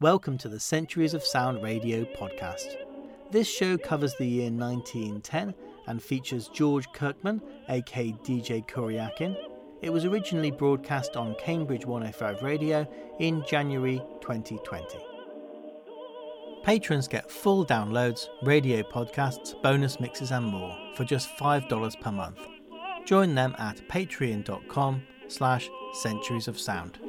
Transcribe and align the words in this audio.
Welcome 0.00 0.38
to 0.38 0.48
the 0.48 0.60
Centuries 0.60 1.12
of 1.12 1.24
Sound 1.24 1.60
Radio 1.60 2.04
podcast. 2.04 2.76
This 3.32 3.48
show 3.48 3.76
covers 3.76 4.14
the 4.14 4.28
year 4.28 4.48
1910 4.48 5.52
and 5.88 6.00
features 6.00 6.48
George 6.54 6.86
Kirkman, 6.92 7.42
aka 7.68 8.12
DJ 8.22 8.64
Kuryakin. 8.68 9.36
It 9.82 9.90
was 9.90 10.04
originally 10.04 10.52
broadcast 10.52 11.16
on 11.16 11.34
Cambridge 11.40 11.84
105 11.84 12.44
Radio 12.44 12.86
in 13.18 13.44
January 13.44 14.00
2020. 14.20 15.00
Patrons 16.62 17.08
get 17.08 17.28
full 17.28 17.66
downloads, 17.66 18.28
radio 18.44 18.84
podcasts, 18.84 19.60
bonus 19.62 19.98
mixes 19.98 20.30
and 20.30 20.46
more 20.46 20.78
for 20.94 21.02
just 21.02 21.28
$5 21.38 22.00
per 22.00 22.12
month. 22.12 22.38
Join 23.04 23.34
them 23.34 23.52
at 23.58 23.78
patreon.com 23.88 25.02
slash 25.26 25.68
centuries 25.94 26.46
of 26.46 26.56
sound. 26.56 27.00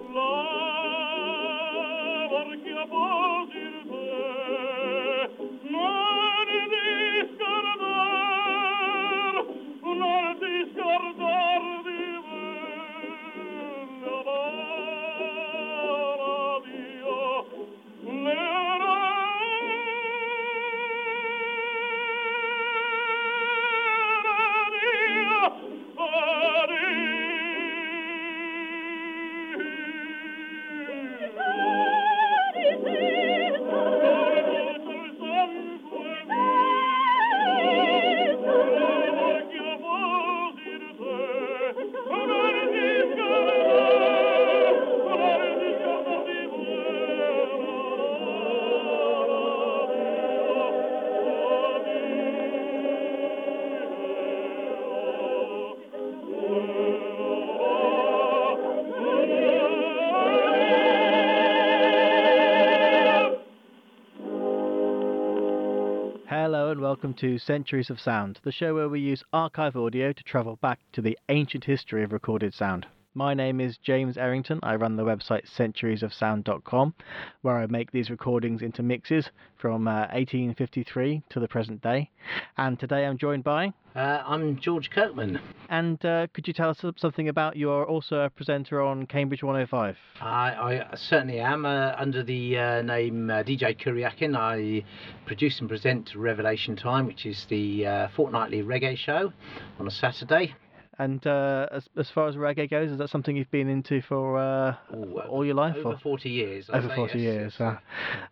Welcome 66.99 67.13
to 67.13 67.39
Centuries 67.39 67.89
of 67.89 67.97
Sound, 67.97 68.41
the 68.43 68.51
show 68.51 68.75
where 68.75 68.89
we 68.89 68.99
use 68.99 69.23
archive 69.31 69.77
audio 69.77 70.11
to 70.11 70.23
travel 70.23 70.57
back 70.57 70.79
to 70.91 71.01
the 71.01 71.17
ancient 71.29 71.63
history 71.63 72.03
of 72.03 72.11
recorded 72.11 72.53
sound. 72.53 72.85
My 73.13 73.33
name 73.33 73.61
is 73.61 73.77
James 73.77 74.17
Errington. 74.17 74.59
I 74.63 74.75
run 74.75 74.97
the 74.97 75.05
website 75.05 75.49
centuriesofsound.com, 75.49 76.93
where 77.41 77.55
I 77.55 77.67
make 77.67 77.93
these 77.93 78.09
recordings 78.09 78.61
into 78.61 78.83
mixes 78.83 79.29
from 79.55 79.87
uh, 79.87 80.11
1853 80.11 81.23
to 81.29 81.39
the 81.39 81.47
present 81.47 81.81
day. 81.81 82.11
And 82.57 82.77
today 82.77 83.05
I'm 83.05 83.17
joined 83.17 83.45
by. 83.45 83.71
Uh, 83.95 84.21
I'm 84.25 84.59
George 84.59 84.89
Kirkman. 84.89 85.39
And 85.69 86.03
uh, 86.03 86.25
could 86.33 86.47
you 86.47 86.53
tell 86.53 86.71
us 86.71 86.83
something 86.97 87.29
about 87.29 87.55
you 87.55 87.69
are 87.69 87.85
also 87.85 88.21
a 88.21 88.29
presenter 88.31 88.81
on 88.81 89.05
Cambridge 89.05 89.43
105? 89.43 89.95
I, 90.19 90.25
I 90.25 90.95
certainly 90.95 91.39
am. 91.39 91.63
Uh, 91.63 91.93
under 91.95 92.23
the 92.23 92.57
uh, 92.57 92.81
name 92.81 93.29
uh, 93.29 93.43
DJ 93.43 93.79
Kuryakin, 93.79 94.35
I 94.35 94.83
produce 95.27 95.59
and 95.59 95.69
present 95.69 96.15
Revelation 96.15 96.75
Time, 96.75 97.05
which 97.05 97.27
is 97.27 97.45
the 97.49 97.85
uh, 97.85 98.07
fortnightly 98.15 98.63
reggae 98.63 98.97
show 98.97 99.31
on 99.79 99.87
a 99.87 99.91
Saturday. 99.91 100.55
And 100.99 101.25
uh, 101.25 101.67
as, 101.71 101.87
as 101.97 102.09
far 102.13 102.27
as 102.27 102.35
reggae 102.35 102.69
goes, 102.69 102.91
is 102.91 102.97
that 102.97 103.09
something 103.09 103.33
you've 103.33 103.49
been 103.51 103.69
into 103.69 104.01
for 104.01 104.37
uh, 104.37 104.75
Ooh, 104.93 105.21
all 105.29 105.45
your 105.45 105.55
life? 105.55 105.77
Over 105.77 105.93
or? 105.93 105.97
40 105.97 106.29
years. 106.29 106.69
I'd 106.69 106.79
Over 106.79 106.89
say, 106.89 106.95
40 106.95 107.19
yes, 107.19 107.21
years. 107.23 107.55
yes, 107.57 107.77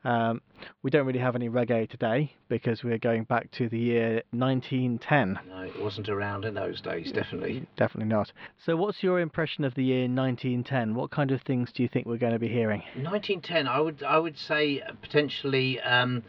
uh, 0.03 0.07
um, 0.07 0.41
we 0.83 0.91
don't 0.91 1.05
really 1.05 1.19
have 1.19 1.35
any 1.37 1.47
reggae 1.47 1.89
today 1.89 2.33
because 2.49 2.83
we're 2.83 2.97
going 2.97 3.23
back 3.23 3.49
to 3.51 3.69
the 3.69 3.79
year 3.79 4.21
1910. 4.31 5.39
No, 5.47 5.61
it 5.61 5.81
wasn't 5.81 6.09
around 6.09 6.43
in 6.43 6.55
those 6.55 6.81
days, 6.81 7.09
definitely. 7.13 7.65
Definitely 7.77 8.09
not. 8.13 8.33
So, 8.65 8.75
what's 8.75 9.01
your 9.01 9.21
impression 9.21 9.63
of 9.63 9.73
the 9.75 9.83
year 9.85 10.01
1910? 10.09 10.93
What 10.93 11.09
kind 11.09 11.31
of 11.31 11.41
things 11.43 11.71
do 11.73 11.83
you 11.83 11.89
think 11.89 12.05
we're 12.05 12.17
going 12.17 12.33
to 12.33 12.39
be 12.39 12.49
hearing? 12.49 12.79
1910, 12.95 13.67
I 13.67 13.79
would 13.79 14.03
I 14.03 14.17
would 14.19 14.37
say 14.37 14.81
uh, 14.81 14.91
potentially 15.01 15.79
um, 15.79 16.23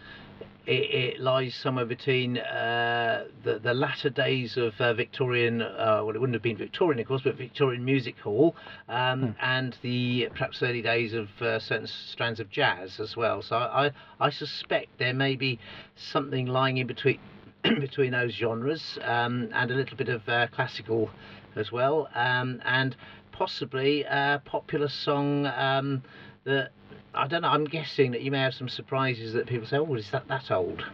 it, 0.69 1.15
it 1.15 1.21
lies 1.21 1.55
somewhere 1.55 1.87
between 1.87 2.37
uh, 2.37 3.25
the 3.43 3.59
the 3.59 3.73
latter 3.73 4.11
days 4.11 4.59
of 4.59 4.79
uh, 4.79 4.93
Victorian, 4.93 5.62
uh, 5.62 6.03
well, 6.05 6.15
it 6.15 6.21
wouldn't 6.21 6.34
have 6.34 6.43
been 6.43 6.59
Victorian, 6.59 7.01
of 7.01 7.06
course, 7.06 7.23
but 7.23 7.37
Victorian 7.37 7.83
music 7.84 8.19
hall, 8.19 8.55
um, 8.89 9.34
and 9.41 9.79
the 9.81 10.29
perhaps 10.33 10.62
early 10.62 10.83
days 10.83 11.15
of 11.15 11.29
uh, 11.41 11.59
certain 11.59 11.87
strands 11.87 12.39
of 12.39 12.51
jazz 12.51 13.01
as 13.01 13.17
well. 13.17 13.41
So 13.41 13.56
I 13.56 13.93
I 14.21 14.29
suspect 14.29 14.99
there 14.99 15.15
may 15.15 15.37
be 15.37 15.59
something 15.97 16.47
lying 16.47 16.77
in 16.77 16.87
between. 16.87 17.19
between 17.81 18.12
those 18.12 18.33
genres 18.33 19.00
um, 19.03 19.49
and 19.53 19.73
a 19.73 19.75
little 19.75 19.97
bit 19.97 20.09
of 20.09 20.27
uh, 20.29 20.47
classical 20.53 21.11
as 21.56 21.73
well 21.73 22.09
um, 22.15 22.62
and 22.65 22.95
possibly 23.33 24.05
a 24.05 24.41
popular 24.45 24.87
song 24.87 25.45
um, 25.47 26.00
that 26.45 26.71
I 27.19 27.27
don't 27.27 27.43
know. 27.43 27.49
I'm 27.49 27.65
guessing 27.65 28.12
that 28.12 28.23
you 28.23 28.31
may 28.31 28.39
have 28.39 28.55
some 28.55 28.69
surprises 28.69 29.33
that 29.34 29.47
people 29.47 29.67
say, 29.67 29.77
"Oh, 29.79 29.95
is 29.95 30.11
that 30.12 30.29
that 30.29 30.51
old?" 30.53 30.84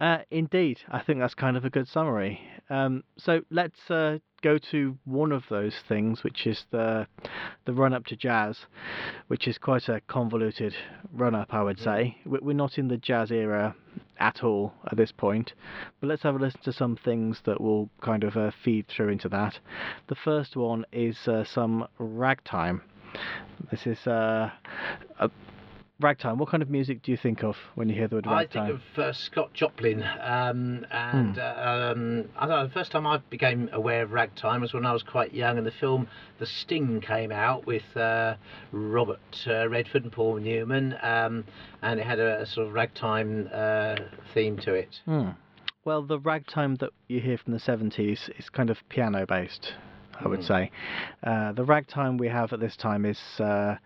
Uh, 0.00 0.18
indeed, 0.30 0.80
I 0.90 1.00
think 1.00 1.20
that's 1.20 1.34
kind 1.34 1.56
of 1.56 1.64
a 1.64 1.70
good 1.70 1.86
summary. 1.86 2.40
Um, 2.68 3.04
so 3.18 3.42
let's 3.50 3.90
uh, 3.90 4.18
go 4.42 4.58
to 4.70 4.98
one 5.04 5.32
of 5.32 5.44
those 5.48 5.74
things, 5.88 6.24
which 6.24 6.46
is 6.46 6.64
the 6.70 7.06
the 7.66 7.74
run 7.74 7.92
up 7.92 8.06
to 8.06 8.16
jazz, 8.16 8.58
which 9.28 9.46
is 9.46 9.58
quite 9.58 9.88
a 9.88 10.00
convoluted 10.08 10.74
run 11.12 11.34
up, 11.34 11.52
I 11.52 11.62
would 11.62 11.78
say. 11.78 12.16
We- 12.24 12.40
We're 12.40 12.52
not 12.54 12.78
in 12.78 12.88
the 12.88 12.96
jazz 12.96 13.30
era 13.30 13.74
at 14.18 14.42
all 14.42 14.72
at 14.90 14.96
this 14.96 15.12
point, 15.12 15.52
but 16.00 16.08
let's 16.08 16.22
have 16.22 16.34
a 16.36 16.38
listen 16.38 16.60
to 16.62 16.72
some 16.72 16.96
things 16.96 17.42
that 17.44 17.60
will 17.60 17.90
kind 18.00 18.24
of 18.24 18.36
uh, 18.36 18.50
feed 18.64 18.88
through 18.88 19.10
into 19.10 19.28
that. 19.28 19.58
The 20.08 20.14
first 20.14 20.56
one 20.56 20.86
is 20.90 21.28
uh, 21.28 21.44
some 21.44 21.86
ragtime. 21.98 22.80
This 23.70 23.86
is 23.86 24.06
uh, 24.06 24.50
a 25.20 25.30
ragtime. 26.00 26.38
What 26.38 26.48
kind 26.48 26.62
of 26.62 26.70
music 26.70 27.02
do 27.02 27.10
you 27.10 27.16
think 27.16 27.42
of 27.42 27.56
when 27.74 27.88
you 27.88 27.94
hear 27.94 28.08
the 28.08 28.16
word 28.16 28.26
ragtime? 28.26 28.62
I 28.62 28.66
think 28.68 28.80
of 28.96 28.98
uh, 28.98 29.12
Scott 29.12 29.52
Joplin, 29.54 30.02
um, 30.02 30.86
and 30.90 31.36
Hmm. 31.36 31.40
uh, 31.40 31.92
um, 31.92 32.24
I 32.36 32.46
don't 32.46 32.48
know. 32.56 32.66
The 32.66 32.72
first 32.72 32.92
time 32.92 33.06
I 33.06 33.18
became 33.30 33.70
aware 33.72 34.02
of 34.02 34.12
ragtime 34.12 34.60
was 34.60 34.72
when 34.72 34.84
I 34.84 34.92
was 34.92 35.02
quite 35.02 35.32
young, 35.32 35.58
and 35.58 35.66
the 35.66 35.70
film 35.72 36.08
The 36.38 36.46
Sting 36.46 37.00
came 37.00 37.32
out 37.32 37.66
with 37.66 37.96
uh, 37.96 38.36
Robert 38.72 39.46
uh, 39.46 39.68
Redford 39.68 40.04
and 40.04 40.12
Paul 40.12 40.36
Newman, 40.36 40.96
um, 41.02 41.44
and 41.82 41.98
it 42.00 42.06
had 42.06 42.18
a, 42.18 42.42
a 42.42 42.46
sort 42.46 42.66
of 42.68 42.74
ragtime 42.74 43.48
uh, 43.52 43.96
theme 44.34 44.58
to 44.58 44.74
it. 44.74 45.00
Hmm. 45.04 45.30
Well, 45.84 46.02
the 46.02 46.18
ragtime 46.18 46.74
that 46.76 46.90
you 47.06 47.20
hear 47.20 47.38
from 47.38 47.52
the 47.52 47.60
70s 47.60 48.28
is 48.38 48.50
kind 48.50 48.70
of 48.70 48.78
piano 48.88 49.24
based, 49.24 49.72
I 50.20 50.28
would 50.28 50.40
Mm. 50.40 50.46
say. 50.46 50.70
Uh, 51.22 51.52
the 51.52 51.64
ragtime 51.64 52.16
we 52.16 52.28
have 52.28 52.52
at 52.52 52.60
this 52.60 52.76
time 52.76 53.04
is, 53.04 53.20
uh, 53.40 53.76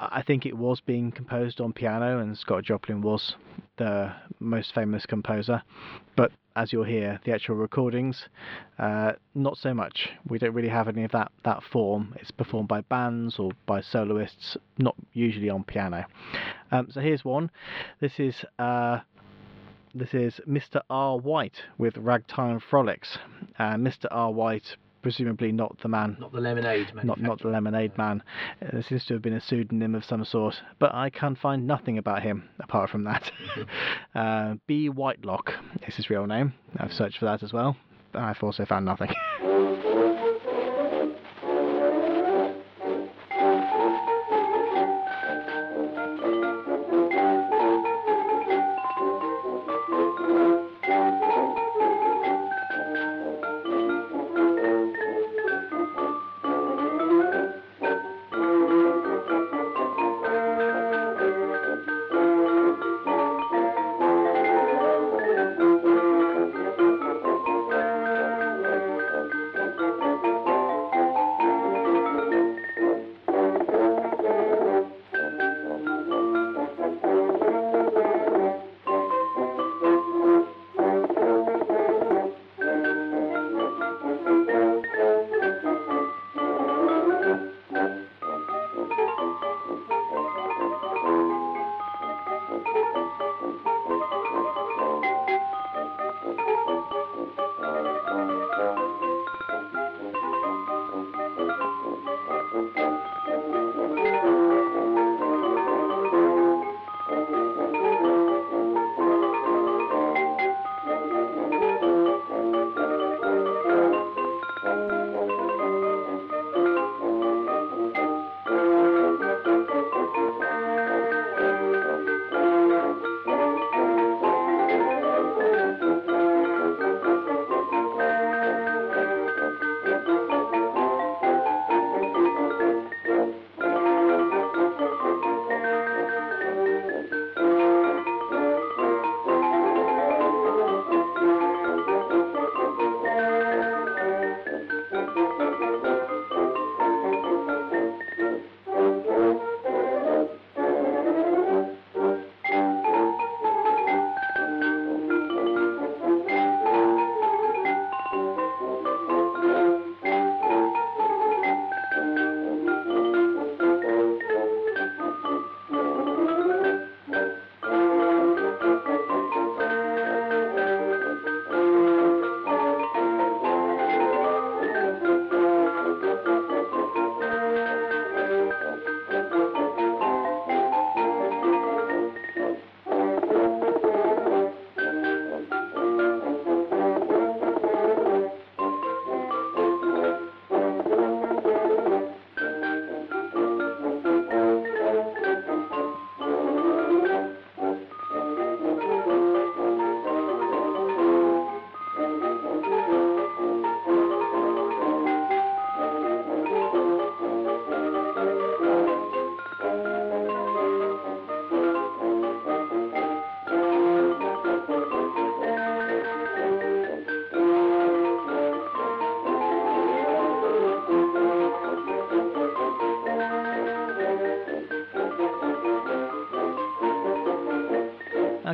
I 0.00 0.22
think 0.22 0.46
it 0.46 0.56
was 0.56 0.80
being 0.80 1.12
composed 1.12 1.60
on 1.60 1.72
piano, 1.72 2.18
and 2.18 2.36
Scott 2.36 2.64
Joplin 2.64 3.00
was 3.02 3.36
the 3.76 4.12
most 4.40 4.74
famous 4.74 5.06
composer. 5.06 5.62
But 6.16 6.32
as 6.54 6.72
you'll 6.72 6.84
hear, 6.84 7.18
the 7.24 7.32
actual 7.32 7.56
recordings, 7.56 8.28
uh, 8.78 9.12
not 9.34 9.56
so 9.56 9.72
much. 9.72 10.10
We 10.28 10.38
don't 10.38 10.52
really 10.52 10.68
have 10.68 10.88
any 10.88 11.04
of 11.04 11.12
that, 11.12 11.32
that 11.44 11.62
form. 11.62 12.14
It's 12.20 12.30
performed 12.30 12.68
by 12.68 12.82
bands 12.82 13.38
or 13.38 13.52
by 13.64 13.80
soloists, 13.80 14.56
not 14.78 14.94
usually 15.14 15.48
on 15.48 15.64
piano. 15.64 16.04
Um, 16.70 16.90
so 16.90 17.00
here's 17.00 17.24
one. 17.24 17.50
This 18.00 18.20
is. 18.20 18.44
Uh, 18.58 19.00
this 19.94 20.14
is 20.14 20.40
Mr. 20.48 20.80
R. 20.88 21.18
White 21.18 21.64
with 21.76 21.98
Ragtime 21.98 22.60
Frolics. 22.60 23.18
Uh, 23.58 23.74
Mr. 23.74 24.06
R. 24.10 24.32
White, 24.32 24.76
presumably 25.02 25.52
not 25.52 25.76
the 25.82 25.88
man, 25.88 26.16
Not 26.20 26.32
the 26.32 26.40
lemonade 26.40 26.94
man. 26.94 27.06
not 27.06 27.20
not 27.20 27.40
the. 27.42 27.48
Lemonade 27.48 27.96
Man. 27.98 28.22
Uh, 28.62 28.68
there 28.72 28.82
seems 28.82 29.04
to 29.06 29.14
have 29.14 29.22
been 29.22 29.34
a 29.34 29.40
pseudonym 29.40 29.94
of 29.94 30.04
some 30.04 30.24
sort, 30.24 30.54
but 30.78 30.94
I 30.94 31.10
can 31.10 31.34
find 31.36 31.66
nothing 31.66 31.98
about 31.98 32.22
him 32.22 32.48
apart 32.60 32.88
from 32.90 33.04
that. 33.04 33.30
uh, 34.14 34.54
B. 34.66 34.88
Whitelock 34.88 35.52
is 35.86 35.96
his 35.96 36.08
real 36.10 36.26
name. 36.26 36.54
I've 36.78 36.92
searched 36.92 37.18
for 37.18 37.26
that 37.26 37.42
as 37.42 37.52
well. 37.52 37.76
but 38.12 38.22
I've 38.22 38.42
also 38.42 38.64
found 38.64 38.84
nothing. 38.86 39.10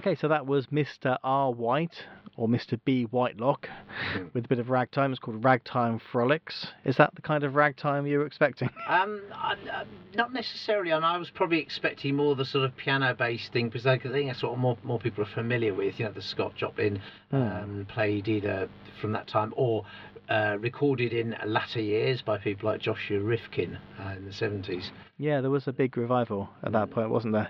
Okay, 0.08 0.14
so 0.18 0.28
that 0.28 0.46
was 0.46 0.68
Mr. 0.68 1.18
R. 1.22 1.52
White 1.52 2.02
or 2.38 2.48
Mr. 2.48 2.80
B. 2.82 3.02
Whitelock 3.04 3.68
Mhm. 4.14 4.32
with 4.32 4.46
a 4.46 4.48
bit 4.48 4.58
of 4.58 4.70
ragtime. 4.70 5.10
It's 5.10 5.20
called 5.20 5.44
Ragtime 5.44 5.98
Frolics. 5.98 6.72
Is 6.86 6.96
that 6.96 7.14
the 7.14 7.20
kind 7.20 7.44
of 7.44 7.54
ragtime 7.56 8.06
you 8.06 8.20
were 8.20 8.24
expecting? 8.24 8.70
Um, 8.88 9.20
I, 9.34 9.52
uh, 9.70 9.84
not 10.14 10.32
necessarily, 10.32 10.92
and 10.92 11.04
I 11.04 11.18
was 11.18 11.28
probably 11.28 11.58
expecting 11.60 12.16
more 12.16 12.34
the 12.34 12.46
sort 12.46 12.64
of 12.64 12.74
piano-based 12.78 13.52
thing 13.52 13.68
because 13.68 13.86
I 13.86 13.98
think 13.98 14.28
that's 14.28 14.42
what 14.42 14.56
more 14.56 14.78
more 14.82 14.98
people 14.98 15.24
are 15.24 15.34
familiar 15.34 15.74
with. 15.74 16.00
You 16.00 16.06
know, 16.06 16.12
the 16.12 16.22
Scott 16.22 16.54
Joplin 16.54 17.02
Hmm. 17.30 17.36
um, 17.36 17.86
played 17.86 18.28
either 18.28 18.66
from 19.02 19.12
that 19.12 19.26
time 19.26 19.52
or 19.58 19.84
uh, 20.30 20.56
recorded 20.58 21.12
in 21.12 21.36
latter 21.44 21.82
years 21.82 22.22
by 22.22 22.38
people 22.38 22.70
like 22.70 22.80
Joshua 22.80 23.20
Rifkin 23.20 23.76
uh, 24.00 24.14
in 24.16 24.24
the 24.24 24.32
seventies. 24.32 24.90
Yeah, 25.18 25.42
there 25.42 25.50
was 25.50 25.68
a 25.68 25.72
big 25.74 25.98
revival 25.98 26.48
at 26.62 26.72
that 26.72 26.88
Mm. 26.88 26.92
point, 26.92 27.10
wasn't 27.10 27.34
there? 27.34 27.48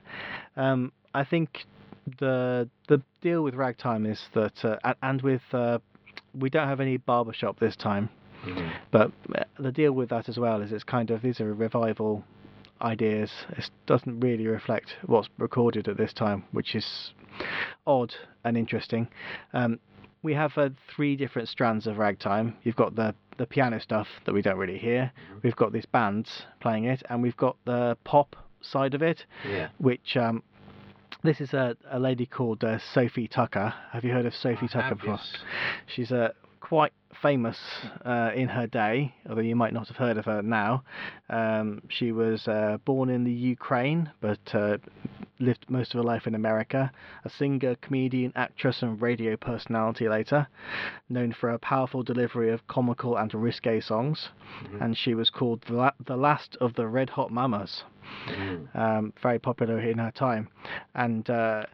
Um, 0.56 0.90
I 1.14 1.22
think 1.22 1.64
the 2.18 2.68
the 2.88 3.02
deal 3.20 3.42
with 3.42 3.54
ragtime 3.54 4.06
is 4.06 4.20
that, 4.34 4.64
uh, 4.64 4.94
and 5.02 5.22
with 5.22 5.42
uh, 5.52 5.78
we 6.38 6.50
don't 6.50 6.68
have 6.68 6.80
any 6.80 6.96
barbershop 6.96 7.58
this 7.58 7.76
time, 7.76 8.08
but 8.90 9.10
uh, 9.34 9.44
the 9.58 9.72
deal 9.72 9.92
with 9.92 10.08
that 10.10 10.28
as 10.28 10.38
well 10.38 10.60
is 10.62 10.72
it's 10.72 10.84
kind 10.84 11.10
of 11.10 11.22
these 11.22 11.40
are 11.40 11.52
revival 11.54 12.24
ideas. 12.82 13.30
It 13.50 13.68
doesn't 13.86 14.20
really 14.20 14.46
reflect 14.46 14.94
what's 15.06 15.28
recorded 15.38 15.88
at 15.88 15.96
this 15.96 16.12
time, 16.12 16.44
which 16.52 16.74
is 16.74 17.12
odd 17.86 18.14
and 18.44 18.56
interesting. 18.56 19.08
Um, 19.52 19.80
we 20.22 20.34
have 20.34 20.56
uh, 20.58 20.70
three 20.94 21.16
different 21.16 21.48
strands 21.48 21.86
of 21.86 21.98
ragtime. 21.98 22.56
You've 22.62 22.76
got 22.76 22.94
the 22.96 23.14
the 23.38 23.46
piano 23.46 23.80
stuff 23.80 24.08
that 24.24 24.34
we 24.34 24.42
don't 24.42 24.58
really 24.58 24.78
hear. 24.78 25.12
Mhm. 25.32 25.42
We've 25.44 25.56
got 25.56 25.72
these 25.72 25.86
bands 25.86 26.44
playing 26.60 26.84
it, 26.84 27.02
and 27.08 27.22
we've 27.22 27.36
got 27.36 27.56
the 27.64 27.96
pop 28.04 28.34
side 28.60 28.94
of 28.94 29.02
it, 29.02 29.24
Yeah. 29.48 29.68
which 29.78 30.16
um, 30.16 30.42
this 31.22 31.40
is 31.40 31.52
a, 31.52 31.76
a 31.90 31.98
lady 31.98 32.26
called 32.26 32.62
uh, 32.64 32.78
Sophie 32.94 33.28
Tucker. 33.28 33.74
Have 33.92 34.04
you 34.04 34.12
heard 34.12 34.26
of 34.26 34.34
Sophie 34.34 34.66
I 34.70 34.72
Tucker 34.72 34.94
before? 34.94 35.14
yes. 35.14 35.36
She's 35.94 36.12
uh, 36.12 36.30
quite 36.68 36.92
famous 37.22 37.56
uh, 38.04 38.30
in 38.34 38.46
her 38.48 38.66
day, 38.66 39.14
although 39.28 39.40
you 39.40 39.56
might 39.56 39.72
not 39.72 39.88
have 39.88 39.96
heard 39.96 40.18
of 40.18 40.26
her 40.26 40.42
now. 40.42 40.84
Um, 41.30 41.80
she 41.88 42.12
was 42.12 42.46
uh, 42.46 42.76
born 42.84 43.08
in 43.08 43.24
the 43.24 43.32
Ukraine, 43.32 44.10
but 44.20 44.38
uh, 44.54 44.76
lived 45.40 45.64
most 45.70 45.94
of 45.94 45.98
her 45.98 46.04
life 46.04 46.26
in 46.26 46.34
America. 46.34 46.92
A 47.24 47.30
singer, 47.30 47.74
comedian, 47.76 48.32
actress, 48.36 48.82
and 48.82 49.00
radio 49.00 49.34
personality 49.36 50.08
later, 50.08 50.46
known 51.08 51.32
for 51.32 51.50
her 51.50 51.58
powerful 51.58 52.02
delivery 52.02 52.50
of 52.50 52.66
comical 52.68 53.16
and 53.16 53.32
risque 53.32 53.80
songs. 53.80 54.28
Mhm. 54.64 54.82
And 54.82 54.96
she 54.96 55.14
was 55.14 55.30
called 55.30 55.62
the, 55.62 55.74
la- 55.74 55.98
the 56.04 56.16
last 56.16 56.56
of 56.60 56.74
the 56.74 56.86
Red 56.86 57.10
Hot 57.10 57.30
Mamas 57.30 57.84
Mhm. 58.26 58.76
um, 58.76 59.12
very 59.22 59.38
popular 59.38 59.80
in 59.80 59.98
her 59.98 60.10
time, 60.12 60.48
and 60.94 61.28
uh, 61.30 61.64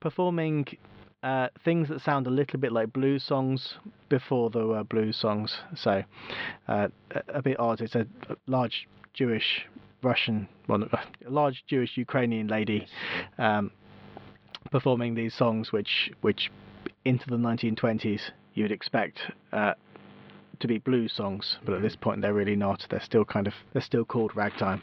performing 0.00 0.66
uh, 1.22 1.48
things 1.64 1.88
that 1.88 2.00
sound 2.00 2.26
a 2.26 2.30
little 2.30 2.58
bit 2.58 2.72
like 2.72 2.92
blues 2.92 3.22
songs 3.22 3.74
before 4.08 4.50
there 4.50 4.66
were 4.66 4.84
blues 4.84 5.16
songs. 5.16 5.56
So 5.76 6.02
uh, 6.68 6.88
a, 7.28 7.42
bit 7.42 7.58
odd. 7.60 7.80
It's 7.80 7.94
a, 7.94 8.06
large 8.46 8.88
Jewish 9.14 9.66
Russian, 10.02 10.48
well, 10.68 10.82
a 10.82 11.30
large 11.30 11.64
Jewish 11.68 11.96
Ukrainian 11.96 12.48
lady 12.48 12.86
um, 13.38 13.70
performing 14.70 15.14
these 15.14 15.34
songs, 15.34 15.70
which 15.70 16.10
which 16.22 16.50
into 17.04 17.28
the 17.28 17.36
1920s 17.36 18.30
you 18.54 18.64
would 18.64 18.72
expect. 18.72 19.18
Uh, 19.52 19.74
to 20.60 20.68
be 20.68 20.78
blues 20.78 21.12
songs, 21.12 21.58
but 21.64 21.74
at 21.74 21.82
this 21.82 21.96
point 21.96 22.22
they're 22.22 22.32
really 22.32 22.54
not. 22.54 22.86
They're 22.88 23.00
still 23.00 23.24
kind 23.24 23.48
of 23.48 23.54
they're 23.72 23.82
still 23.82 24.04
called 24.04 24.30
ragtime. 24.36 24.80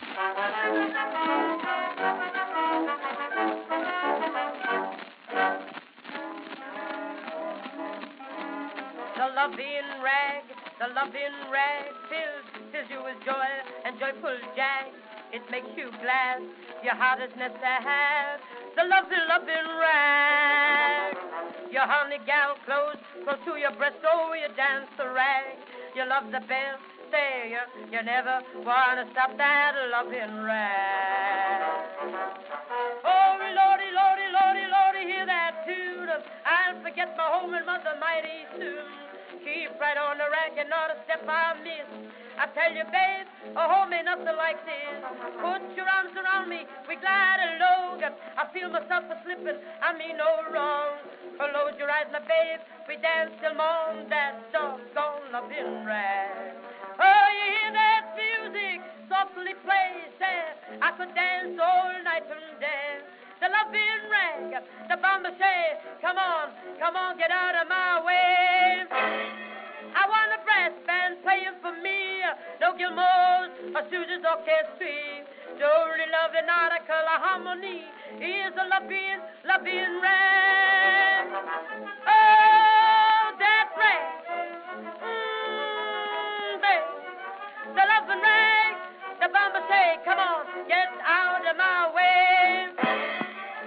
Loving 9.50 9.90
rag, 10.06 10.46
the 10.78 10.88
loving 10.94 11.38
rag 11.50 11.90
fills, 12.06 12.46
fills 12.72 12.90
you 12.90 13.02
with 13.02 13.18
joy 13.26 13.50
and 13.86 13.98
joyful 13.98 14.38
jag. 14.56 14.94
It 15.34 15.42
makes 15.50 15.70
you 15.78 15.90
glad, 16.02 16.42
your 16.84 16.94
heart 16.94 17.22
is 17.22 17.34
meant 17.38 17.54
to 17.54 17.74
have. 17.82 18.42
The 18.78 18.86
loving, 18.86 19.26
loving 19.26 19.70
rag. 19.82 21.18
Your 21.74 21.86
honey 21.86 22.22
gal 22.26 22.58
clothes 22.66 23.02
close 23.26 23.42
to 23.46 23.58
your 23.58 23.74
breast, 23.78 23.98
oh, 24.06 24.34
you 24.34 24.50
dance 24.54 24.90
the 24.98 25.10
rag. 25.10 25.58
You 25.96 26.06
love 26.06 26.30
the 26.30 26.46
best, 26.46 26.82
say 27.10 27.50
you, 27.50 27.62
you 27.90 28.02
never 28.06 28.42
wanna 28.62 29.10
stop 29.14 29.34
that 29.38 29.74
loving 29.90 30.46
rag. 30.46 31.62
Oh, 33.02 33.34
lordy, 33.42 33.90
lordy, 33.98 34.28
lordy, 34.30 34.66
lordy, 34.70 35.04
hear 35.10 35.26
that 35.26 35.66
tune. 35.66 36.10
I'll 36.46 36.82
forget 36.82 37.18
my 37.18 37.26
home 37.34 37.54
and 37.54 37.66
mother 37.66 37.98
mighty 37.98 38.46
soon. 38.58 39.09
Keep 39.44 39.80
right 39.80 39.96
on 39.96 40.20
the 40.20 40.28
rack 40.28 40.60
and 40.60 40.70
not 40.70 40.92
a 40.92 40.98
step 41.08 41.24
I 41.24 41.56
miss. 41.64 41.88
I 42.40 42.48
tell 42.56 42.72
you, 42.72 42.88
babe, 42.88 43.28
a 43.56 43.64
home 43.68 43.92
ain't 43.92 44.08
nothing 44.08 44.36
like 44.36 44.60
this. 44.64 45.00
Put 45.44 45.64
your 45.76 45.88
arms 45.88 46.16
around 46.16 46.48
me, 46.48 46.64
we 46.88 46.96
glide 47.00 47.40
along. 47.40 48.04
I 48.04 48.48
feel 48.56 48.72
myself 48.72 49.08
a 49.12 49.20
slipping, 49.28 49.60
I 49.84 49.92
mean 49.96 50.16
no 50.16 50.48
wrong. 50.52 51.04
Close 51.36 51.76
your 51.80 51.92
eyes, 51.92 52.08
my 52.12 52.20
babe, 52.20 52.60
we 52.88 52.96
dance 53.00 53.32
till 53.40 53.56
morn. 53.56 54.08
That 54.12 54.52
doggone 54.52 55.32
loving 55.32 55.84
rag. 55.88 56.56
Oh, 57.00 57.28
you 57.32 57.48
hear 57.60 57.72
that 57.76 58.04
music 58.16 58.80
softly 59.08 59.56
play, 59.64 60.08
say, 60.20 60.40
I 60.84 60.92
could 61.00 61.16
dance 61.16 61.56
all 61.60 61.92
night 62.04 62.28
and 62.28 62.60
day. 62.60 63.04
The 63.40 63.48
loving 63.48 64.04
rag, 64.12 64.64
the 64.92 64.98
bomber 65.00 65.32
say, 65.40 65.80
come 66.04 66.20
on, 66.20 66.52
come 66.76 66.96
on, 66.96 67.18
get 67.18 67.32
out 67.32 67.56
of 67.56 67.68
my 67.68 68.04
way. 68.04 68.19
Sousa's 74.10 74.26
orchestra. 74.26 74.90
Loving 75.60 76.50
article 76.50 77.06
of 77.06 77.22
harmony 77.22 77.86
is 78.18 78.54
a 78.58 78.66
loving, 78.66 79.22
loving. 79.46 80.02
Oh, 82.08 83.34
that 83.38 83.70
rag. 83.78 84.02
Mm, 85.06 86.62
babe. 86.62 86.90
The 87.76 87.84
loving 87.86 88.22
rag, 88.24 88.74
the 89.22 89.28
bomber 89.30 89.62
say, 89.70 90.02
come 90.06 90.18
on, 90.18 90.46
get 90.68 90.90
out 91.06 91.46
of 91.46 91.58
my 91.58 91.92
way. 91.94 92.74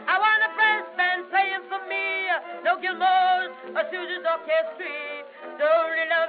I 0.08 0.18
want 0.18 0.42
a 0.42 0.50
brass 0.56 0.87
band 0.96 1.30
playing 1.30 1.62
for 1.68 1.87
me, 1.87 2.26
no 2.64 2.80
Gilmore's 2.80 3.54
or 3.76 3.84
Sousa's 3.92 4.26
orchestra. 4.26 5.12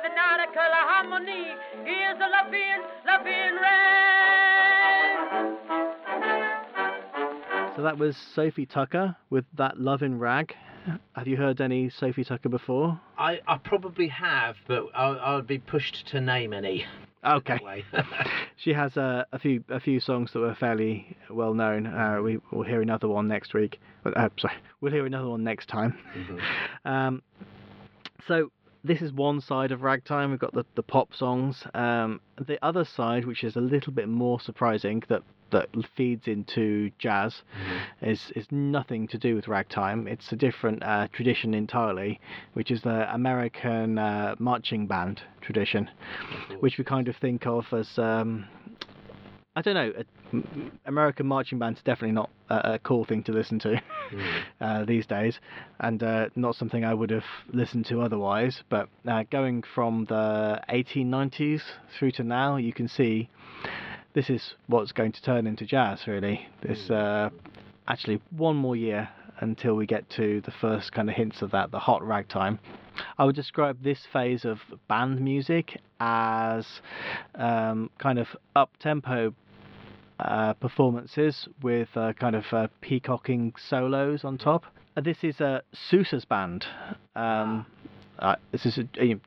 Loving 0.04 0.18
article 0.18 0.62
of 0.62 0.88
harmony 0.90 1.56
is 1.86 2.18
a 2.20 2.30
loving, 2.30 2.82
loving 3.06 3.56
rag. 3.62 5.20
So 7.76 7.82
that 7.82 7.98
was 7.98 8.16
Sophie 8.36 8.66
Tucker 8.66 9.16
with 9.30 9.46
that 9.58 9.80
loving 9.80 10.20
rag. 10.20 10.54
Have 11.16 11.28
you 11.28 11.38
heard 11.38 11.62
any 11.62 11.90
Sophie 11.90 12.24
Tucker 12.26 12.50
before? 12.50 13.00
I, 13.18 13.40
I 13.48 13.58
probably 13.58 14.08
have, 14.10 14.58
but 14.68 14.88
I, 14.94 15.08
I 15.10 15.36
would 15.36 15.48
be 15.48 15.60
pushed 15.60 16.08
to 16.08 16.20
name 16.22 16.54
any. 16.54 16.86
Okay. 17.26 17.60
She 18.58 18.72
has 18.72 18.96
a, 18.96 19.26
a 19.34 19.40
few 19.40 19.62
a 19.68 19.80
few 19.80 20.00
songs 20.00 20.32
that 20.32 20.40
were 20.40 20.56
fairly 20.56 21.18
well 21.30 21.54
known. 21.54 21.86
Uh, 21.86 22.22
we 22.22 22.40
will 22.52 22.64
hear 22.64 22.82
another 22.82 23.10
one 23.10 23.28
next 23.28 23.54
week. 23.54 23.82
Uh, 24.06 24.30
sorry, 24.40 24.54
we'll 24.80 24.94
hear 24.94 25.06
another 25.06 25.28
one 25.28 25.44
next 25.44 25.68
time. 25.68 25.98
Mhm. 26.16 26.40
Um, 26.90 27.22
so 28.28 28.52
this 28.84 29.02
is 29.02 29.12
one 29.14 29.40
side 29.42 29.72
of 29.72 29.82
ragtime. 29.82 30.32
We've 30.32 30.40
got 30.40 30.54
the, 30.54 30.66
the 30.76 30.84
pop 30.84 31.14
songs. 31.14 31.64
Um, 31.74 32.20
the 32.38 32.64
other 32.64 32.84
side, 32.86 33.26
which 33.26 33.44
is 33.44 33.56
a 33.56 33.62
little 33.62 33.94
bit 33.94 34.10
more 34.10 34.40
surprising, 34.40 35.04
that 35.08 35.24
that 35.52 35.70
feeds 35.96 36.28
into 36.28 36.90
jazz, 36.98 37.44
Mhm. 38.02 38.10
is 38.12 38.32
is 38.36 38.52
nothing 38.52 39.08
to 39.10 39.20
do 39.20 39.36
with 39.36 39.48
ragtime. 39.48 40.08
It's 40.08 40.32
a 40.32 40.36
different 40.36 40.82
uh, 40.82 41.08
tradition 41.14 41.54
entirely, 41.54 42.20
which 42.54 42.72
is 42.72 42.82
the 42.82 43.14
American 43.14 44.00
uh, 44.00 44.36
marching 44.40 44.88
band 44.88 45.22
tradition, 45.42 45.92
which 46.60 46.78
we 46.80 46.84
kind 46.84 47.08
of 47.08 47.16
think 47.18 47.46
of 47.46 47.72
as. 47.72 48.00
Um, 48.00 48.46
I 49.56 49.62
don't 49.62 49.76
know. 49.76 49.94
A, 49.96 50.04
American 50.86 51.28
marching 51.28 51.60
band's 51.60 51.82
definitely 51.84 52.14
not 52.14 52.30
a, 52.50 52.74
a 52.74 52.80
cool 52.80 53.06
thing 53.06 53.24
to 53.24 53.32
listen 53.32 53.60
to 53.60 53.82
Mhm. 54.12 54.44
uh, 54.62 54.86
these 54.86 55.06
days, 55.06 55.40
and 55.80 56.02
uh, 56.04 56.30
not 56.36 56.56
something 56.56 56.84
I 56.86 56.94
would 56.94 57.10
have 57.10 57.26
listened 57.52 57.86
to 57.88 58.02
otherwise. 58.02 58.64
But 58.70 58.90
uh, 59.08 59.24
going 59.32 59.64
from 59.76 60.06
the 60.06 60.60
1890s 60.70 61.62
through 61.98 62.12
to 62.12 62.24
now, 62.24 62.58
you 62.58 62.74
can 62.74 62.88
see 62.88 63.30
this 64.14 64.30
is 64.30 64.54
what's 64.68 64.92
going 64.92 65.12
to 65.14 65.22
turn 65.22 65.48
into 65.48 65.66
jazz. 65.66 66.06
Really, 66.08 66.48
this 66.62 66.90
uh, 66.90 67.30
actually 67.88 68.22
one 68.32 68.56
more 68.56 68.76
year 68.76 69.10
until 69.40 69.76
we 69.76 69.86
get 69.86 70.10
to 70.12 70.42
the 70.42 70.52
first 70.62 70.92
kind 70.92 71.10
of 71.10 71.16
hints 71.16 71.42
of 71.42 71.52
that, 71.52 71.72
the 71.72 71.80
hot 71.80 72.06
ragtime. 72.06 72.60
I 73.18 73.26
would 73.26 73.36
describe 73.36 73.82
this 73.84 74.06
phase 74.14 74.46
of 74.46 74.60
band 74.88 75.20
music 75.20 75.82
as 76.00 76.68
um, 77.36 77.90
kind 77.98 78.20
of 78.20 78.28
up 78.56 78.70
tempo 78.78 79.34
uh, 80.20 80.54
performances 80.54 81.48
with 81.62 81.90
uh, 81.96 82.14
kind 82.14 82.36
of 82.36 82.46
uh, 82.52 82.68
peacocking 82.82 83.54
solos 83.70 84.24
on 84.24 84.38
top. 84.38 84.66
Uh, 84.96 85.02
this 85.02 85.18
is 85.24 85.42
uh, 85.42 85.62
Sousa's 85.90 86.26
band. 86.26 86.66
Um, 87.16 87.66
uh, 88.20 88.36
this 88.52 88.66
is 88.66 88.80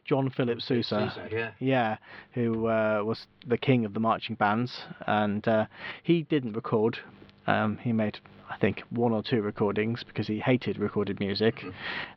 John 0.05 0.31
Philip 0.31 0.61
Sousa. 0.62 1.12
Sousa, 1.12 1.28
yeah. 1.31 1.50
Yeah, 1.59 1.97
who 2.33 2.66
uh, 2.66 3.02
was 3.05 3.26
the 3.47 3.59
king 3.59 3.85
of 3.85 3.95
the 3.95 4.00
marching 4.00 4.37
bands, 4.37 4.83
and 5.07 5.47
uh, 5.49 5.66
he 6.02 6.23
didn't 6.23 6.52
record. 6.52 6.99
Um, 7.47 7.78
he 7.78 7.93
made, 7.93 8.19
I 8.49 8.57
think, 8.59 8.83
one 8.91 9.12
or 9.12 9.23
two 9.23 9.43
recordings 9.43 10.05
because 10.05 10.26
he 10.26 10.38
hated 10.38 10.79
recorded 10.79 11.21
music. 11.21 11.65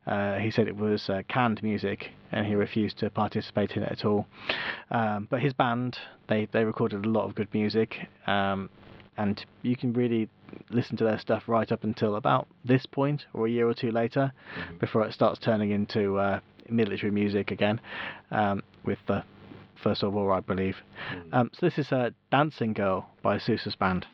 Uh, 0.05 0.35
he 0.35 0.51
said 0.51 0.67
it 0.67 0.75
was 0.77 1.09
uh, 1.09 1.23
canned 1.27 1.61
music, 1.63 2.11
and 2.31 2.45
he 2.45 2.55
refused 2.55 2.99
to 2.99 3.09
participate 3.09 3.71
in 3.71 3.83
it 3.83 3.91
at 3.91 4.05
all. 4.05 4.27
Um, 4.91 5.27
but 5.29 5.41
his 5.41 5.53
band, 5.53 5.97
they 6.27 6.47
they 6.51 6.63
recorded 6.63 7.05
a 7.05 7.09
lot 7.09 7.25
of 7.25 7.35
good 7.35 7.51
music, 7.53 8.07
um, 8.27 8.69
and 9.17 9.43
you 9.63 9.75
can 9.75 9.93
really 9.93 10.29
listen 10.69 10.97
to 10.97 11.03
their 11.03 11.19
stuff 11.19 11.43
right 11.47 11.71
up 11.71 11.83
until 11.83 12.15
about 12.15 12.47
this 12.63 12.85
point, 12.85 13.25
or 13.33 13.47
a 13.47 13.49
year 13.49 13.67
or 13.67 13.73
two 13.73 13.91
later, 13.91 14.31
before 14.79 15.05
it 15.05 15.13
starts 15.13 15.39
turning 15.39 15.71
into 15.71 16.17
uh, 16.17 16.39
military 16.69 17.11
music 17.11 17.51
again, 17.51 17.81
um, 18.31 18.61
with 18.85 18.99
the 19.07 19.23
First 19.83 20.03
World 20.03 20.15
War, 20.15 20.33
I 20.33 20.41
believe. 20.41 20.75
Um, 21.31 21.49
so 21.53 21.65
this 21.65 21.77
is 21.77 21.91
a 21.91 22.13
Dancing 22.31 22.73
Girl 22.73 23.09
by 23.23 23.37
Sousa's 23.37 23.75
band. 23.75 24.05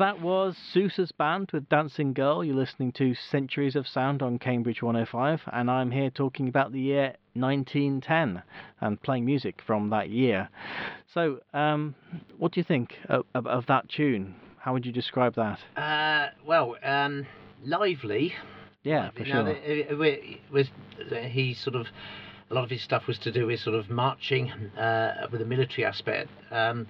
That 0.00 0.20
was 0.22 0.56
Sousa's 0.72 1.12
band 1.12 1.50
with 1.52 1.68
Dancing 1.68 2.14
Girl. 2.14 2.42
You're 2.42 2.56
listening 2.56 2.90
to 2.92 3.14
Centuries 3.14 3.76
of 3.76 3.86
Sound 3.86 4.22
on 4.22 4.38
Cambridge 4.38 4.82
105, 4.82 5.42
and 5.52 5.70
I'm 5.70 5.90
here 5.90 6.08
talking 6.08 6.48
about 6.48 6.72
the 6.72 6.80
year 6.80 7.16
1910 7.34 8.42
and 8.80 9.02
playing 9.02 9.26
music 9.26 9.60
from 9.66 9.90
that 9.90 10.08
year. 10.08 10.48
So, 11.12 11.40
um, 11.52 11.94
what 12.38 12.52
do 12.52 12.60
you 12.60 12.64
think 12.64 12.96
of, 13.10 13.26
of, 13.34 13.46
of 13.46 13.66
that 13.66 13.90
tune? 13.90 14.36
How 14.56 14.72
would 14.72 14.86
you 14.86 14.92
describe 14.92 15.34
that? 15.34 15.58
Uh, 15.76 16.30
well, 16.46 16.76
um, 16.82 17.26
lively. 17.62 18.34
Yeah, 18.82 19.10
for 19.10 19.20
Now, 19.24 19.44
sure. 19.44 19.48
it- 19.48 19.90
it- 19.90 20.00
it 20.00 20.40
was 20.50 20.70
he 21.28 21.52
sort 21.52 21.76
of 21.76 21.88
a 22.50 22.54
lot 22.54 22.64
of 22.64 22.70
his 22.70 22.80
stuff 22.82 23.06
was 23.06 23.18
to 23.18 23.30
do 23.30 23.46
with 23.46 23.60
sort 23.60 23.76
of 23.76 23.90
marching 23.90 24.50
uh, 24.78 25.26
with 25.30 25.42
a 25.42 25.44
military 25.44 25.84
aspect. 25.84 26.30
Um, 26.50 26.86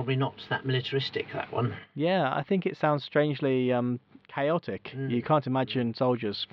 probably 0.00 0.16
not 0.16 0.32
that 0.48 0.64
militaristic 0.64 1.26
that 1.34 1.52
one. 1.52 1.76
Yeah, 1.94 2.34
I 2.34 2.42
think 2.42 2.64
it 2.64 2.78
sounds 2.78 3.04
strangely 3.04 3.70
um, 3.70 4.00
chaotic. 4.34 4.92
Mm. 4.96 5.10
You 5.10 5.22
can't 5.22 5.46
imagine 5.46 5.92
soldiers 5.92 6.46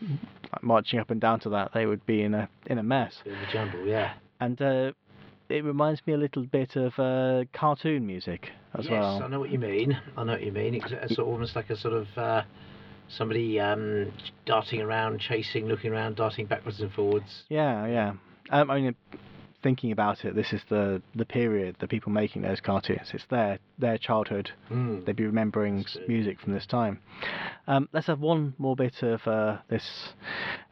marching 0.61 0.99
up 0.99 1.11
and 1.11 1.21
down 1.21 1.39
to 1.41 1.49
that; 1.51 1.71
they 1.73 1.85
would 1.85 2.05
be 2.05 2.23
in 2.23 2.33
a 2.33 2.49
in 2.65 2.77
a 2.77 2.83
mess. 2.83 3.13
In 3.25 3.31
the 3.31 3.47
jumble, 3.49 3.85
yeah. 3.85 4.15
And 4.41 4.61
uh, 4.61 4.91
it 5.47 5.63
reminds 5.63 6.05
me 6.05 6.11
a 6.11 6.17
little 6.17 6.43
bit 6.43 6.75
of 6.75 6.99
uh, 6.99 7.45
cartoon 7.53 8.05
music 8.05 8.49
as 8.77 8.83
yes, 8.83 8.91
well. 8.91 9.13
Yes, 9.13 9.23
I 9.23 9.27
know 9.29 9.39
what 9.39 9.49
you 9.49 9.59
mean. 9.59 9.97
I 10.17 10.25
know 10.25 10.33
what 10.33 10.43
you 10.43 10.51
mean. 10.51 10.75
It's 10.75 10.91
a- 10.91 11.07
sort 11.13 11.19
of 11.19 11.27
almost 11.29 11.55
like 11.55 11.69
a 11.69 11.77
sort 11.77 11.93
of 11.93 12.07
uh, 12.17 12.41
somebody 13.07 13.61
um, 13.61 14.11
darting 14.45 14.81
around, 14.81 15.21
chasing, 15.21 15.67
looking 15.67 15.93
around, 15.93 16.17
darting 16.17 16.47
backwards 16.47 16.81
and 16.81 16.91
forwards. 16.91 17.45
Yeah, 17.47 17.87
yeah. 17.87 18.13
Um, 18.49 18.69
I 18.69 18.81
mean, 18.81 18.95
thinking 19.63 19.91
about 19.91 20.23
it, 20.25 20.35
this 20.35 20.53
is 20.53 20.61
the 20.69 21.01
the 21.15 21.25
period 21.25 21.75
the 21.79 21.87
people 21.87 22.11
making 22.11 22.41
those 22.41 22.61
cartoons. 22.61 23.11
It's 23.13 23.25
their 23.29 23.59
their 23.77 23.97
childhood. 23.97 24.51
Mm. 24.71 25.05
They'd 25.05 25.15
be 25.15 25.25
remembering 25.25 25.85
music 26.07 26.39
from 26.39 26.53
this 26.53 26.65
time. 26.65 26.99
Um, 27.67 27.89
let's 27.93 28.07
have 28.07 28.19
one 28.19 28.53
more 28.57 28.75
bit 28.75 29.01
of 29.03 29.27
uh, 29.27 29.57
this 29.69 30.13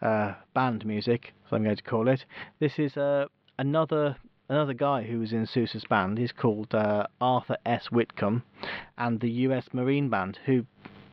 uh, 0.01 0.35
band 0.53 0.85
music, 0.85 1.33
as 1.45 1.53
I'm 1.53 1.63
going 1.63 1.75
to 1.75 1.83
call 1.83 2.07
it. 2.07 2.25
This 2.59 2.77
is 2.77 2.95
uh, 2.97 3.25
another 3.57 4.17
another 4.49 4.73
guy 4.73 5.03
who 5.03 5.19
was 5.19 5.33
in 5.33 5.45
Sousa's 5.45 5.85
band. 5.89 6.17
He's 6.17 6.31
called 6.31 6.73
uh, 6.73 7.07
Arthur 7.19 7.57
S. 7.65 7.87
Whitcomb, 7.91 8.43
and 8.97 9.19
the 9.19 9.29
U.S. 9.29 9.67
Marine 9.73 10.09
Band, 10.09 10.39
who. 10.45 10.65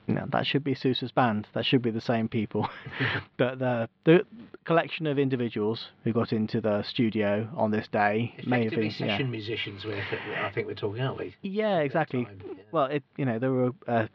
You 0.06 0.14
know, 0.14 0.26
that 0.32 0.46
should 0.46 0.64
be 0.64 0.74
Sousa's 0.74 1.12
band. 1.12 1.46
That 1.54 1.64
should 1.64 1.80
be 1.82 1.90
the 1.90 2.00
same 2.00 2.28
people. 2.28 2.68
but 3.36 3.58
the 3.58 3.88
the 4.04 4.26
collection 4.64 5.06
of 5.06 5.18
individuals 5.18 5.88
who 6.04 6.12
got 6.12 6.32
into 6.32 6.60
the 6.60 6.82
studio 6.82 7.48
on 7.56 7.70
this 7.70 7.88
day 7.88 8.34
may 8.46 8.64
have 8.64 8.72
Effectively 8.72 8.88
been 8.98 9.08
yeah. 9.08 9.14
session 9.16 9.30
musicians, 9.30 9.84
we're, 9.84 10.02
I 10.44 10.50
think 10.52 10.66
we're 10.68 10.74
talking, 10.74 11.02
aren't 11.02 11.18
we? 11.18 11.34
Yeah, 11.42 11.78
exactly. 11.80 12.26
yeah. 12.28 12.54
Well, 12.72 12.86
it 12.86 13.02
you 13.16 13.24
know 13.24 13.38
there 13.38 13.52
were 13.52 13.70
uh, 13.88 14.06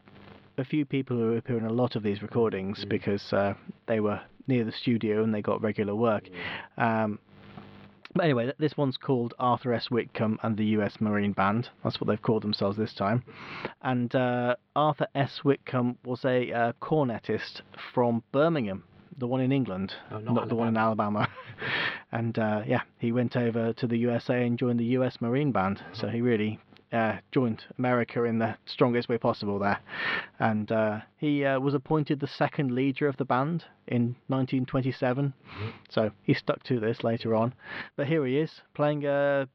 a 0.58 0.64
few 0.64 0.84
people 0.84 1.16
who 1.16 1.36
appear 1.36 1.56
in 1.58 1.64
a 1.64 1.72
lot 1.72 1.96
of 1.96 2.02
these 2.02 2.22
recordings 2.22 2.84
Mm. 2.84 2.88
because 2.88 3.32
uh, 3.32 3.54
they 3.86 4.00
were 4.00 4.20
near 4.46 4.64
the 4.64 4.72
studio 4.72 5.22
and 5.22 5.34
they 5.34 5.42
got 5.42 5.60
regular 5.62 5.94
work. 5.94 6.24
Um, 6.78 7.18
but 8.18 8.24
anyway, 8.24 8.52
this 8.58 8.76
one's 8.76 8.96
called 8.96 9.32
Arthur 9.38 9.72
S. 9.72 9.92
Whitcomb 9.92 10.40
and 10.42 10.56
the 10.56 10.64
U.S. 10.64 10.96
Marine 10.98 11.30
Band. 11.30 11.68
That's 11.84 12.00
what 12.00 12.08
they've 12.08 12.20
called 12.20 12.42
themselves 12.42 12.76
this 12.76 12.92
time. 12.92 13.22
And 13.82 14.12
uh, 14.12 14.56
Arthur 14.74 15.06
S. 15.14 15.44
Whitcomb 15.44 15.98
was 16.04 16.24
a 16.24 16.50
uh, 16.52 16.72
cornetist 16.82 17.60
from 17.94 18.24
Birmingham, 18.32 18.82
the 19.16 19.28
one 19.28 19.40
in 19.40 19.52
England, 19.52 19.94
Oh, 20.10 20.18
not 20.18 20.48
the 20.48 20.56
one 20.56 20.66
in 20.66 20.76
Alabama. 20.76 21.28
and 22.12 22.36
uh, 22.40 22.62
yeah, 22.66 22.80
he 22.98 23.12
went 23.12 23.36
over 23.36 23.72
to 23.74 23.86
the 23.86 23.98
USA 23.98 24.44
and 24.44 24.58
joined 24.58 24.80
the 24.80 24.84
U.S. 24.96 25.18
Marine 25.20 25.52
Band. 25.52 25.80
So 25.92 26.08
he 26.08 26.20
really 26.20 26.58
uh, 26.92 27.18
joined 27.32 27.64
America 27.78 28.24
in 28.24 28.38
the 28.38 28.56
strongest 28.66 29.08
way 29.08 29.18
possible 29.18 29.58
there. 29.58 29.78
And 30.38 30.70
uh, 30.70 31.00
he 31.16 31.44
uh, 31.44 31.60
was 31.60 31.74
appointed 31.74 32.20
the 32.20 32.26
second 32.26 32.72
leader 32.74 33.08
of 33.08 33.16
the 33.16 33.24
band 33.24 33.64
in 33.86 34.16
1927. 34.28 35.34
So 35.90 36.10
he 36.22 36.34
stuck 36.34 36.62
to 36.64 36.80
this 36.80 37.04
later 37.04 37.34
on. 37.34 37.54
But 37.96 38.06
here 38.06 38.24
he 38.26 38.38
is 38.38 38.60
playing 38.74 39.04
a 39.04 39.48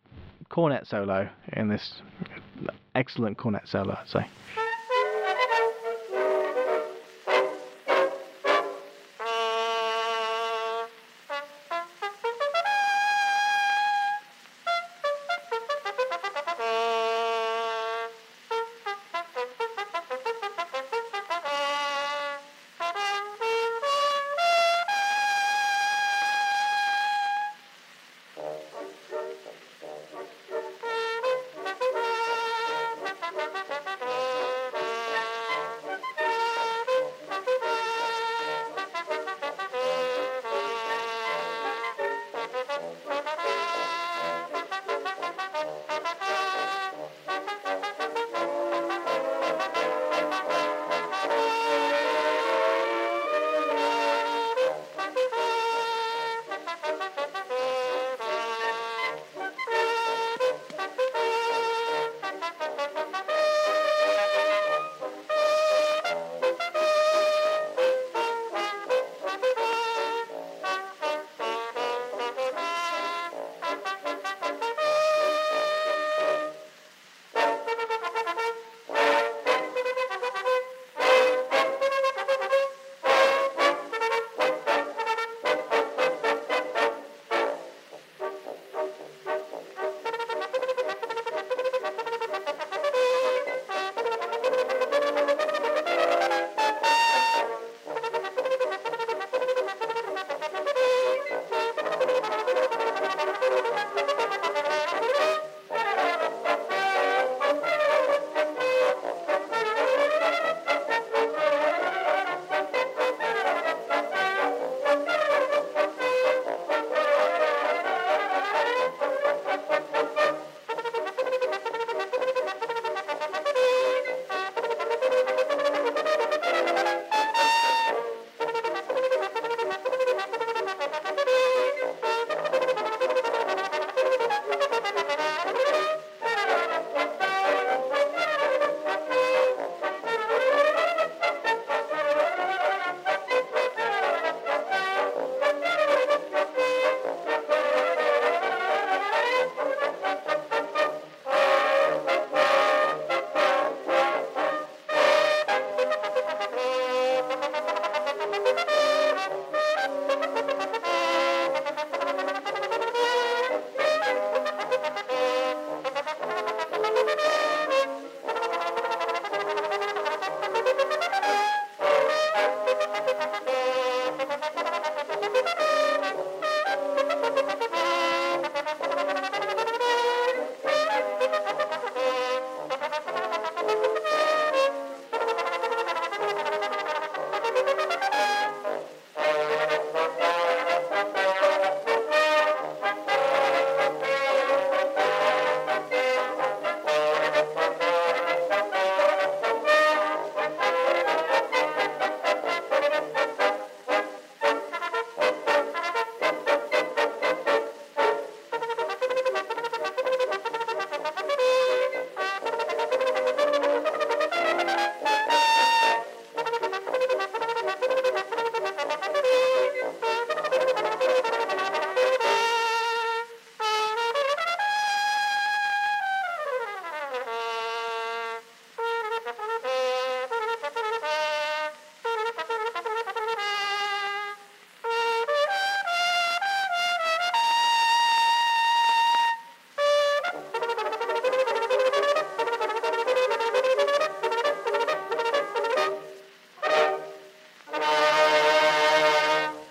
cornet 0.49 0.87
solo 0.87 1.29
in 1.53 1.69
this 1.69 2.01
excellent 2.95 3.37
cornet 3.37 3.67
solo, 3.67 3.97
I'd 3.99 4.07
say. 4.07 4.62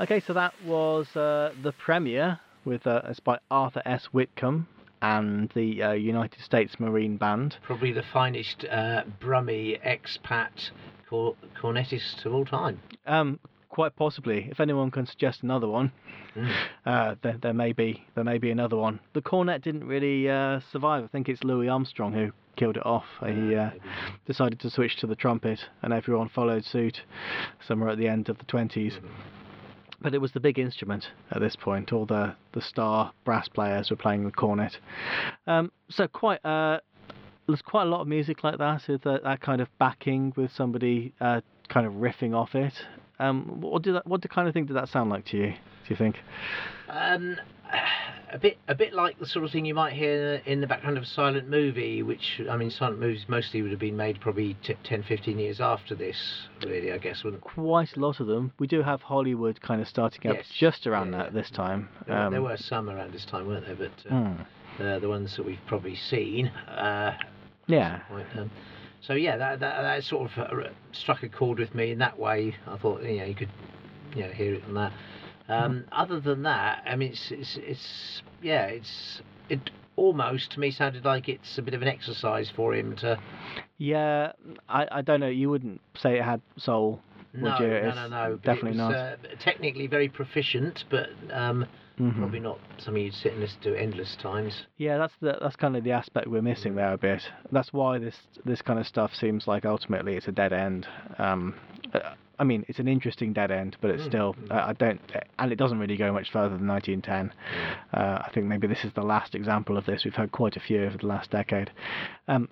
Okay, 0.02 0.18
so 0.18 0.32
that 0.32 0.52
was 0.66 1.06
uh, 1.16 1.52
the 1.62 1.70
premiere 1.70 2.40
with 2.64 2.88
uh, 2.88 3.02
it's 3.04 3.20
by 3.20 3.38
Arthur 3.52 3.82
S. 3.84 4.06
Whitcomb 4.06 4.66
and 5.00 5.48
the 5.54 5.80
uh, 5.80 5.92
United 5.92 6.40
States 6.40 6.80
Marine 6.80 7.16
Band. 7.16 7.56
Probably 7.62 7.92
the 7.92 8.02
finest 8.12 8.64
uh, 8.68 9.04
Brummie 9.20 9.78
expat 9.86 10.70
cor- 11.08 11.36
cornetist 11.60 12.26
of 12.26 12.34
all 12.34 12.44
time. 12.44 12.80
Um, 13.06 13.38
quite 13.68 13.94
possibly, 13.94 14.48
if 14.50 14.58
anyone 14.58 14.90
can 14.90 15.06
suggest 15.06 15.44
another 15.44 15.68
one, 15.68 15.92
Mm. 16.34 16.50
uh, 16.86 17.14
there, 17.22 17.36
there 17.42 17.52
may 17.52 17.72
be 17.72 18.06
there 18.14 18.24
may 18.24 18.38
be 18.38 18.50
another 18.50 18.76
one. 18.76 19.00
The 19.12 19.20
cornet 19.20 19.62
didn't 19.62 19.84
really 19.86 20.30
uh, 20.30 20.60
survive. 20.72 21.04
I 21.04 21.06
think 21.08 21.28
it's 21.28 21.44
Louis 21.44 21.68
Armstrong 21.68 22.14
who 22.14 22.32
killed 22.56 22.78
it 22.78 22.86
off. 22.86 23.04
He 23.20 23.54
uh, 23.54 23.70
decided 24.26 24.58
to 24.60 24.70
switch 24.70 24.96
to 24.96 25.06
the 25.06 25.14
trumpet, 25.14 25.60
and 25.82 25.92
everyone 25.92 26.30
followed 26.30 26.64
suit 26.64 27.02
somewhere 27.68 27.90
at 27.90 27.98
the 27.98 28.08
end 28.08 28.30
of 28.30 28.38
the 28.38 28.44
20s. 28.46 28.94
But 30.02 30.14
it 30.14 30.20
was 30.20 30.32
the 30.32 30.40
big 30.40 30.58
instrument 30.58 31.06
at 31.30 31.40
this 31.40 31.56
point. 31.56 31.92
All 31.92 32.06
the, 32.06 32.34
the 32.52 32.60
star 32.60 33.12
brass 33.24 33.48
players 33.48 33.90
were 33.90 33.96
playing 33.96 34.24
the 34.24 34.32
cornet. 34.32 34.76
Um, 35.46 35.70
so 35.88 36.08
quite 36.08 36.44
uh, 36.44 36.80
there's 37.46 37.62
quite 37.62 37.84
a 37.84 37.90
lot 37.90 38.00
of 38.00 38.08
music 38.08 38.44
like 38.44 38.58
that 38.58 38.82
with 38.88 39.06
uh, 39.06 39.18
that 39.24 39.40
kind 39.40 39.60
of 39.60 39.68
backing 39.78 40.32
with 40.36 40.50
somebody 40.52 41.14
uh, 41.20 41.40
kind 41.68 41.86
of 41.86 41.94
riffing 41.94 42.34
off 42.34 42.54
it. 42.54 42.74
Um, 43.18 43.60
what 43.60 43.82
did 43.82 43.94
that, 43.94 44.06
what 44.06 44.28
kind 44.30 44.48
of 44.48 44.54
thing 44.54 44.66
did 44.66 44.76
that 44.76 44.88
sound 44.88 45.10
like 45.10 45.24
to 45.26 45.36
you? 45.36 45.46
Do 45.52 45.88
you 45.88 45.96
think? 45.96 46.16
Um, 46.88 47.36
a 48.32 48.38
bit, 48.38 48.58
a 48.68 48.74
bit 48.74 48.92
like 48.94 49.18
the 49.18 49.26
sort 49.26 49.44
of 49.44 49.50
thing 49.50 49.64
you 49.64 49.74
might 49.74 49.92
hear 49.92 50.40
in 50.46 50.60
the 50.60 50.66
background 50.66 50.96
of 50.96 51.02
a 51.02 51.06
silent 51.06 51.48
movie, 51.48 52.02
which 52.02 52.40
I 52.50 52.56
mean, 52.56 52.70
silent 52.70 52.98
movies 53.00 53.24
mostly 53.28 53.62
would 53.62 53.70
have 53.70 53.80
been 53.80 53.96
made 53.96 54.20
probably 54.20 54.54
t- 54.62 54.76
10, 54.84 55.02
15 55.02 55.38
years 55.38 55.60
after 55.60 55.94
this. 55.94 56.16
Really, 56.64 56.92
I 56.92 56.98
guess. 56.98 57.24
Wouldn't 57.24 57.42
Quite 57.42 57.96
a 57.96 58.00
lot 58.00 58.20
of 58.20 58.26
them. 58.26 58.52
We 58.58 58.66
do 58.66 58.82
have 58.82 59.02
Hollywood 59.02 59.60
kind 59.60 59.80
of 59.80 59.88
starting 59.88 60.30
up 60.30 60.36
Yes. 60.36 60.46
just 60.58 60.86
around 60.86 61.12
Yeah, 61.12 61.18
that 61.24 61.34
this 61.34 61.50
time. 61.50 61.88
there, 62.06 62.16
were- 62.24 62.30
there 62.30 62.38
Um, 62.40 62.44
were 62.44 62.56
some 62.56 62.88
around 62.90 63.12
this 63.12 63.24
time, 63.24 63.46
weren't 63.46 63.66
there? 63.66 63.76
But 63.76 64.12
uh, 64.12 64.14
hmm. 64.14 64.82
uh, 64.82 64.98
the 64.98 65.08
ones 65.08 65.36
that 65.36 65.44
we've 65.44 65.60
probably 65.66 65.96
seen. 65.96 66.48
Uh, 66.48 67.16
Yeah. 67.66 68.00
Um, 68.36 68.50
so 69.00 69.14
yeah, 69.14 69.36
that, 69.36 69.60
that 69.60 69.82
that 69.82 70.04
sort 70.04 70.30
of 70.30 70.38
uh, 70.38 70.68
struck 70.92 71.22
a 71.22 71.28
chord 71.28 71.58
with 71.58 71.74
me 71.74 71.90
in 71.92 71.98
that 71.98 72.18
way. 72.18 72.54
I 72.68 72.76
thought 72.76 73.02
you 73.02 73.18
know 73.18 73.24
you 73.24 73.34
could 73.34 73.50
you 74.14 74.22
know 74.22 74.30
hear 74.30 74.54
it 74.54 74.64
on 74.68 74.74
that. 74.74 74.92
Um, 75.52 75.84
Other 75.92 76.20
than 76.20 76.42
that, 76.42 76.82
I 76.86 76.96
mean, 76.96 77.12
it's, 77.12 77.30
it's 77.30 77.58
it's 77.62 78.22
yeah, 78.42 78.66
it's 78.66 79.22
it 79.48 79.70
almost 79.96 80.52
to 80.52 80.60
me 80.60 80.70
sounded 80.70 81.04
like 81.04 81.28
it's 81.28 81.58
a 81.58 81.62
bit 81.62 81.74
of 81.74 81.82
an 81.82 81.88
exercise 81.88 82.50
for 82.54 82.74
him 82.74 82.96
to. 82.96 83.18
Yeah, 83.78 84.32
I, 84.68 84.86
I 84.90 85.02
don't 85.02 85.20
know. 85.20 85.28
You 85.28 85.50
wouldn't 85.50 85.80
say 85.96 86.18
it 86.18 86.22
had 86.22 86.40
soul, 86.56 87.00
no, 87.34 87.58
you? 87.58 87.66
no, 87.68 87.74
It's 87.88 87.96
no, 87.96 88.08
no, 88.08 88.30
but 88.36 88.42
Definitely 88.42 88.70
it 88.70 88.82
was, 88.82 88.90
not. 88.90 88.94
Uh, 88.94 89.16
technically 89.40 89.86
very 89.86 90.08
proficient, 90.08 90.84
but 90.90 91.08
um, 91.30 91.66
Mhm. 91.98 92.16
probably 92.18 92.40
not 92.40 92.58
something 92.78 93.04
you'd 93.04 93.14
sit 93.14 93.32
and 93.32 93.40
listen 93.40 93.60
to 93.62 93.76
endless 93.78 94.16
times. 94.16 94.66
Yeah, 94.78 94.96
that's 94.98 95.14
the 95.20 95.36
that's 95.40 95.56
kind 95.56 95.76
of 95.76 95.84
the 95.84 95.92
aspect 95.92 96.26
we're 96.26 96.42
missing 96.42 96.74
there 96.74 96.92
a 96.92 96.98
bit. 96.98 97.22
That's 97.50 97.72
why 97.72 97.98
this 97.98 98.16
this 98.44 98.62
kind 98.62 98.78
of 98.78 98.86
stuff 98.86 99.14
seems 99.14 99.46
like 99.46 99.64
ultimately 99.66 100.16
it's 100.16 100.26
a 100.28 100.32
dead 100.32 100.52
end. 100.52 100.86
Um, 101.18 101.54
uh, 101.92 102.14
I 102.42 102.44
mean, 102.44 102.64
it's 102.66 102.80
an 102.80 102.88
interesting 102.88 103.32
dead 103.32 103.52
end, 103.52 103.76
but 103.80 103.90
it's 103.92 104.02
Mm, 104.02 104.06
still 104.08 104.36
uh, 104.50 104.64
I 104.66 104.72
don't, 104.72 105.00
and 105.38 105.52
it 105.52 105.56
doesn't 105.56 105.78
really 105.78 105.96
go 105.96 106.12
much 106.12 106.32
further 106.32 106.56
than 106.58 106.66
1910. 106.66 107.32
Uh, 107.94 108.22
I 108.26 108.30
think 108.34 108.46
maybe 108.46 108.66
this 108.66 108.84
is 108.84 108.92
the 108.94 109.02
last 109.04 109.36
example 109.36 109.76
of 109.76 109.86
this. 109.86 110.04
We've 110.04 110.12
had 110.12 110.32
quite 110.32 110.56
a 110.56 110.60
few 110.60 110.82
over 110.82 110.98
the 110.98 111.06
last 111.06 111.30
decade. 111.30 111.70
Um, 112.26 112.48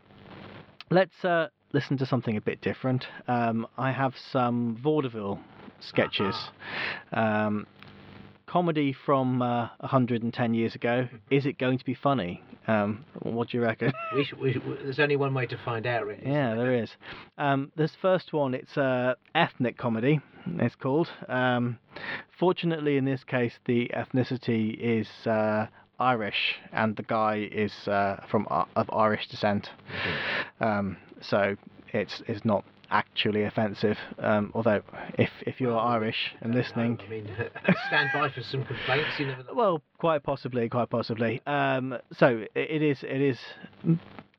let's 0.92 1.24
uh, 1.24 1.48
listen 1.72 1.98
to 1.98 2.06
something 2.06 2.36
a 2.36 2.40
bit 2.40 2.60
different. 2.60 3.08
Um, 3.26 3.66
I 3.76 3.90
have 3.90 4.14
some 4.30 4.76
vaudeville 4.80 5.40
sketches. 5.80 6.36
Um, 7.12 7.66
comedy 8.54 8.92
from 9.06 9.40
uh, 9.42 9.68
110 9.78 10.54
years 10.54 10.74
ago. 10.74 11.06
Is 11.30 11.46
it 11.46 11.56
going 11.56 11.78
to 11.78 11.84
be 11.84 11.94
funny? 11.94 12.42
Um, 12.66 13.04
what 13.22 13.48
do 13.48 13.56
you 13.58 13.62
reckon? 13.62 13.92
We 14.14 14.24
should, 14.24 14.38
we 14.40 14.52
should, 14.52 14.62
there's 14.82 14.98
only 14.98 15.14
one 15.14 15.32
way 15.34 15.46
to 15.46 15.56
find 15.64 15.86
out, 15.86 16.04
really. 16.04 16.22
yeah, 16.26 16.56
there 16.56 16.74
is. 16.74 16.90
Um, 17.38 17.70
this 17.76 17.92
first 18.02 18.32
one, 18.32 18.54
it's 18.54 18.76
a 18.76 19.16
ethnic 19.36 19.78
comedy. 19.78 20.18
It's 20.58 20.74
called. 20.74 21.08
Um, 21.28 21.78
fortunately, 22.38 22.96
in 22.96 23.04
this 23.04 23.22
case, 23.22 23.52
the 23.66 23.88
ethnicity 23.94 24.76
is 24.80 25.06
uh, 25.28 25.66
Irish, 26.00 26.56
and 26.72 26.96
the 26.96 27.04
guy 27.04 27.48
is 27.52 27.72
uh, 27.86 28.16
from 28.28 28.48
I- 28.50 28.66
of 28.74 28.90
Irish 28.92 29.28
descent. 29.28 29.70
Um, 30.60 30.96
so 31.20 31.56
it's 31.92 32.22
it's 32.26 32.44
not 32.44 32.64
actually 32.90 33.44
offensive. 33.44 33.96
Um, 34.18 34.50
although, 34.54 34.82
if 35.14 35.30
if 35.46 35.60
you're 35.60 35.74
Well, 35.74 35.86
Irish 35.86 36.34
and 36.40 36.54
listening, 36.54 36.98
I 37.06 37.10
mean, 37.10 37.28
stand 37.86 38.10
by 38.12 38.30
for 38.30 38.42
some 38.42 38.64
complaints. 38.64 39.10
You 39.18 39.26
never 39.26 39.44
know. 39.44 39.54
well, 39.54 39.82
quite 39.98 40.22
possibly, 40.22 40.68
quite 40.68 40.90
possibly. 40.90 41.40
Um, 41.46 41.98
so 42.12 42.44
it 42.54 42.82
is, 42.82 43.02
it 43.02 43.20
is, 43.20 43.38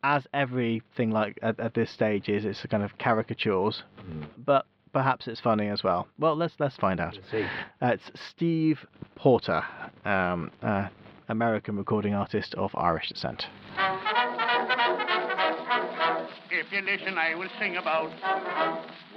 as 0.04 0.28
everything 0.34 1.12
like 1.12 1.38
at, 1.42 1.60
at 1.60 1.74
this 1.74 1.90
stage 1.92 2.30
is, 2.30 2.46
it's 2.46 2.64
a 2.64 2.68
kind 2.68 2.84
of 2.84 2.98
caricatures, 2.98 3.84
but 4.38 4.66
perhaps 4.94 5.28
it's 5.28 5.40
funny 5.40 5.68
as 5.68 5.84
well. 5.84 6.08
Well, 6.20 6.36
let's 6.36 6.54
let's 6.60 6.76
find 6.78 7.00
out. 7.00 7.16
Let's 7.16 7.32
see. 7.32 7.46
Uh, 7.82 7.88
it's 7.88 8.12
Steve 8.30 8.86
Porter, 9.16 9.64
um, 10.06 10.52
uh, 10.62 10.88
American 11.30 11.78
recording 11.78 12.14
artist 12.14 12.54
of 12.56 12.72
Irish 12.76 13.10
descent. 13.10 13.46
I 16.74 17.36
will 17.36 17.50
sing 17.60 17.76
about. 17.76 18.12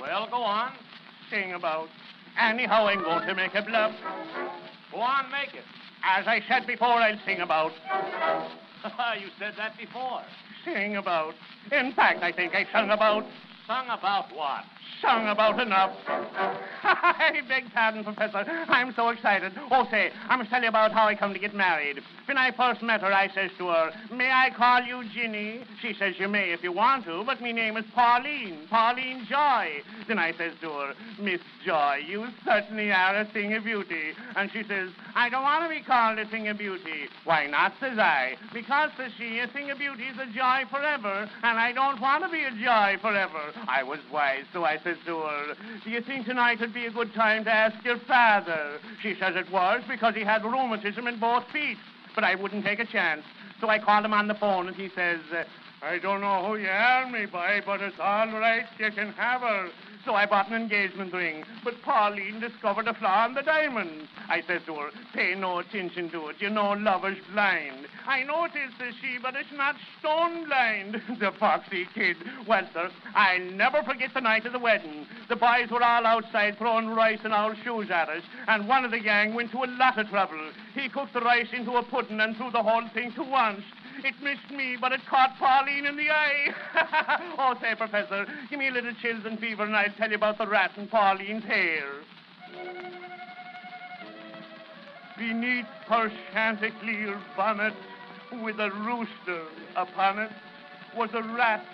Well, 0.00 0.26
go 0.28 0.42
on. 0.42 0.72
Sing 1.30 1.52
about. 1.52 1.88
Anyhow, 2.40 2.86
I'm 2.86 3.02
going 3.02 3.28
to 3.28 3.34
make 3.34 3.54
a 3.54 3.62
bluff. 3.62 3.92
Go 4.90 4.98
on, 4.98 5.30
make 5.30 5.54
it. 5.54 5.64
As 6.04 6.26
I 6.26 6.40
said 6.48 6.66
before, 6.66 6.88
I'll 6.88 7.18
sing 7.24 7.40
about. 7.40 7.70
you 9.20 9.28
said 9.38 9.54
that 9.56 9.76
before. 9.78 10.22
Sing 10.64 10.96
about. 10.96 11.34
In 11.70 11.92
fact, 11.92 12.24
I 12.24 12.32
think 12.32 12.54
I 12.54 12.66
sung 12.72 12.90
about. 12.90 13.24
Sung 13.68 13.86
about 13.86 14.34
what? 14.34 14.64
Sung 15.00 15.28
about 15.28 15.60
enough. 15.60 15.96
I 16.82 17.40
beg 17.48 17.64
pardon, 17.72 18.04
Professor. 18.04 18.44
I'm 18.68 18.92
so 18.94 19.08
excited. 19.08 19.52
Oh, 19.70 19.86
say, 19.90 20.10
I 20.28 20.36
must 20.36 20.50
tell 20.50 20.62
you 20.62 20.68
about 20.68 20.92
how 20.92 21.06
I 21.06 21.14
come 21.14 21.32
to 21.32 21.38
get 21.38 21.54
married. 21.54 22.00
When 22.26 22.38
I 22.38 22.50
first 22.56 22.82
met 22.82 23.02
her, 23.02 23.12
I 23.12 23.28
says 23.34 23.50
to 23.58 23.68
her, 23.68 23.90
May 24.12 24.30
I 24.30 24.50
call 24.56 24.82
you 24.82 25.04
Ginny? 25.14 25.62
She 25.82 25.94
says, 25.98 26.14
You 26.18 26.28
may 26.28 26.52
if 26.52 26.62
you 26.62 26.72
want 26.72 27.04
to, 27.04 27.22
but 27.24 27.40
me 27.40 27.52
name 27.52 27.76
is 27.76 27.84
Pauline. 27.94 28.66
Pauline 28.70 29.26
Joy. 29.28 29.82
Then 30.08 30.18
I 30.18 30.32
says 30.32 30.52
to 30.62 30.68
her, 30.70 30.94
Miss 31.20 31.40
Joy, 31.64 32.00
you 32.06 32.26
certainly 32.44 32.90
are 32.90 33.20
a 33.20 33.24
thing 33.32 33.54
of 33.54 33.64
beauty. 33.64 34.12
And 34.36 34.50
she 34.52 34.62
says, 34.68 34.90
I 35.14 35.28
don't 35.28 35.42
want 35.42 35.64
to 35.64 35.68
be 35.68 35.84
called 35.84 36.18
a 36.18 36.26
thing 36.28 36.48
of 36.48 36.58
beauty. 36.58 37.08
Why 37.24 37.46
not, 37.46 37.72
says 37.80 37.98
I. 37.98 38.36
Because, 38.52 38.90
says 38.96 39.12
she, 39.18 39.38
a 39.38 39.48
thing 39.48 39.70
of 39.70 39.78
beauty 39.78 40.04
is 40.04 40.16
a 40.18 40.26
joy 40.26 40.64
forever, 40.70 41.28
and 41.42 41.58
I 41.58 41.72
don't 41.72 42.00
want 42.00 42.24
to 42.24 42.30
be 42.30 42.42
a 42.44 42.50
joy 42.50 42.96
forever. 43.00 43.52
I 43.68 43.82
was 43.82 44.00
wise, 44.12 44.44
so 44.52 44.64
I 44.64 44.73
says 44.82 44.96
her, 45.06 45.54
Do 45.84 45.90
you 45.90 46.00
think 46.00 46.26
tonight 46.26 46.60
would 46.60 46.74
be 46.74 46.86
a 46.86 46.90
good 46.90 47.12
time 47.14 47.44
to 47.44 47.50
ask 47.50 47.84
your 47.84 47.98
father? 48.00 48.78
She 49.02 49.14
says 49.20 49.34
it 49.36 49.50
was 49.52 49.82
because 49.88 50.14
he 50.14 50.22
had 50.22 50.44
rheumatism 50.44 51.06
in 51.06 51.20
both 51.20 51.44
feet. 51.52 51.76
But 52.14 52.24
I 52.24 52.34
wouldn't 52.34 52.64
take 52.64 52.78
a 52.78 52.86
chance. 52.86 53.22
So 53.60 53.68
I 53.68 53.78
called 53.78 54.04
him 54.04 54.12
on 54.12 54.28
the 54.28 54.34
phone, 54.34 54.68
and 54.68 54.76
he 54.76 54.88
says, 54.94 55.20
uh, 55.32 55.44
I 55.82 55.98
don't 55.98 56.20
know 56.20 56.46
who 56.46 56.56
you 56.56 56.68
are, 56.68 57.10
me 57.10 57.26
boy, 57.26 57.60
but 57.66 57.80
it's 57.80 57.96
all 58.00 58.26
right. 58.28 58.64
You 58.78 58.90
can 58.90 59.12
have 59.12 59.42
her. 59.42 59.68
So 60.04 60.14
I 60.14 60.26
bought 60.26 60.48
an 60.48 60.54
engagement 60.54 61.14
ring, 61.14 61.44
but 61.64 61.80
Pauline 61.82 62.38
discovered 62.38 62.86
a 62.88 62.94
flaw 62.94 63.26
in 63.26 63.34
the 63.34 63.42
diamond. 63.42 64.06
I 64.28 64.42
says 64.46 64.60
to 64.66 64.74
her, 64.74 64.90
pay 65.14 65.34
no 65.34 65.60
attention 65.60 66.10
to 66.10 66.28
it. 66.28 66.36
You 66.40 66.50
know 66.50 66.72
lover's 66.72 67.16
blind. 67.32 67.86
I 68.06 68.22
know 68.22 68.44
it 68.44 68.52
is, 68.52 68.72
says 68.78 68.92
she, 69.00 69.18
but 69.22 69.34
it's 69.34 69.48
not 69.56 69.76
stone 69.98 70.44
blind. 70.44 71.00
the 71.20 71.32
foxy 71.40 71.86
kid. 71.94 72.16
Well, 72.46 72.68
sir, 72.74 72.90
I'll 73.14 73.50
never 73.52 73.82
forget 73.82 74.10
the 74.12 74.20
night 74.20 74.44
of 74.44 74.52
the 74.52 74.58
wedding. 74.58 75.06
The 75.30 75.36
boys 75.36 75.70
were 75.70 75.82
all 75.82 76.06
outside 76.06 76.58
throwing 76.58 76.88
rice 76.88 77.20
and 77.24 77.32
old 77.32 77.56
shoes 77.64 77.90
at 77.90 78.10
us, 78.10 78.22
and 78.46 78.68
one 78.68 78.84
of 78.84 78.90
the 78.90 79.00
gang 79.00 79.32
went 79.32 79.52
to 79.52 79.64
a 79.64 79.72
lot 79.78 79.98
of 79.98 80.08
trouble. 80.08 80.50
He 80.74 80.90
cooked 80.90 81.14
the 81.14 81.20
rice 81.20 81.48
into 81.56 81.72
a 81.76 81.82
pudding 81.82 82.20
and 82.20 82.36
threw 82.36 82.50
the 82.50 82.62
whole 82.62 82.86
thing 82.92 83.12
to 83.12 83.22
once. 83.22 83.62
It 84.04 84.14
missed 84.22 84.50
me, 84.50 84.76
but 84.78 84.92
it 84.92 85.00
caught 85.08 85.34
Pauline 85.38 85.86
in 85.86 85.96
the 85.96 86.10
eye. 86.10 86.52
oh, 87.38 87.54
say, 87.62 87.74
Professor, 87.74 88.26
give 88.50 88.58
me 88.58 88.68
a 88.68 88.70
little 88.70 88.92
chills 89.00 89.24
and 89.24 89.38
fever, 89.38 89.62
and 89.62 89.74
I'll 89.74 89.90
tell 89.96 90.10
you 90.10 90.16
about 90.16 90.36
the 90.36 90.46
rat 90.46 90.72
in 90.76 90.88
Pauline's 90.88 91.42
hair. 91.44 91.86
Beneath 95.16 95.64
her 95.88 96.12
chanticleer 96.34 97.18
bonnet, 97.34 97.72
with 98.42 98.60
a 98.60 98.70
rooster 98.70 99.46
upon 99.74 100.18
it, 100.18 100.30
was 100.94 101.08
a 101.14 101.22
rat 101.22 101.64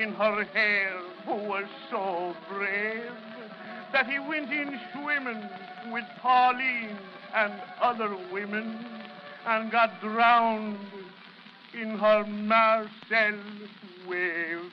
in 0.00 0.12
her 0.12 0.44
hair 0.44 1.00
who 1.24 1.34
was 1.34 1.64
so 1.90 2.36
brave 2.48 3.10
that 3.92 4.06
he 4.06 4.20
went 4.20 4.52
in 4.52 4.78
swimming 4.92 5.48
with 5.90 6.04
Pauline 6.20 6.96
and 7.34 7.52
other 7.80 8.16
women 8.32 8.86
and 9.46 9.72
got 9.72 10.00
drowned 10.00 10.78
in 11.74 11.98
her 11.98 12.24
Marcel 12.26 13.38
wave. 14.08 14.70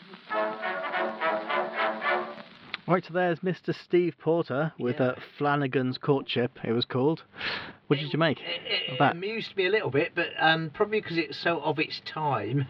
Right, 2.88 3.05
so 3.05 3.13
there's 3.13 3.39
Mr. 3.39 3.73
Steve 3.83 4.15
Porter 4.19 4.73
with 4.79 4.99
Yeah. 4.99 5.07
uh, 5.09 5.15
Flanagan's 5.38 5.99
Courtship, 5.99 6.57
it 6.63 6.71
was 6.71 6.85
called. 6.85 7.23
What 7.88 7.99
did 7.99 8.12
you 8.12 8.17
make 8.17 8.39
It, 8.41 8.45
it, 8.65 8.88
of 8.89 8.93
it 8.95 8.99
that? 8.99 9.12
amused 9.12 9.55
me 9.55 9.67
a 9.67 9.69
little 9.69 9.91
bit, 9.91 10.13
but 10.15 10.29
um, 10.39 10.71
probably 10.73 10.99
because 10.99 11.17
it's 11.17 11.38
so 11.38 11.59
of 11.62 11.77
its 11.77 12.01
time. 12.05 12.65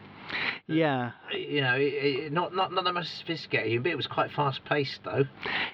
Yeah, 0.67 1.11
You 1.33 1.61
know, 1.61 1.73
it, 1.75 1.81
it, 2.25 2.31
not 2.33 2.53
not 2.53 2.71
not 2.71 2.83
that 2.83 2.93
much 2.93 3.07
sophisticated, 3.07 3.81
but 3.81 3.91
it 3.91 3.95
was 3.95 4.05
quite 4.07 4.29
fast 4.31 4.63
paced 4.65 4.99
though. 5.03 5.23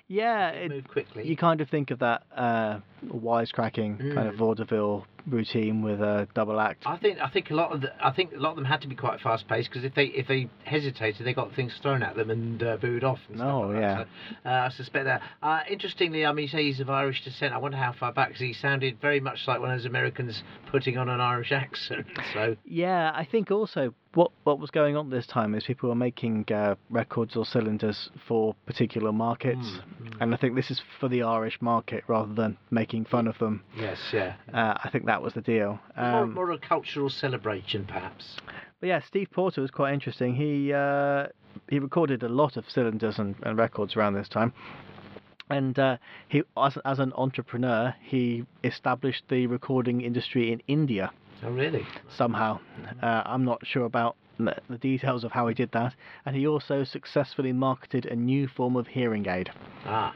yeah. 0.07 0.49
It 0.51 0.65
It, 0.65 0.75
moved 0.75 0.87
quickly. 0.89 1.27
you 1.27 1.35
kind 1.35 1.59
of 1.59 1.67
think 1.69 1.91
of 1.91 1.99
that 1.99 2.23
uh, 2.33 2.79
wisecracking 3.05 4.13
kind 4.13 4.27
of 4.29 4.35
Mm. 4.35 4.37
vaudeville 4.37 5.07
routine 5.27 5.81
with 5.81 6.01
a 6.01 6.27
double 6.33 6.59
act. 6.59 6.83
I 6.85 6.97
think 6.97 7.19
I 7.19 7.29
think 7.29 7.49
a 7.51 7.55
lot 7.55 7.71
of 7.71 7.81
the, 7.81 7.91
I 8.05 8.11
think 8.11 8.33
a 8.33 8.37
lot 8.39 8.51
of 8.51 8.55
them 8.55 8.65
had 8.65 8.81
to 8.81 8.87
be 8.87 8.95
quite 8.95 9.19
fast 9.21 9.47
paced 9.47 9.69
because 9.69 9.83
if 9.83 9.93
they 9.95 10.05
if 10.05 10.27
they 10.27 10.49
hesitated, 10.63 11.25
they 11.25 11.33
got 11.33 11.53
things 11.55 11.73
thrown 11.81 12.03
at 12.03 12.15
them 12.15 12.29
and 12.29 12.61
uh, 12.63 12.77
booed 12.77 13.03
off. 13.03 13.19
And 13.29 13.37
stuff 13.37 13.49
Oh, 13.53 13.59
like 13.67 13.81
yeah. 13.81 13.95
That. 13.97 14.07
So, 14.43 14.49
uh, 14.49 14.53
I 14.53 14.69
suspect 14.69 15.05
that. 15.05 15.21
Uh, 15.41 15.61
interestingly, 15.69 16.25
I 16.25 16.31
mean, 16.31 16.43
you 16.43 16.49
say 16.49 16.63
he's 16.63 16.79
of 16.79 16.89
Irish 16.89 17.23
descent. 17.23 17.53
I 17.53 17.57
wonder 17.57 17.77
how 17.77 17.93
far 17.93 18.11
back 18.13 18.29
because 18.29 18.41
he 18.41 18.53
sounded 18.53 18.99
very 19.01 19.19
much 19.19 19.39
like 19.47 19.59
one 19.59 19.71
of 19.71 19.77
those 19.77 19.85
Americans 19.85 20.43
putting 20.71 20.97
on 20.97 21.09
an 21.09 21.21
Irish 21.21 21.51
accent. 21.51 22.05
So 22.33 22.55
Yeah, 22.65 23.11
I 23.15 23.23
think 23.25 23.51
also 23.51 23.93
what 24.13 24.31
what 24.43 24.59
was 24.59 24.69
going 24.71 24.95
on 24.97 25.09
this 25.09 25.27
time 25.27 25.53
is 25.55 25.63
people 25.65 25.89
were 25.89 25.95
making 25.95 26.45
uh, 26.51 26.75
records 26.89 27.35
or 27.35 27.45
cylinders 27.45 28.09
for 28.27 28.55
particular 28.65 29.11
markets, 29.11 29.65
Mm, 29.65 30.17
and 30.21 30.33
I 30.33 30.37
think 30.37 30.55
this 30.55 30.71
is 30.71 30.81
for 30.99 31.07
the 31.09 31.23
Irish 31.23 31.61
market 31.61 32.03
rather 32.07 32.33
than 32.33 32.57
making 32.71 33.05
fun 33.05 33.27
of 33.27 33.37
them. 33.39 33.63
yes, 33.77 33.97
yeah. 34.13 34.35
Uh, 34.53 34.77
I 34.83 34.89
think 34.89 35.05
that 35.05 35.14
was 35.21 35.33
the 35.33 35.41
deal. 35.41 35.79
more, 35.97 36.05
Um, 36.23 36.33
more 36.33 36.51
a 36.51 36.57
cultural 36.57 37.09
celebration, 37.09 37.85
perhaps. 37.85 38.37
But 38.79 38.87
yeah, 38.87 38.99
Steve 39.01 39.29
Porter 39.31 39.61
was 39.61 39.71
quite 39.71 39.93
interesting. 39.93 40.35
He 40.35 40.73
uh, 40.73 41.27
he 41.69 41.79
recorded 41.79 42.23
a 42.23 42.29
lot 42.29 42.57
of 42.57 42.69
cylinders 42.69 43.17
and, 43.19 43.35
and 43.43 43.57
records 43.57 43.95
around 43.95 44.13
this 44.13 44.27
time. 44.29 44.53
And 45.49 45.77
uh, 45.77 45.97
he, 46.27 46.41
as, 46.57 46.77
as 46.85 46.99
an 46.99 47.13
entrepreneur, 47.15 47.93
he 48.01 48.45
established 48.63 49.23
the 49.29 49.45
recording 49.47 50.01
industry 50.01 50.51
in 50.51 50.61
India 50.67 51.11
Oh, 51.43 51.51
really? 51.51 51.85
somehow. 52.09 52.59
Uh, 53.01 53.21
I'm 53.25 53.45
not 53.45 53.65
sure 53.65 53.85
about 53.85 54.15
the 54.37 54.77
details 54.77 55.23
of 55.23 55.31
how 55.31 55.47
he 55.47 55.53
did 55.53 55.71
that. 55.71 55.93
And 56.25 56.35
he 56.35 56.47
also 56.47 56.83
successfully 56.83 57.53
marketed 57.53 58.05
a 58.05 58.15
new 58.15 58.47
form 58.47 58.75
of 58.75 58.87
hearing 58.87 59.27
aid. 59.27 59.49
Ah, 59.85 60.13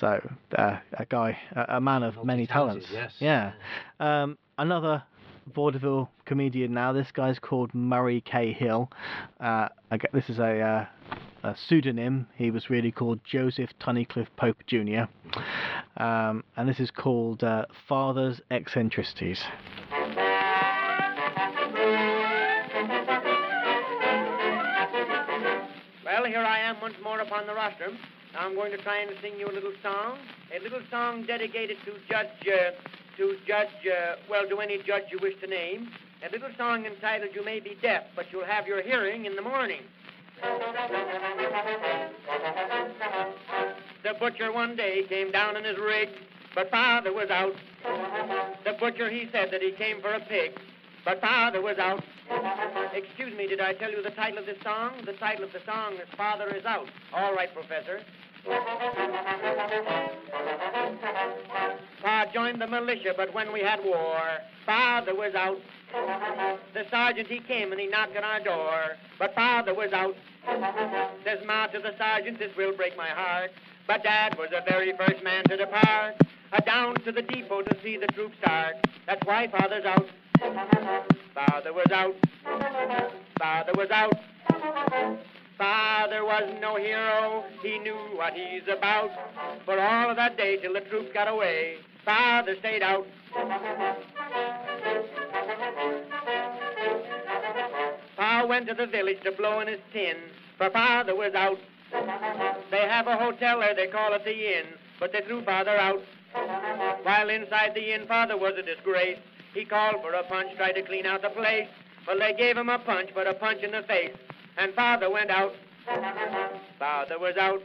So 0.00 0.20
uh, 0.56 0.78
a 0.92 1.06
guy, 1.06 1.38
a, 1.52 1.76
a 1.76 1.80
man 1.80 2.02
of 2.02 2.24
many 2.24 2.46
talents. 2.46 2.86
Yes. 2.92 3.14
Yeah. 3.20 3.52
Um, 4.00 4.38
another 4.58 5.02
vaudeville 5.54 6.10
comedian 6.26 6.74
now. 6.74 6.92
This 6.92 7.10
guy's 7.12 7.38
called 7.38 7.74
Murray 7.74 8.20
K. 8.20 8.52
Hill. 8.52 8.90
Uh, 9.40 9.68
I 9.90 9.96
get, 9.96 10.12
this 10.12 10.28
is 10.28 10.38
a, 10.38 10.60
uh, 10.60 10.86
a 11.42 11.56
pseudonym. 11.56 12.26
He 12.36 12.50
was 12.50 12.68
really 12.68 12.92
called 12.92 13.20
Joseph 13.24 13.70
Tunnicliffe 13.80 14.28
Pope 14.36 14.62
Jr. 14.66 15.04
Um, 15.96 16.44
and 16.56 16.68
this 16.68 16.80
is 16.80 16.90
called 16.90 17.42
uh, 17.42 17.64
Father's 17.88 18.40
Eccentricities. 18.50 19.42
Am 26.68 26.80
once 26.82 26.94
more 27.02 27.20
upon 27.20 27.46
the 27.46 27.54
rostrum. 27.54 27.96
Now 28.34 28.40
I'm 28.46 28.54
going 28.54 28.70
to 28.72 28.78
try 28.78 28.98
and 29.00 29.10
sing 29.22 29.38
you 29.38 29.48
a 29.48 29.54
little 29.54 29.72
song, 29.82 30.18
a 30.54 30.62
little 30.62 30.82
song 30.90 31.24
dedicated 31.24 31.78
to 31.86 31.92
Judge, 32.10 32.28
uh, 32.46 32.72
to 33.16 33.36
Judge, 33.46 33.68
uh, 33.86 34.16
well, 34.28 34.46
to 34.48 34.60
any 34.60 34.78
judge 34.82 35.04
you 35.10 35.18
wish 35.22 35.34
to 35.40 35.46
name. 35.46 35.88
A 36.26 36.30
little 36.30 36.50
song 36.58 36.84
entitled 36.84 37.30
"You 37.34 37.44
May 37.44 37.60
Be 37.60 37.76
Deaf, 37.80 38.04
but 38.14 38.26
You'll 38.30 38.44
Have 38.44 38.66
Your 38.66 38.82
Hearing 38.82 39.24
in 39.24 39.34
the 39.34 39.42
Morning." 39.42 39.80
The 44.02 44.14
butcher 44.20 44.52
one 44.52 44.76
day 44.76 45.04
came 45.08 45.32
down 45.32 45.56
in 45.56 45.64
his 45.64 45.78
rig, 45.78 46.10
but 46.54 46.70
father 46.70 47.12
was 47.12 47.30
out. 47.30 47.54
The 48.64 48.74
butcher 48.78 49.08
he 49.08 49.28
said 49.32 49.50
that 49.52 49.62
he 49.62 49.72
came 49.72 50.00
for 50.00 50.12
a 50.12 50.20
pig, 50.20 50.52
but 51.08 51.22
father 51.22 51.62
was 51.62 51.78
out. 51.78 52.04
Excuse 52.92 53.34
me, 53.34 53.46
did 53.46 53.62
I 53.62 53.72
tell 53.72 53.90
you 53.90 54.02
the 54.02 54.10
title 54.10 54.40
of 54.40 54.44
this 54.44 54.58
song? 54.62 54.92
The 55.06 55.14
title 55.14 55.42
of 55.44 55.52
the 55.52 55.60
song 55.64 55.94
is 55.94 56.06
Father 56.18 56.54
is 56.54 56.66
Out. 56.66 56.86
All 57.14 57.34
right, 57.34 57.48
Professor. 57.54 58.02
Pa 62.02 62.26
joined 62.34 62.60
the 62.60 62.66
militia, 62.66 63.14
but 63.16 63.32
when 63.32 63.54
we 63.54 63.60
had 63.60 63.82
war, 63.82 64.20
Father 64.66 65.14
was 65.14 65.34
out. 65.34 65.56
The 66.74 66.84
sergeant, 66.90 67.28
he 67.28 67.40
came 67.40 67.72
and 67.72 67.80
he 67.80 67.86
knocked 67.86 68.14
on 68.14 68.24
our 68.24 68.40
door, 68.44 68.98
but 69.18 69.34
Father 69.34 69.72
was 69.72 69.94
out. 69.94 70.14
Says 71.24 71.38
Ma 71.46 71.68
to 71.68 71.78
the 71.78 71.96
sergeant, 71.96 72.38
this 72.38 72.54
will 72.54 72.76
break 72.76 72.98
my 72.98 73.08
heart, 73.08 73.50
but 73.86 74.02
Dad 74.02 74.36
was 74.36 74.50
the 74.50 74.60
very 74.68 74.92
first 74.98 75.24
man 75.24 75.42
to 75.44 75.56
depart. 75.56 76.16
Down 76.66 76.96
to 77.06 77.12
the 77.12 77.22
depot 77.22 77.62
to 77.62 77.76
see 77.82 77.96
the 77.96 78.08
troops 78.08 78.34
start. 78.42 78.74
That's 79.06 79.24
why 79.24 79.48
Father's 79.48 79.86
out. 79.86 80.06
Father 81.34 81.72
was 81.72 81.90
out. 81.90 82.14
Father 83.38 83.74
was 83.74 83.90
out. 83.90 84.14
Father 85.56 86.24
was 86.24 86.58
no 86.60 86.76
hero. 86.76 87.44
He 87.62 87.78
knew 87.78 87.96
what 88.16 88.34
he's 88.34 88.62
about. 88.68 89.10
For 89.64 89.78
all 89.78 90.10
of 90.10 90.16
that 90.16 90.36
day 90.36 90.56
till 90.58 90.74
the 90.74 90.80
troops 90.82 91.12
got 91.12 91.28
away, 91.28 91.78
Father 92.04 92.54
stayed 92.60 92.82
out. 92.82 93.06
Pa 98.16 98.46
went 98.48 98.68
to 98.68 98.74
the 98.74 98.86
village 98.86 99.20
to 99.24 99.32
blow 99.32 99.60
in 99.60 99.68
his 99.68 99.80
tin, 99.92 100.16
for 100.56 100.70
Father 100.70 101.16
was 101.16 101.34
out. 101.34 101.58
They 102.70 102.86
have 102.86 103.06
a 103.06 103.16
hotel 103.16 103.60
there, 103.60 103.74
they 103.74 103.88
call 103.88 104.12
it 104.12 104.24
the 104.24 104.58
Inn, 104.58 104.66
but 105.00 105.12
they 105.12 105.22
threw 105.22 105.42
Father 105.42 105.76
out. 105.76 106.02
While 107.02 107.30
inside 107.30 107.74
the 107.74 107.94
inn, 107.94 108.06
Father 108.06 108.36
was 108.36 108.54
a 108.58 108.62
disgrace. 108.62 109.18
He 109.58 109.64
called 109.64 109.96
for 110.02 110.12
a 110.12 110.22
punch, 110.22 110.54
tried 110.56 110.74
to 110.74 110.82
clean 110.82 111.04
out 111.04 111.22
the 111.22 111.30
place. 111.30 111.66
Well, 112.06 112.16
they 112.16 112.32
gave 112.32 112.56
him 112.56 112.68
a 112.68 112.78
punch, 112.78 113.10
but 113.12 113.26
a 113.26 113.34
punch 113.34 113.64
in 113.64 113.72
the 113.72 113.82
face, 113.88 114.14
and 114.56 114.72
Father 114.72 115.10
went 115.10 115.30
out. 115.30 115.52
Father 116.78 117.18
was 117.18 117.36
out. 117.36 117.60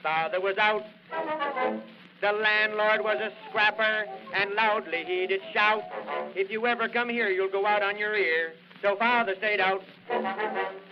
Father 0.00 0.40
was 0.40 0.56
out. 0.56 0.84
The 2.20 2.30
landlord 2.30 3.00
was 3.02 3.16
a 3.20 3.32
scrapper, 3.48 4.04
and 4.36 4.54
loudly 4.54 5.02
he 5.04 5.26
did 5.26 5.40
shout, 5.52 5.82
If 6.36 6.48
you 6.48 6.64
ever 6.68 6.88
come 6.88 7.08
here, 7.08 7.28
you'll 7.28 7.50
go 7.50 7.66
out 7.66 7.82
on 7.82 7.98
your 7.98 8.14
ear. 8.14 8.52
So 8.80 8.94
Father 8.94 9.34
stayed 9.38 9.58
out. 9.58 9.82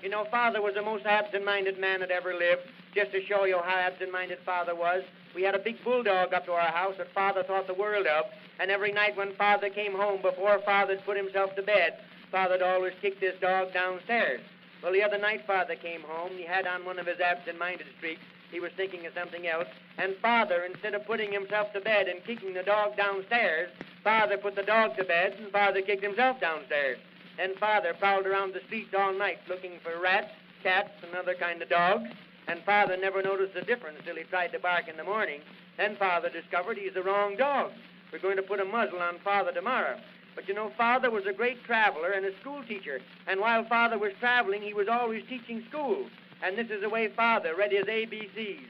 You 0.02 0.08
know, 0.08 0.26
Father 0.32 0.60
was 0.60 0.74
the 0.74 0.82
most 0.82 1.06
absent-minded 1.06 1.78
man 1.78 2.00
that 2.00 2.10
ever 2.10 2.34
lived. 2.34 2.62
Just 2.92 3.12
to 3.12 3.24
show 3.24 3.44
you 3.44 3.60
how 3.64 3.76
absent-minded 3.76 4.38
Father 4.44 4.74
was, 4.74 5.04
we 5.32 5.42
had 5.42 5.54
a 5.54 5.60
big 5.60 5.76
bulldog 5.84 6.34
up 6.34 6.44
to 6.46 6.52
our 6.52 6.72
house 6.72 6.94
that 6.98 7.12
Father 7.14 7.44
thought 7.44 7.68
the 7.68 7.74
world 7.74 8.06
of, 8.06 8.24
and 8.58 8.70
every 8.70 8.92
night 8.92 9.16
when 9.16 9.34
Father 9.34 9.70
came 9.70 9.92
home, 9.92 10.22
before 10.22 10.60
Father'd 10.64 11.04
put 11.04 11.16
himself 11.16 11.54
to 11.56 11.62
bed, 11.62 11.98
Father'd 12.30 12.62
always 12.62 12.94
kick 13.00 13.20
this 13.20 13.34
dog 13.40 13.72
downstairs. 13.72 14.40
Well, 14.82 14.92
the 14.92 15.02
other 15.02 15.18
night 15.18 15.46
Father 15.46 15.74
came 15.74 16.02
home, 16.02 16.32
he 16.36 16.44
had 16.44 16.66
on 16.66 16.84
one 16.84 16.98
of 16.98 17.06
his 17.06 17.20
absent-minded 17.20 17.86
streaks. 17.98 18.20
He 18.50 18.60
was 18.60 18.72
thinking 18.76 19.06
of 19.06 19.14
something 19.14 19.46
else, 19.46 19.68
and 19.98 20.14
Father, 20.22 20.64
instead 20.64 20.94
of 20.94 21.04
putting 21.06 21.32
himself 21.32 21.72
to 21.72 21.80
bed 21.80 22.08
and 22.08 22.24
kicking 22.24 22.54
the 22.54 22.62
dog 22.62 22.96
downstairs, 22.96 23.70
Father 24.04 24.36
put 24.36 24.54
the 24.54 24.62
dog 24.62 24.96
to 24.96 25.04
bed, 25.04 25.34
and 25.38 25.50
Father 25.50 25.82
kicked 25.82 26.04
himself 26.04 26.40
downstairs. 26.40 26.98
Then 27.36 27.56
Father 27.56 27.92
prowled 27.94 28.26
around 28.26 28.54
the 28.54 28.60
streets 28.66 28.94
all 28.96 29.12
night 29.12 29.38
looking 29.48 29.78
for 29.82 30.00
rats, 30.00 30.30
cats, 30.62 30.90
and 31.02 31.14
other 31.14 31.34
kind 31.34 31.60
of 31.60 31.68
dogs. 31.68 32.08
And 32.48 32.62
Father 32.64 32.96
never 32.96 33.22
noticed 33.22 33.54
the 33.54 33.62
difference 33.62 33.98
till 34.04 34.14
he 34.14 34.22
tried 34.24 34.52
to 34.52 34.60
bark 34.60 34.88
in 34.88 34.96
the 34.96 35.04
morning. 35.04 35.40
Then 35.76 35.96
Father 35.96 36.30
discovered 36.30 36.78
he's 36.78 36.94
the 36.94 37.02
wrong 37.02 37.36
dog. 37.36 37.72
We're 38.16 38.22
going 38.22 38.36
to 38.36 38.42
put 38.42 38.60
a 38.60 38.64
muzzle 38.64 39.00
on 39.00 39.18
Father 39.22 39.52
tomorrow. 39.52 39.98
But 40.34 40.48
you 40.48 40.54
know, 40.54 40.72
Father 40.78 41.10
was 41.10 41.24
a 41.26 41.34
great 41.34 41.62
traveler 41.64 42.12
and 42.12 42.24
a 42.24 42.30
school 42.40 42.62
teacher. 42.66 43.00
And 43.26 43.40
while 43.40 43.64
Father 43.68 43.98
was 43.98 44.12
traveling, 44.20 44.62
he 44.62 44.72
was 44.72 44.88
always 44.88 45.22
teaching 45.28 45.62
school. 45.68 46.06
And 46.42 46.56
this 46.56 46.70
is 46.70 46.80
the 46.80 46.88
way 46.88 47.08
Father 47.14 47.54
read 47.54 47.72
his 47.72 47.84
ABCs. 47.84 48.64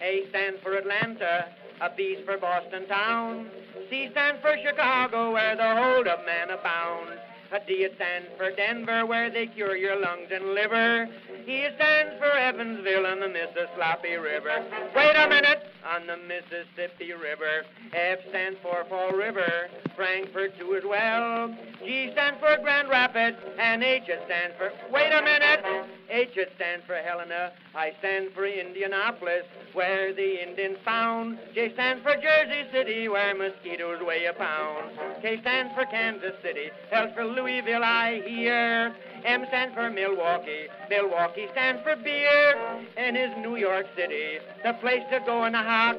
A 0.00 0.26
stands 0.30 0.60
for 0.62 0.74
Atlanta, 0.74 1.48
a 1.82 1.90
B's 1.94 2.24
for 2.24 2.38
Boston 2.38 2.86
town. 2.88 3.50
C 3.90 4.08
stands 4.10 4.40
for 4.40 4.56
Chicago, 4.64 5.32
where 5.32 5.54
the 5.54 5.76
hold-up 5.76 6.24
men 6.24 6.48
abound. 6.48 7.10
A 7.52 7.60
D 7.66 7.84
it 7.84 7.92
stands 7.96 8.28
for 8.38 8.50
Denver, 8.50 9.04
where 9.04 9.30
they 9.30 9.46
cure 9.46 9.76
your 9.76 10.00
lungs 10.00 10.28
and 10.32 10.54
liver. 10.54 11.06
He 11.44 11.66
stands 11.76 12.16
for 12.18 12.32
Evansville 12.32 13.06
on 13.06 13.20
the 13.20 13.28
Mississippi 13.28 14.16
River. 14.16 14.64
Wait 14.96 15.16
a 15.16 15.28
minute, 15.28 15.71
on 15.84 16.06
the 16.06 16.16
Mississippi 16.16 17.12
River. 17.12 17.64
F 17.92 18.18
stands 18.30 18.58
for 18.62 18.84
Fall 18.88 19.12
River, 19.12 19.68
Frankfurt 19.96 20.58
too 20.58 20.74
as 20.74 20.84
well. 20.84 21.54
G 21.84 22.10
stands 22.12 22.38
for 22.40 22.56
Grand 22.62 22.88
Rapids, 22.88 23.36
and 23.58 23.82
H 23.82 24.04
stands 24.04 24.56
for. 24.56 24.72
Wait 24.90 25.12
a 25.12 25.22
minute. 25.22 25.86
H 26.10 26.38
stands 26.56 26.84
for 26.86 26.96
Helena. 26.96 27.52
I 27.74 27.92
stand 27.98 28.30
for 28.34 28.46
Indianapolis, 28.46 29.44
where 29.72 30.14
the 30.14 30.42
Indians 30.42 30.78
found. 30.84 31.38
J 31.54 31.72
stands 31.74 32.02
for 32.02 32.14
Jersey 32.14 32.68
City, 32.72 33.08
where 33.08 33.34
mosquitoes 33.34 33.98
weigh 34.02 34.26
a 34.26 34.32
pound. 34.32 34.92
K 35.20 35.40
stands 35.40 35.72
for 35.74 35.84
Kansas 35.86 36.34
City. 36.42 36.70
L 36.92 37.12
for 37.14 37.24
Louisville, 37.24 37.84
I 37.84 38.22
hear. 38.26 38.94
M 39.24 39.44
stands 39.48 39.74
for 39.74 39.90
Milwaukee. 39.90 40.66
Milwaukee 40.90 41.46
stands 41.52 41.82
for 41.82 41.96
beer. 41.96 42.78
And 42.96 43.16
is 43.16 43.30
New 43.38 43.56
York 43.56 43.86
City 43.96 44.38
the 44.64 44.72
place 44.74 45.02
to 45.10 45.20
go 45.24 45.44
in 45.44 45.52
the 45.52 45.58
hot. 45.58 45.96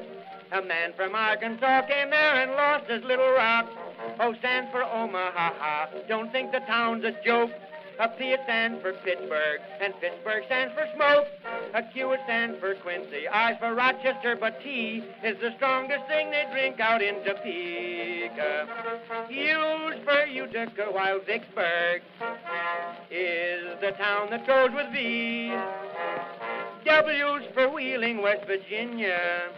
A 0.52 0.62
man 0.62 0.92
from 0.96 1.14
Arkansas 1.14 1.82
came 1.82 2.10
there 2.10 2.42
and 2.42 2.52
lost 2.52 2.88
his 2.88 3.02
little 3.04 3.32
rock. 3.32 3.66
O 4.20 4.34
stands 4.34 4.70
for 4.70 4.82
Omaha. 4.84 5.86
Don't 6.08 6.30
think 6.30 6.52
the 6.52 6.60
town's 6.60 7.04
a 7.04 7.12
joke. 7.24 7.50
A 8.00 8.08
P 8.08 8.32
it 8.32 8.40
stands 8.44 8.82
for 8.82 8.92
Pittsburgh, 9.04 9.60
and 9.80 9.94
Pittsburgh 10.00 10.44
stands 10.46 10.74
for 10.74 10.86
smoke. 10.96 11.26
A 11.74 11.82
Q 11.92 12.12
it 12.12 12.20
stands 12.24 12.58
for 12.58 12.74
Quincy, 12.76 13.28
I 13.30 13.56
for 13.58 13.74
Rochester, 13.74 14.36
but 14.38 14.60
T 14.62 15.04
is 15.22 15.38
the 15.40 15.52
strongest 15.56 16.06
thing 16.08 16.30
they 16.30 16.44
drink 16.50 16.80
out 16.80 17.02
in 17.02 17.16
Topeka. 17.24 18.66
U's 19.30 19.94
for 20.04 20.24
Utica, 20.26 20.86
while 20.90 21.20
Vicksburg 21.24 22.02
is 23.10 23.64
the 23.80 23.92
town 23.96 24.30
that 24.30 24.46
goes 24.46 24.70
with 24.74 24.92
V. 24.92 25.54
W's 26.84 27.42
for 27.54 27.70
Wheeling, 27.70 28.20
West 28.22 28.44
Virginia. 28.46 29.50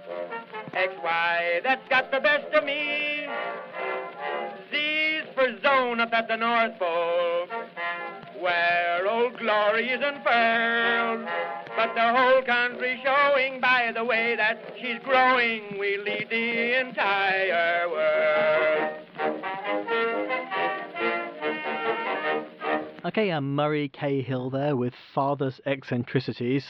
XY, 0.72 1.62
that's 1.62 1.88
got 1.88 2.11
the 2.11 2.20
best 2.20 2.53
of 2.53 2.64
me. 2.64 3.27
Z's 4.70 5.22
for 5.35 5.59
Zone 5.62 6.01
up 6.01 6.12
at 6.12 6.29
the 6.29 6.37
North 6.37 6.79
Pole, 6.79 7.46
where 8.40 9.07
Old 9.09 9.38
Glory 9.38 9.88
is 9.90 10.01
unfurled. 10.03 11.27
But 11.77 11.94
the 11.94 12.12
whole 12.12 12.42
country 12.42 13.01
showing 13.05 13.61
by 13.61 13.92
the 13.94 14.05
way 14.05 14.35
that 14.37 14.59
she's 14.81 14.99
growing, 15.05 15.79
we 15.79 15.99
lead 15.99 16.29
the 16.31 16.81
entire 16.81 17.88
world. 17.88 18.46
Okay, 23.07 23.38
Murray 23.38 23.88
Cahill 23.88 24.51
there 24.51 24.75
with 24.75 24.92
Father's 25.14 25.61
Eccentricities. 25.64 26.64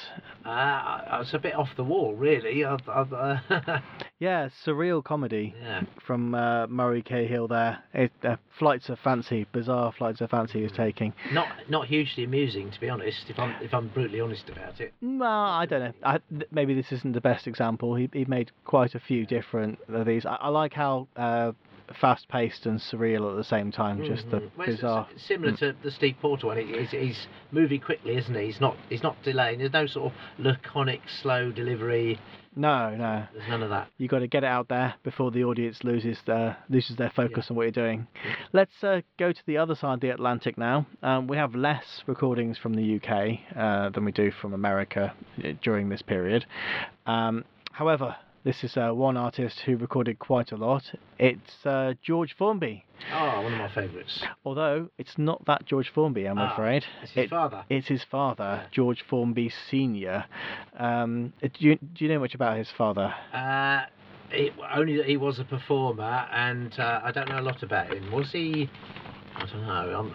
Uh, 0.44 0.50
I 0.50 1.06
I 1.12 1.18
was 1.18 1.32
a 1.32 1.38
bit 1.38 1.54
off 1.54 1.70
the 1.76 1.82
wall, 1.82 2.14
really. 2.14 2.62
I, 2.62 2.76
I, 2.88 3.00
uh, 3.00 3.80
Yeah, 4.18 4.50
surreal 4.66 5.02
comedy 5.02 5.54
yeah. 5.62 5.82
from 6.06 6.34
uh, 6.34 6.66
Murray 6.66 7.00
Cahill 7.02 7.48
there. 7.48 7.82
It, 7.94 8.12
uh, 8.22 8.36
flights 8.58 8.90
of 8.90 8.98
fancy, 8.98 9.46
bizarre 9.52 9.92
flights 9.92 10.20
of 10.20 10.28
fancy 10.28 10.60
he's 10.60 10.72
taking. 10.72 11.14
Not 11.32 11.48
not 11.70 11.86
hugely 11.86 12.24
amusing, 12.24 12.70
to 12.70 12.80
be 12.80 12.90
honest. 12.90 13.30
If 13.30 13.38
I'm 13.38 13.54
if 13.62 13.72
I'm 13.72 13.88
brutally 13.88 14.20
honest 14.20 14.50
about 14.50 14.78
it. 14.78 14.92
Well, 15.00 15.30
I 15.30 15.64
don't 15.64 15.80
know. 15.80 15.92
I, 16.02 16.18
th- 16.30 16.50
maybe 16.50 16.74
this 16.74 16.92
isn't 16.92 17.12
the 17.12 17.20
best 17.22 17.46
example. 17.46 17.94
He, 17.94 18.10
he 18.12 18.26
made 18.26 18.50
quite 18.66 18.94
a 18.94 19.00
few 19.00 19.24
different 19.24 19.78
of 19.88 20.04
these. 20.06 20.26
I, 20.26 20.34
I 20.34 20.48
like 20.48 20.74
how 20.74 21.08
uh, 21.16 21.52
fast 21.94 22.28
paced 22.28 22.66
and 22.66 22.78
surreal 22.80 23.30
at 23.30 23.36
the 23.36 23.44
same 23.44 23.70
time. 23.70 24.04
Just 24.04 24.30
the 24.30 24.38
Mhm. 24.40 24.50
Well, 24.56 24.68
it's- 24.68 24.76
bizarre. 24.76 25.06
it's 25.12 25.22
similar 25.24 25.52
to 25.56 25.74
the 25.82 25.90
Steve 25.90 26.16
Porter 26.20 26.46
one. 26.48 26.56
He- 26.58 26.76
He's, 26.78 26.90
he's 26.90 27.26
moving 27.52 27.80
quickly, 27.80 28.16
isn't 28.16 28.34
he? 28.34 28.46
He's 28.46 28.60
not 28.60 28.76
he's 28.88 29.02
not 29.02 29.22
delaying. 29.22 29.58
There's 29.60 29.72
no 29.72 29.86
sort 29.86 30.12
of 30.12 30.18
laconic, 30.38 31.02
slow 31.08 31.50
delivery. 31.52 32.18
No, 32.58 32.94
no. 32.96 33.26
There's 33.34 33.48
none 33.50 33.62
of 33.62 33.68
that. 33.68 33.88
You 33.98 34.08
got 34.08 34.20
to 34.20 34.26
get 34.26 34.42
it 34.42 34.46
out 34.46 34.68
there 34.68 34.94
before 35.02 35.30
the 35.30 35.44
audience 35.44 35.84
loses 35.84 36.22
their 36.22 36.56
loses 36.70 36.96
their 36.96 37.10
focus 37.10 37.50
on 37.50 37.56
what 37.56 37.64
you're 37.64 37.70
doing. 37.70 38.06
Let's 38.54 38.82
uh, 38.82 39.02
go 39.18 39.30
to 39.30 39.46
the 39.46 39.58
other 39.58 39.74
side 39.74 39.94
of 39.94 40.00
the 40.00 40.08
Atlantic 40.08 40.56
now. 40.56 40.86
Um, 41.02 41.26
we 41.26 41.36
have 41.36 41.54
less 41.54 42.02
recordings 42.06 42.56
from 42.56 42.72
the 42.72 42.96
UK 42.96 43.40
uh, 43.54 43.90
than 43.90 44.06
we 44.06 44.12
do 44.12 44.30
from 44.30 44.54
America 44.54 45.12
uh, 45.44 45.52
during 45.62 45.90
this 45.90 46.00
period. 46.00 46.46
Um, 47.06 47.44
however, 47.72 48.16
this 48.46 48.62
is 48.62 48.76
uh, 48.76 48.92
one 48.92 49.16
artist 49.16 49.58
who 49.66 49.76
recorded 49.76 50.20
quite 50.20 50.52
a 50.52 50.56
lot. 50.56 50.84
It's 51.18 51.66
uh, 51.66 51.94
George 52.00 52.32
Formby. 52.38 52.84
Oh, 53.12 53.42
one 53.42 53.52
of 53.52 53.58
my 53.58 53.68
favourites. 53.74 54.22
Although 54.44 54.88
it's 54.98 55.18
not 55.18 55.44
that 55.46 55.66
George 55.66 55.90
Formby, 55.92 56.26
I'm 56.26 56.38
Ah, 56.38 56.52
afraid. 56.52 56.84
It's 57.02 57.10
his 57.10 57.24
It- 57.24 57.30
father. 57.30 57.64
It's 57.68 57.88
his 57.88 58.04
father, 58.04 58.60
Yeah. 58.62 58.68
George 58.70 59.02
Formby 59.02 59.48
Senior. 59.48 60.26
Um, 60.78 61.32
uh, 61.42 61.48
do 61.52 61.66
you 61.66 61.74
do 61.94 62.04
you 62.04 62.08
know 62.12 62.20
much 62.20 62.36
about 62.36 62.56
his 62.56 62.70
father? 62.70 63.12
Uh, 63.34 63.86
it, 64.30 64.52
only 64.72 64.96
that 64.98 65.06
he 65.06 65.16
was 65.16 65.40
a 65.40 65.44
performer, 65.44 66.28
and 66.30 66.72
uh, 66.78 67.00
I 67.02 67.10
don't 67.10 67.28
know 67.28 67.40
a 67.40 67.42
lot 67.50 67.64
about 67.64 67.92
him. 67.92 68.12
Was 68.12 68.30
he? 68.30 68.70
I 69.34 69.40
don't 69.44 69.66
know. 69.66 69.98
I'm, 69.98 70.14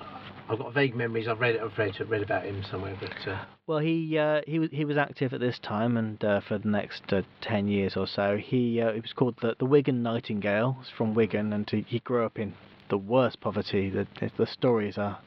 I've 0.51 0.59
got 0.59 0.73
vague 0.73 0.95
memories. 0.95 1.29
I've 1.29 1.39
read 1.39 1.57
I've 1.57 1.77
read, 1.77 1.97
read 2.09 2.21
about 2.21 2.43
him 2.43 2.61
somewhere, 2.69 2.97
but 2.99 3.31
uh, 3.31 3.45
Well, 3.67 3.79
he 3.79 4.17
uh, 4.17 4.41
he 4.45 4.59
was 4.59 4.69
he 4.71 4.83
was 4.83 4.97
active 4.97 5.33
at 5.33 5.39
this 5.39 5.57
time, 5.59 5.95
and 5.95 6.21
uh, 6.25 6.41
for 6.41 6.57
the 6.57 6.67
next 6.67 7.03
uh, 7.13 7.21
ten 7.39 7.69
years 7.69 7.95
or 7.95 8.05
so, 8.05 8.35
he 8.35 8.81
uh, 8.81 8.91
he 8.91 8.99
was 8.99 9.13
called 9.13 9.35
the 9.41 9.55
the 9.57 9.65
Wigan 9.65 10.03
Nightingale. 10.03 10.77
He's 10.81 10.89
from 10.89 11.13
Wigan, 11.13 11.53
and 11.53 11.69
he 11.69 11.99
grew 11.99 12.25
up 12.25 12.37
in 12.37 12.53
the 12.91 12.97
worst 12.97 13.39
poverty. 13.39 13.89
The 13.89 14.05
the, 14.37 14.45
stories 14.45 14.97
are 14.97 15.17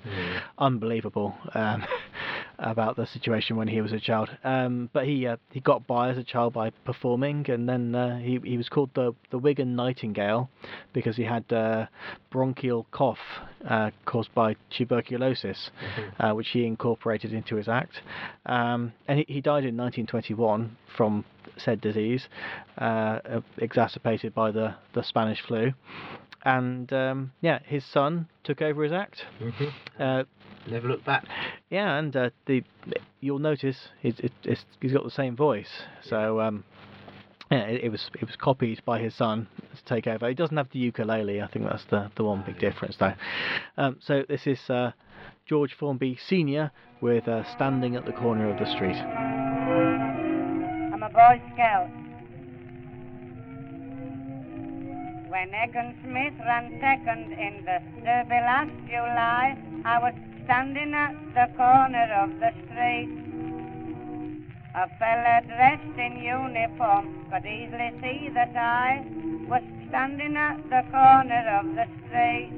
unbelievable 0.59 1.35
um, 1.55 1.85
about 2.59 2.95
the 2.95 3.07
situation 3.07 3.57
when 3.57 3.69
he 3.69 3.81
was 3.81 3.91
a 3.93 3.99
child. 3.99 4.29
Um, 4.45 4.91
but 4.93 5.07
he 5.07 5.27
uh, 5.27 5.39
he 5.51 5.61
got 5.61 5.87
by 5.87 6.11
as 6.11 6.19
a 6.19 6.23
child 6.23 6.53
by 6.53 6.71
performing, 6.85 7.51
and 7.51 7.69
then 7.69 7.95
uh, 7.95 8.19
he 8.19 8.39
he 8.45 8.57
was 8.57 8.69
called 8.69 8.91
the 8.95 9.15
the 9.31 9.39
Wigan 9.39 9.75
Nightingale 9.75 10.51
because 10.93 11.17
he 11.17 11.25
had 11.25 11.51
uh, 11.53 11.87
bronchial 12.31 12.87
cough 12.93 13.19
uh, 13.69 13.91
caused 14.05 14.33
by 14.35 14.55
tuberculosis, 14.71 15.71
uh, 16.21 16.33
which 16.33 16.49
he 16.51 16.67
incorporated 16.67 17.33
into 17.33 17.57
his 17.57 17.67
act. 17.67 17.95
Um, 18.45 18.93
and 19.09 19.21
he, 19.21 19.25
he 19.27 19.41
died 19.41 19.65
in 19.65 19.77
1921 19.77 20.77
from 20.97 21.25
said 21.57 21.81
disease, 21.81 22.29
exacerbated 23.57 24.35
by 24.35 24.51
the 24.51 24.75
the 24.93 25.03
Spanish 25.03 25.41
flu. 25.41 25.73
And 26.45 26.93
um, 26.93 27.33
yeah, 27.41 27.61
his 27.65 27.85
son 27.85 28.29
took 28.43 28.61
over 28.61 28.83
his 28.83 28.93
act. 28.93 29.25
Mhm. 29.41 29.73
Uh, 29.99 30.25
never 30.71 30.89
looked 30.89 31.05
back. 31.07 31.25
yeah, 31.71 31.97
and 31.97 32.15
uh, 32.17 32.31
the 32.47 32.63
you'll 33.21 33.39
notice 33.39 33.89
it's, 34.03 34.21
it, 34.21 34.33
it's, 34.45 34.65
he's 34.81 34.93
got 34.93 35.05
the 35.05 35.11
same 35.11 35.35
voice. 35.37 35.71
So 36.03 36.41
um, 36.41 36.65
yeah, 37.51 37.63
it, 37.63 37.85
it 37.85 37.89
was 37.91 38.11
it 38.21 38.27
was 38.27 38.37
copied 38.37 38.85
by 38.85 38.99
his 38.99 39.15
son 39.15 39.49
to 39.75 39.85
take 39.85 40.07
over. 40.07 40.29
He 40.29 40.35
doesn't 40.35 40.57
have 40.57 40.69
the 40.71 40.79
ukulele. 40.79 41.41
I 41.41 41.47
think 41.47 41.65
that's 41.67 41.85
the 41.85 42.11
the 42.17 42.25
one 42.25 42.43
big 42.45 42.59
difference 42.59 42.97
though. 42.99 43.15
Um, 43.79 43.97
so 44.01 44.25
this 44.29 44.47
is 44.47 44.59
uh, 44.69 44.93
George 45.47 45.73
Formby 45.75 46.19
Senior 46.29 46.71
with 47.01 47.27
uh, 47.27 47.45
"Standing 47.55 47.97
at 47.97 48.05
the 48.05 48.13
Corner 48.13 48.51
of 48.51 48.59
the 48.59 48.67
Street." 48.67 48.97
I'm 50.93 51.03
a 51.03 51.09
Boy 51.09 51.41
Scout. 51.55 51.89
When 55.35 55.51
Egan 55.53 55.97
Smith 56.01 56.35
ran 56.47 56.79
second 56.81 57.33
in 57.33 57.65
the 57.67 57.79
Derby 58.05 58.39
last 58.47 58.71
July, 58.87 59.57
I 59.85 59.99
was 59.99 60.15
standing 60.45 60.95
at 60.95 61.11
the 61.35 61.49
corner 61.57 62.07
of 62.23 62.39
the 62.39 62.53
street. 62.63 63.11
A 64.77 64.87
fella 65.01 65.41
dressed 65.43 65.99
in 65.99 66.23
uniform 66.23 67.27
could 67.33 67.45
easily 67.47 67.91
see 68.01 68.31
that 68.33 68.55
I 68.55 69.03
was 69.51 69.65
standing 69.89 70.37
at 70.37 70.63
the 70.71 70.85
corner 70.93 71.45
of 71.59 71.67
the 71.75 71.89
street. 72.07 72.55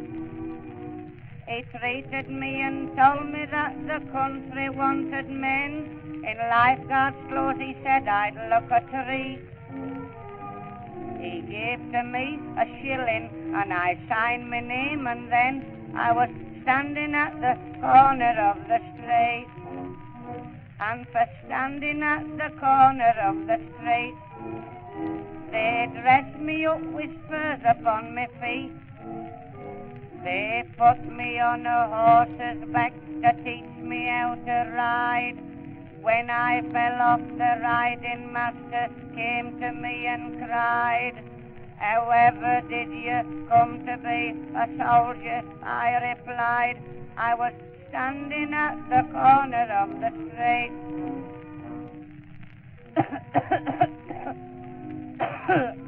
He 1.49 1.65
treated 1.79 2.29
me 2.29 2.61
and 2.61 2.95
told 2.95 3.25
me 3.33 3.47
that 3.57 3.75
the 3.89 4.01
country 4.13 4.69
wanted 4.69 5.31
men. 5.31 5.73
In 6.29 6.37
lifeguard's 6.51 7.17
clothes 7.31 7.57
he 7.59 7.75
said 7.83 8.07
I'd 8.07 8.37
look 8.53 8.71
a 8.71 8.83
treat. 8.93 9.56
He 11.19 11.41
gave 11.49 11.81
to 11.93 12.03
me 12.03 12.39
a 12.59 12.67
shilling 12.81 13.55
and 13.55 13.73
I 13.73 13.99
signed 14.09 14.51
my 14.51 14.61
name 14.61 15.07
and 15.07 15.33
then 15.33 15.95
I 15.97 16.13
was 16.13 16.29
standing 16.63 17.15
at 17.15 17.33
the 17.41 17.55
corner 17.81 18.35
of 18.51 18.59
the 18.69 18.81
street. 18.93 19.49
And 20.79 21.07
for 21.09 21.27
standing 21.47 22.03
at 22.03 22.25
the 22.37 22.51
corner 22.61 23.15
of 23.25 23.37
the 23.47 23.59
street, 23.73 24.17
they 25.51 25.89
dressed 26.01 26.39
me 26.39 26.67
up 26.67 26.83
with 26.83 27.11
spurs 27.25 27.61
upon 27.65 28.15
my 28.15 28.27
feet. 28.41 28.73
They 30.23 30.65
put 30.77 31.01
me 31.05 31.39
on 31.41 31.65
a 31.65 31.89
horse's 31.89 32.69
back 32.73 32.93
to 33.23 33.33
teach 33.43 33.73
me 33.81 34.07
how 34.07 34.35
to 34.35 34.71
ride. 34.77 35.56
When 36.07 36.31
I 36.31 36.63
fell 36.71 37.03
off, 37.03 37.21
the 37.37 37.53
riding 37.61 38.33
master 38.33 38.89
came 39.17 39.59
to 39.59 39.73
me 39.73 40.07
and 40.07 40.39
cried, 40.39 41.15
However 41.79 42.63
did 42.69 42.91
you 42.91 43.47
come 43.49 43.85
to 43.85 43.97
be 43.99 44.39
a 44.55 44.69
soldier? 44.79 45.43
I 45.65 46.15
replied, 46.15 46.81
I 47.17 47.35
was 47.35 47.53
standing 47.89 48.55
at 48.55 48.77
the 48.89 49.03
corner 49.11 49.67
of 49.83 49.99
the 49.99 50.11
street. 50.31 50.71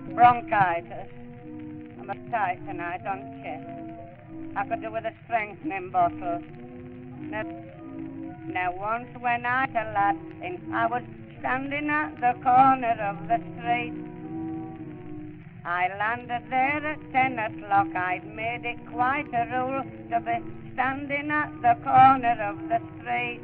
Bronchitis. 0.17 1.11
I'm 2.01 2.09
uptight 2.09 2.67
tonight 2.67 3.07
on 3.07 3.41
chest. 3.45 3.71
I 4.57 4.67
could 4.67 4.83
do 4.83 4.91
with 4.91 5.05
a 5.05 5.15
strengthening 5.27 5.91
bottle. 5.93 6.43
Now, 7.21 7.45
now 8.49 8.73
once 8.73 9.09
when 9.19 9.45
I 9.45 9.67
was 9.67 9.75
a 9.75 9.93
lad, 9.93 10.17
and 10.43 10.75
I 10.75 10.87
was 10.87 11.03
standing 11.41 11.91
at 11.91 12.15
the 12.21 12.35
corner 12.43 12.97
of 13.11 13.29
the 13.29 13.39
street. 13.55 13.95
I 15.65 15.89
landed 15.99 16.45
there 16.51 16.87
at 16.93 17.13
ten 17.13 17.39
o'clock. 17.39 17.95
I'd 17.95 18.27
made 18.27 18.65
it 18.65 18.79
quite 18.91 19.29
a 19.35 19.45
rule 19.53 19.83
to 20.11 20.21
be 20.21 20.37
standing 20.73 21.31
at 21.31 21.53
the 21.61 21.75
corner 21.85 22.37
of 22.51 22.57
the 22.69 22.81
street. 22.97 23.41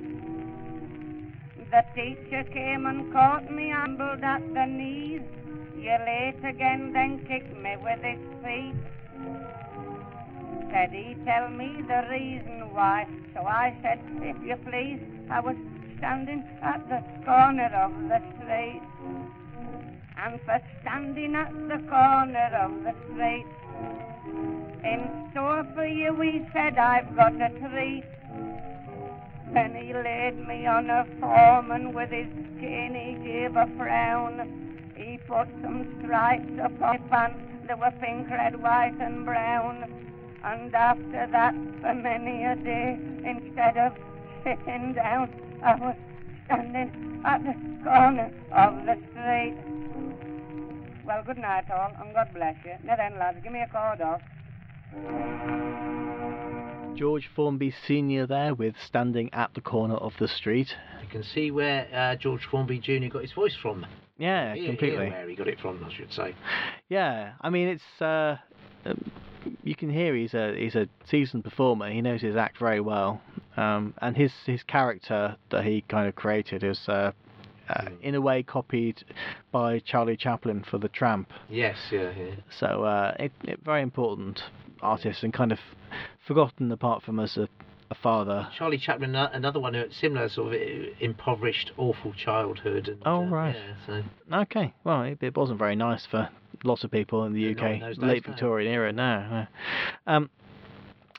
The 1.70 1.84
teacher 1.94 2.44
came 2.52 2.86
and 2.86 3.12
caught 3.12 3.50
me, 3.50 3.70
ambled 3.70 4.22
at 4.22 4.42
the 4.54 4.66
knees. 4.66 5.22
You're 5.76 5.98
late 5.98 6.42
again, 6.44 6.92
then 6.92 7.26
kicked 7.26 7.56
me 7.56 7.76
with 7.76 8.00
his 8.00 8.20
feet. 8.42 8.74
Said 10.74 10.90
he 10.90 11.14
tell 11.24 11.48
me 11.50 11.68
the 11.86 12.04
reason 12.10 12.74
why. 12.74 13.06
So 13.32 13.46
I 13.46 13.78
said, 13.80 14.00
if 14.22 14.36
you 14.42 14.56
please, 14.68 14.98
I 15.30 15.38
was 15.38 15.54
standing 15.98 16.42
at 16.62 16.88
the 16.88 17.00
corner 17.24 17.70
of 17.72 17.92
the 18.08 18.18
street. 18.34 18.82
And 20.18 20.40
for 20.40 20.60
standing 20.80 21.36
at 21.36 21.52
the 21.52 21.78
corner 21.88 22.50
of 22.58 22.72
the 22.82 22.92
street, 23.06 23.46
in 24.82 25.30
store 25.30 25.64
for 25.76 25.86
you, 25.86 26.12
he 26.20 26.44
said, 26.52 26.76
I've 26.76 27.14
got 27.14 27.34
a 27.40 27.50
treat. 27.50 28.04
Then 29.52 29.76
he 29.76 29.94
laid 29.94 30.36
me 30.48 30.66
on 30.66 30.90
a 30.90 31.06
form 31.20 31.70
and 31.70 31.94
with 31.94 32.10
his 32.10 32.26
cane 32.58 32.96
he 32.98 33.14
gave 33.24 33.54
a 33.54 33.70
frown. 33.76 34.90
He 34.96 35.20
put 35.28 35.46
some 35.62 35.86
stripes 36.00 36.58
upon 36.60 36.80
my 36.80 36.98
pants, 37.10 37.38
they 37.68 37.74
were 37.74 37.92
pink, 38.00 38.28
red, 38.28 38.60
white 38.60 38.98
and 39.00 39.24
brown. 39.24 40.13
And 40.44 40.74
after 40.74 41.26
that, 41.32 41.54
for 41.80 41.94
many 41.94 42.44
a 42.44 42.54
day, 42.56 42.98
instead 43.24 43.76
of 43.78 43.92
sitting 44.44 44.92
down, 44.92 45.30
I 45.62 45.74
was 45.76 45.96
standing 46.44 47.22
at 47.24 47.42
the 47.42 47.54
corner 47.82 48.30
of 48.52 48.84
the 48.84 48.96
street. 49.10 49.56
Well, 51.06 51.22
good 51.24 51.38
night 51.38 51.70
all, 51.70 51.92
and 51.98 52.14
God 52.14 52.28
bless 52.34 52.56
you. 52.64 52.74
Now 52.84 52.96
then, 52.96 53.18
lads, 53.18 53.38
give 53.42 53.52
me 53.52 53.60
a 53.62 53.68
cord 53.68 54.00
off. 54.02 54.20
George 56.96 57.28
Formby 57.34 57.74
Sr. 57.86 58.26
there 58.26 58.54
with 58.54 58.74
Standing 58.86 59.32
at 59.32 59.52
the 59.54 59.60
Corner 59.60 59.96
of 59.96 60.12
the 60.18 60.28
Street. 60.28 60.74
You 61.02 61.08
can 61.08 61.22
see 61.24 61.50
where 61.50 61.88
uh, 61.92 62.16
George 62.16 62.44
Formby 62.50 62.78
Jr. 62.78 63.08
got 63.10 63.22
his 63.22 63.32
voice 63.32 63.56
from. 63.60 63.84
Yeah, 64.18 64.54
Here- 64.54 64.66
completely. 64.68 65.06
here 65.06 65.10
where 65.14 65.28
he 65.28 65.34
got 65.34 65.48
it 65.48 65.58
from, 65.60 65.84
I 65.84 65.92
should 65.92 66.12
say. 66.12 66.34
Yeah, 66.88 67.32
I 67.40 67.50
mean 67.50 67.68
it's 67.68 68.00
uh, 68.02 68.36
um, 68.84 69.10
you 69.62 69.74
can 69.74 69.90
hear 69.90 70.14
he's 70.14 70.34
a 70.34 70.54
he's 70.56 70.74
a 70.74 70.88
seasoned 71.08 71.44
performer. 71.44 71.90
He 71.90 72.00
knows 72.00 72.20
his 72.20 72.36
act 72.36 72.58
very 72.58 72.80
well, 72.80 73.20
um, 73.56 73.94
and 74.00 74.16
his 74.16 74.32
his 74.46 74.62
character 74.62 75.36
that 75.50 75.64
he 75.64 75.82
kind 75.88 76.08
of 76.08 76.14
created 76.14 76.62
is 76.64 76.80
uh, 76.88 77.12
uh, 77.68 77.84
in 78.02 78.14
a 78.14 78.20
way 78.20 78.42
copied 78.42 79.04
by 79.52 79.78
Charlie 79.78 80.16
Chaplin 80.16 80.64
for 80.68 80.78
The 80.78 80.88
Tramp. 80.88 81.30
Yes, 81.48 81.76
yeah, 81.90 82.12
yeah. 82.16 82.34
So 82.58 82.84
uh, 82.84 83.14
it, 83.18 83.32
it 83.44 83.60
very 83.64 83.82
important 83.82 84.42
artist 84.82 85.22
and 85.22 85.32
kind 85.32 85.52
of 85.52 85.58
forgotten 86.26 86.70
apart 86.72 87.02
from 87.02 87.20
as 87.20 87.36
a, 87.36 87.48
a 87.90 87.94
father. 87.94 88.48
Charlie 88.56 88.78
Chaplin, 88.78 89.14
another 89.14 89.60
one, 89.60 89.74
who 89.74 89.80
had 89.80 89.92
similar 89.92 90.28
sort 90.28 90.54
of 90.54 90.60
uh, 90.60 90.90
impoverished, 91.00 91.72
awful 91.76 92.12
childhood. 92.12 92.88
And, 92.88 93.02
Oh, 93.06 93.24
uh, 93.24 93.28
right. 93.30 93.54
Yeah, 93.54 93.74
so 93.86 94.02
Okay, 94.32 94.74
well 94.84 95.02
it, 95.02 95.22
it 95.22 95.36
wasn't 95.36 95.58
very 95.58 95.76
nice 95.76 96.06
for 96.06 96.28
lots 96.64 96.84
of 96.84 96.90
people 96.90 97.24
in 97.24 97.32
the 97.32 97.48
in 97.48 97.58
UK 97.58 97.98
late. 97.98 98.24
Victorian 98.24 98.72
era. 98.72 98.92
No. 98.92 99.20
no. 99.28 99.46
Um, 100.06 100.30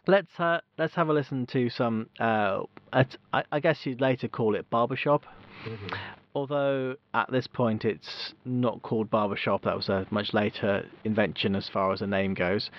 let's 0.08 0.40
uh, 0.40 0.60
let's 0.78 0.96
have 0.96 1.10
a 1.10 1.14
listen 1.14 1.46
to 1.48 1.70
some. 1.70 2.10
Uh, 2.20 2.64
at, 2.94 3.16
I, 3.34 3.44
I 3.52 3.60
guess 3.60 3.86
you'd 3.86 4.02
later 4.02 4.28
call 4.28 4.56
it 4.56 4.70
barbershop. 4.70 5.24
mhm. 5.66 5.98
Although 6.34 6.96
at 7.14 7.32
this 7.32 7.48
point 7.48 7.86
it's 7.86 8.34
not 8.44 8.82
called 8.82 9.10
barbershop, 9.10 9.64
that 9.64 9.74
was 9.74 9.88
a 9.88 10.06
much 10.12 10.34
later 10.34 10.86
invention 11.06 11.56
as 11.56 11.70
far 11.70 11.94
as 11.94 12.02
the 12.02 12.08
name 12.08 12.34
goes. 12.34 12.70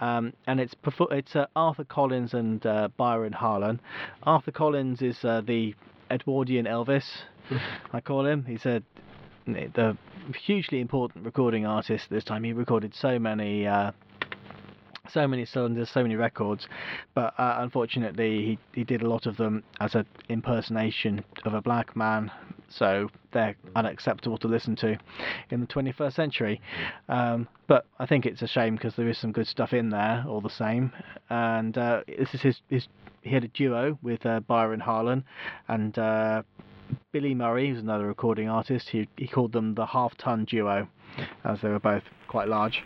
Um, 0.00 0.34
and 0.46 0.60
it's 0.60 0.74
it's 1.10 1.34
uh, 1.34 1.46
Arthur 1.56 1.84
Collins 1.84 2.34
and 2.34 2.64
uh, 2.66 2.88
Byron 2.98 3.32
Harlan. 3.32 3.80
Arthur 4.24 4.52
Collins 4.52 5.00
is 5.00 5.24
uh, 5.24 5.40
the 5.40 5.74
Edwardian 6.10 6.66
Elvis, 6.66 7.06
I 7.92 8.00
call 8.00 8.26
him. 8.26 8.44
He's 8.44 8.66
a 8.66 8.82
the 9.46 9.96
hugely 10.34 10.80
important 10.80 11.24
recording 11.24 11.66
artist 11.66 12.06
this 12.10 12.24
time. 12.24 12.44
He 12.44 12.52
recorded 12.52 12.94
so 12.94 13.18
many. 13.18 13.66
Uh, 13.66 13.92
so 15.12 15.28
many 15.28 15.44
cylinders, 15.44 15.88
so 15.88 16.02
many 16.02 16.16
records, 16.16 16.66
but 17.14 17.32
uh, 17.38 17.58
unfortunately 17.60 18.58
he, 18.74 18.80
he 18.80 18.82
did 18.82 19.02
a 19.02 19.08
lot 19.08 19.26
of 19.26 19.36
them 19.36 19.62
as 19.78 19.94
an 19.94 20.04
impersonation 20.28 21.24
of 21.44 21.54
a 21.54 21.62
black 21.62 21.94
man, 21.94 22.28
so 22.68 23.08
they're 23.32 23.54
unacceptable 23.76 24.36
to 24.38 24.48
listen 24.48 24.74
to 24.74 24.98
in 25.50 25.60
the 25.60 25.66
21st 25.68 26.12
century. 26.12 26.60
Um, 27.08 27.46
but 27.68 27.86
I 28.00 28.06
think 28.06 28.26
it's 28.26 28.42
a 28.42 28.48
shame 28.48 28.74
because 28.74 28.96
there 28.96 29.08
is 29.08 29.16
some 29.18 29.30
good 29.32 29.46
stuff 29.46 29.72
in 29.72 29.90
there 29.90 30.24
all 30.28 30.40
the 30.40 30.50
same. 30.50 30.92
And 31.30 31.78
uh, 31.78 32.00
this 32.06 32.34
is 32.34 32.42
his, 32.42 32.60
his 32.68 32.88
he 33.22 33.30
had 33.30 33.44
a 33.44 33.48
duo 33.48 33.98
with 34.02 34.24
uh, 34.24 34.40
Byron 34.40 34.80
Harlan 34.80 35.24
and 35.68 35.98
uh, 35.98 36.42
Billy 37.12 37.34
Murray, 37.34 37.68
who's 37.70 37.80
another 37.80 38.06
recording 38.06 38.48
artist. 38.48 38.90
He 38.90 39.08
he 39.16 39.26
called 39.26 39.52
them 39.52 39.74
the 39.74 39.86
Half 39.86 40.16
Ton 40.18 40.44
Duo, 40.44 40.88
as 41.44 41.60
they 41.60 41.68
were 41.68 41.78
both 41.78 42.02
quite 42.28 42.48
large. 42.48 42.82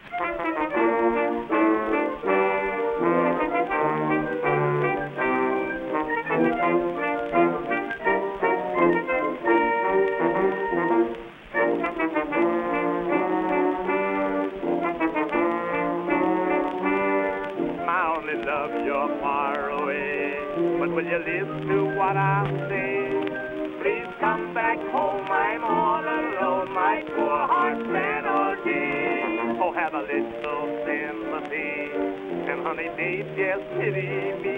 Honey, 32.71 32.89
babe, 32.97 33.27
just 33.35 33.67
pity 33.75 34.07
me. 34.43 34.50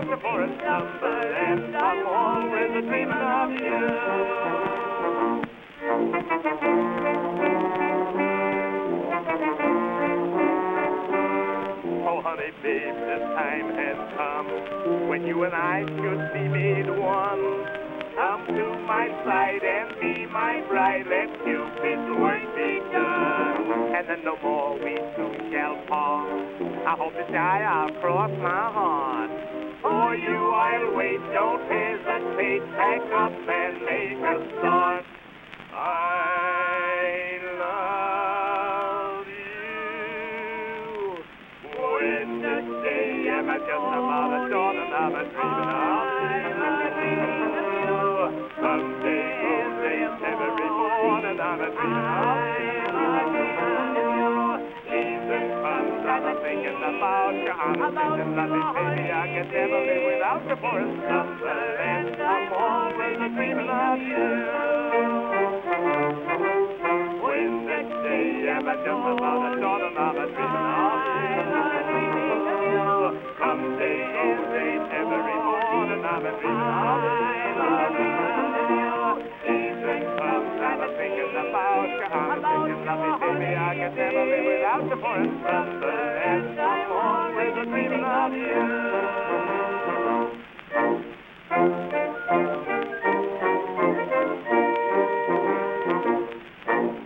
Live 0.00 0.08
without 0.08 0.08
you 0.08 0.16
for 0.22 0.42
a 0.42 0.46
number. 0.46 1.34
And 1.36 1.76
I'm 1.76 2.06
always 2.06 2.70
a 2.70 2.82
dreaming 2.82 3.12
of 3.12 3.50
you. 3.50 3.80
Oh, 12.06 12.20
honey, 12.22 12.50
babe, 12.62 12.94
the 12.94 13.18
time 13.36 13.74
has 13.74 13.98
come 14.16 15.08
when 15.08 15.26
you 15.26 15.44
and 15.44 15.54
I 15.54 15.84
should 15.84 16.32
be 16.32 16.48
made 16.48 16.88
one. 16.98 17.66
Come 18.16 18.46
to 18.48 18.78
my 18.86 19.08
side 19.24 19.62
and 19.62 20.00
be 20.00 20.26
my 20.26 20.62
bride. 20.68 21.06
Let 21.08 21.28
Cupid's 21.44 22.20
work 22.20 22.42
be 22.54 22.80
done. 22.92 23.94
And 23.96 24.08
then 24.08 24.24
no 24.24 24.36
more 24.42 24.74
we 24.74 24.96
two 25.16 25.50
shall 25.52 25.76
part. 25.88 26.28
I 26.86 26.96
hope 26.98 27.14
to 27.14 27.32
die, 27.32 27.62
I'll 27.62 27.92
cross 28.00 28.30
my 28.30 28.72
heart. 28.72 29.59
For 30.00 30.14
you 30.16 30.32
I'll 30.32 30.96
wait, 30.96 31.20
don't 31.34 31.60
hesitate. 31.68 32.64
Pack 32.72 33.04
up 33.20 33.32
and 33.36 33.74
make 33.84 34.16
a 34.16 34.34
start. 34.58 35.04
I 35.74 37.38
love 37.60 39.28
you. 39.28 41.26
When 41.68 42.28
the 42.40 42.56
day 42.80 43.28
am 43.28 43.50
I 43.50 43.58
just 43.58 43.68
about 43.68 44.48
dawn 44.48 44.76
and 44.80 44.94
I'm 44.96 45.14
a 45.20 45.24
dreaming 45.36 45.68
of 45.84 46.08
you. 47.04 48.00
Someday, 48.56 49.24
someday, 49.44 50.00
every 50.32 50.70
morning 50.80 51.38
I'm 51.44 51.60
a 51.60 51.62
dreaming 51.76 52.08
of 52.24 52.39
I'm 56.20 56.36
thinking 56.44 56.76
about 56.76 57.32
you. 57.32 57.48
I'm 57.50 57.80
thinking 57.96 58.36
of 58.36 58.48
me, 58.52 58.60
baby. 58.76 59.08
I 59.08 59.24
can 59.24 59.46
never 59.48 59.80
live 59.88 60.04
without 60.04 60.42
you 60.44 60.56
for 60.60 60.76
a. 60.80 61.40
And 61.80 62.20
I'm 62.20 62.52
always 62.52 63.18
dreaming 63.34 63.70
of 63.70 63.98
you. 64.04 64.28
When 67.24 67.64
the 67.64 67.80
day 68.04 68.52
am 68.52 68.68
am 68.68 68.68
I 68.68 68.74
just 68.84 68.88
about 68.88 69.40
a 69.48 69.60
thought 69.60 69.80
I'm 69.80 69.96
dreaming 70.36 70.68
of 70.76 70.98
you. 72.68 73.24
Come 73.40 73.62
day 73.80 74.00
in, 74.20 74.38
day 74.52 74.74
every 75.00 75.36
morning 75.40 76.04
I'm 76.04 76.24
dreaming 76.36 76.84
of 76.84 77.00
you. 78.76 78.89
I'm 80.90 80.96
thinking 80.96 81.30
about 81.30 81.86
you. 81.86 82.02
I'm 82.02 82.42
thinking 82.42 82.88
of 82.88 83.20
baby. 83.20 83.54
I 83.54 83.74
can 83.76 83.94
never 83.94 84.24
live 84.26 84.44
without 84.44 84.82
you 84.82 84.96
for 85.00 85.22
the 85.22 85.90
I'm 86.60 86.90
always 86.90 87.54
a 87.56 87.64
dreaming 87.64 88.04
of 88.04 88.32
you. 88.32 88.90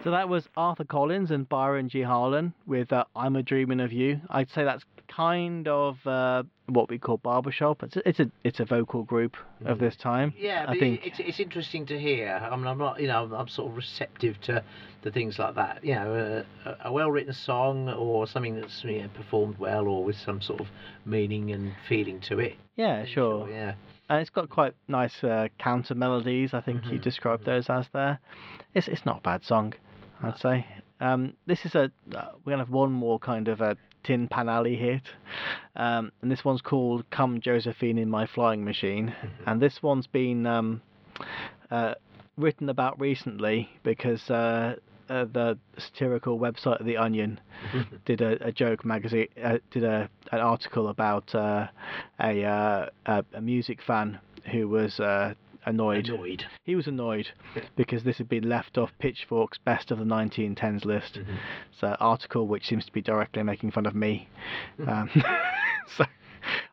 So 0.03 0.11
that 0.11 0.28
was 0.28 0.49
Arthur 0.57 0.85
Collins 0.85 1.30
and 1.30 1.47
Byron 1.49 1.89
G. 1.91 2.03
Harlan 2.03 2.55
with 2.66 2.91
uh, 2.93 3.05
"I'm 3.14 3.37
a 3.37 3.43
Dreaming 3.43 3.80
of 3.80 3.93
You." 3.93 4.20
I'd 4.30 4.49
say 4.51 4.64
that's 4.64 4.85
kind 5.09 5.69
of 5.69 6.05
uh, 6.07 6.43
what 6.67 6.89
we 6.89 6.99
call 6.99 7.19
barbershop. 7.19 7.83
It's 7.83 7.97
a, 7.97 8.09
it's 8.09 8.21
a 8.21 8.31
it's 8.43 8.61
a 8.61 8.65
vocal 8.65 9.03
group 9.03 9.37
of 9.65 9.79
this 9.79 9.97
time. 9.97 10.31
Mm. 10.31 10.35
Yeah, 10.39 10.63
I 10.63 10.67
but 10.73 10.79
think. 10.79 11.01
it's 11.07 11.21
it's 11.21 11.41
interesting 11.41 11.87
to 11.87 11.99
hear. 11.99 12.29
I 12.51 12.55
mean, 12.57 12.67
I'm 12.67 12.79
not, 12.79 13.01
you 13.01 13.09
know, 13.09 13.25
I'm, 13.25 13.33
I'm 13.33 13.49
sort 13.49 13.71
of 13.71 13.77
receptive 13.77 14.41
to 14.43 14.63
the 15.03 15.11
things 15.11 15.39
like 15.39 15.55
that. 15.55 15.85
You 15.85 15.95
know, 15.95 16.45
a, 16.65 16.77
a 16.89 16.93
well-written 16.93 17.33
song 17.33 17.89
or 17.91 18.27
something 18.27 18.61
that's 18.61 18.83
you 18.85 19.03
know, 19.03 19.09
performed 19.15 19.59
well 19.59 19.87
or 19.87 20.05
with 20.05 20.17
some 20.17 20.41
sort 20.41 20.61
of 20.61 20.69
meaning 21.05 21.53
and 21.53 21.75
feeling 21.89 22.21
to 22.21 22.39
it. 22.41 22.57
yeah, 22.77 22.99
Then 22.99 23.07
sure. 23.07 23.49
Yeah. 23.51 23.75
And 24.09 24.21
it's 24.21 24.31
got 24.31 24.51
quite 24.51 24.75
nice 24.87 25.25
uh, 25.25 25.49
counter 25.59 25.95
melodies. 25.95 26.53
I 26.53 26.61
think 26.61 26.85
you 26.87 26.99
Mhm, 26.99 27.03
described 27.03 27.47
those 27.47 27.71
as 27.71 27.87
there. 27.93 28.19
It's 28.75 28.87
it's 28.89 29.07
not 29.07 29.19
a 29.19 29.23
bad 29.23 29.45
song, 29.45 29.73
I'd 30.23 30.39
say. 30.39 30.67
Um, 31.01 31.33
this 31.47 31.65
is 31.65 31.75
a 31.75 31.91
uh, 32.15 32.27
we're 32.45 32.53
gonna 32.53 32.65
have 32.65 32.71
one 32.71 32.93
more 32.93 33.19
kind 33.19 33.49
of 33.49 33.61
a 33.63 33.77
Tin 34.05 34.29
Pan 34.29 34.49
Alley 34.49 34.77
hit, 34.77 35.03
um, 35.77 36.13
and 36.23 36.31
this 36.31 36.45
one's 36.45 36.63
called 36.63 37.05
"Come 37.11 37.41
Josephine 37.41 37.99
in 37.99 38.09
My 38.09 38.27
Flying 38.27 38.65
Machine," 38.65 39.15
and 39.47 39.61
this 39.61 39.83
one's 39.83 40.07
been 40.07 40.47
um, 40.47 40.83
uh, 41.71 41.95
written 42.37 42.69
about 42.69 43.01
recently 43.01 43.69
because. 43.83 44.31
Uh, 44.31 44.77
uh, 45.11 45.27
the 45.35 45.59
satirical 45.77 46.39
website 46.39 46.81
of 46.81 46.87
the 46.87 46.97
Onion 46.97 47.39
did 48.07 48.23
a, 48.23 48.43
a 48.47 48.51
joke 48.51 48.87
magazine 48.87 49.29
uh, 49.43 49.59
did 49.71 49.85
a 49.85 50.09
an 50.33 50.41
article 50.41 50.89
about 50.89 51.35
uh, 51.35 51.67
a, 52.21 52.43
uh, 52.43 52.89
a 53.05 53.25
a 53.35 53.41
music 53.43 53.83
fan 53.83 54.19
who 54.51 54.67
was 54.67 54.99
uh, 55.01 55.35
annoyed. 55.67 56.09
Annoyed. 56.09 56.45
He 56.65 56.75
was 56.77 56.87
annoyed 56.87 57.29
because 57.77 58.03
this 58.05 58.19
had 58.19 58.29
been 58.29 58.49
left 58.49 58.79
off 58.79 58.91
Pitchfork's 58.99 59.59
best 59.59 59.91
of 59.91 59.99
the 59.99 60.05
1910s 60.05 60.85
list. 60.85 61.15
Mm-hmm. 61.15 61.35
It's 61.73 61.83
an 61.83 61.97
article 62.01 62.47
which 62.47 62.67
seems 62.67 62.85
to 62.87 62.93
be 62.93 63.03
directly 63.03 63.43
making 63.43 63.71
fun 63.73 63.87
of 63.87 63.95
me. 63.95 64.29
Um, 64.87 65.11
so, 65.97 66.05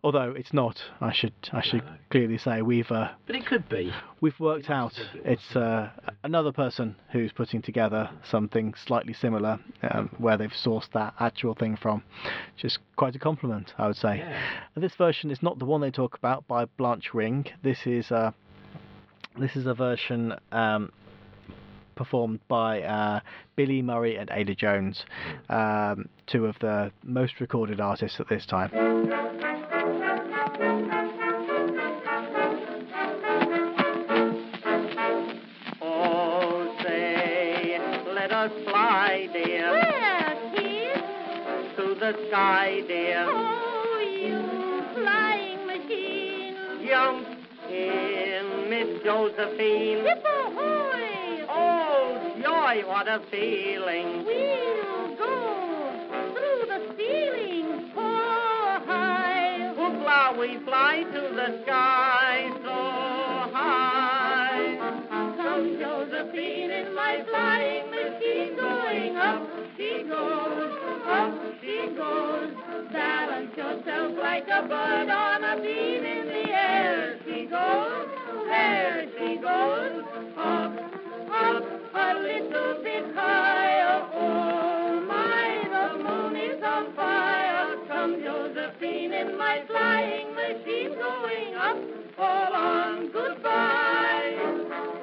although 0.03 0.31
it's 0.31 0.53
not, 0.53 0.81
I 0.99 1.11
should 1.13 1.33
I 1.53 1.61
should 1.61 1.83
No. 1.83 1.91
clearly 2.09 2.37
say 2.37 2.61
we've 2.61 2.91
uh, 2.91 3.11
But 3.25 3.35
it 3.35 3.45
could 3.45 3.69
be. 3.69 3.93
we've 4.19 4.39
worked 4.39 4.67
might 4.69 4.75
out 4.75 4.97
it 4.99 5.21
it's 5.23 5.55
uh, 5.55 5.89
another 6.23 6.51
person 6.51 6.95
who's 7.11 7.31
putting 7.31 7.61
together 7.61 8.09
something 8.23 8.73
slightly 8.73 9.13
similar 9.13 9.59
um, 9.89 10.09
where 10.17 10.37
they've 10.37 10.51
sourced 10.51 10.89
that 10.93 11.13
actual 11.19 11.53
thing 11.55 11.77
from 11.77 12.03
is 12.63 12.77
quite 12.97 13.15
a 13.15 13.19
compliment 13.19 13.73
I 13.77 13.87
would 13.87 13.95
say 13.97 14.17
Yeah. 14.17 14.37
this 14.75 14.95
version 14.95 15.31
is 15.31 15.41
not 15.41 15.57
the 15.59 15.65
one 15.65 15.79
they 15.81 15.91
talk 15.91 16.17
about 16.17 16.47
by 16.47 16.65
Blanche 16.65 17.13
Ring 17.13 17.45
this 17.63 17.87
is 17.87 18.11
uh, 18.11 18.31
this 19.39 19.55
is 19.55 19.65
a 19.65 19.73
version 19.73 20.33
um, 20.51 20.91
performed 21.95 22.39
by 22.47 22.81
uh, 22.81 23.19
Billy 23.55 23.81
Murray 23.81 24.17
and 24.17 24.29
Ada 24.31 24.55
Jones 24.55 25.03
um, 25.49 26.07
two 26.27 26.45
of 26.45 26.55
the 26.59 26.91
most 27.03 27.39
recorded 27.39 27.79
artists 27.79 28.19
at 28.19 28.27
this 28.29 28.45
time 28.45 28.69
Oh, 35.81 36.75
say, 36.83 37.77
let 38.13 38.31
us 38.31 38.51
fly, 38.65 39.27
dear, 39.33 39.71
Where, 39.71 40.51
kid? 40.55 41.75
to 41.77 41.95
the 41.99 42.27
sky, 42.27 42.81
dear. 42.87 43.25
Oh, 43.27 43.99
you 43.99 45.01
flying 45.03 45.65
machine. 45.65 46.55
Jump 46.87 47.27
in, 47.71 48.69
Miss 48.69 49.03
Josephine. 49.03 50.03
Hip 50.05 50.23
ahoy! 50.25 51.45
Oh, 51.49 52.33
joy, 52.41 52.87
what 52.87 53.07
a 53.07 53.21
feeling. 53.31 54.25
We'll 54.25 55.15
go 55.17 55.91
through 56.33 56.65
the 56.67 56.93
ceiling 56.97 57.91
so 57.93 58.01
high. 58.01 59.73
Hoopla, 59.77 60.39
we 60.39 60.63
fly 60.65 61.03
to 61.03 61.21
the 61.35 61.63
sky 61.63 62.49
so 62.63 63.53
high. 63.53 64.77
Come, 65.37 65.77
Josephine, 65.79 66.71
in 66.71 66.95
my 66.95 67.23
flying 67.29 67.89
machine, 67.91 68.55
going 68.55 69.17
up 69.17 69.41
she 69.81 70.03
goes, 70.03 70.71
up 71.07 71.33
she 71.59 71.89
goes. 71.97 72.53
Balance 72.93 73.57
yourself 73.57 74.13
like 74.17 74.45
a 74.47 74.61
bird 74.67 75.09
on 75.09 75.43
a 75.43 75.55
beam 75.59 76.05
in 76.05 76.27
the 76.27 76.49
air. 76.51 77.17
She 77.25 77.45
goes, 77.47 78.07
there 78.45 79.07
she 79.17 79.37
goes, 79.37 80.03
up, 80.37 80.71
up, 81.31 81.63
a 81.95 82.19
little 82.19 82.83
bit 82.83 83.15
higher. 83.15 84.07
Oh 84.13 85.01
my, 85.07 85.65
the 85.73 86.03
moon 86.03 86.35
is 86.35 86.61
on 86.63 86.93
fire. 86.93 87.75
Come, 87.87 88.21
Josephine, 88.23 89.13
in 89.13 89.35
my 89.35 89.63
flying 89.67 90.35
machine, 90.35 90.93
going 90.93 91.55
up, 91.55 91.77
all 92.19 92.53
on 92.53 93.11
goodbye. 93.11 95.00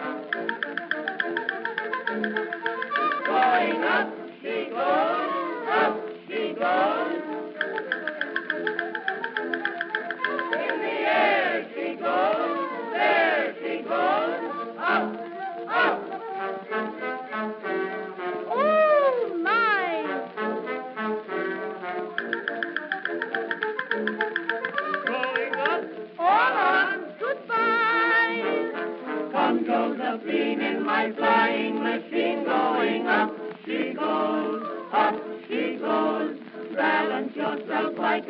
She 4.78 5.17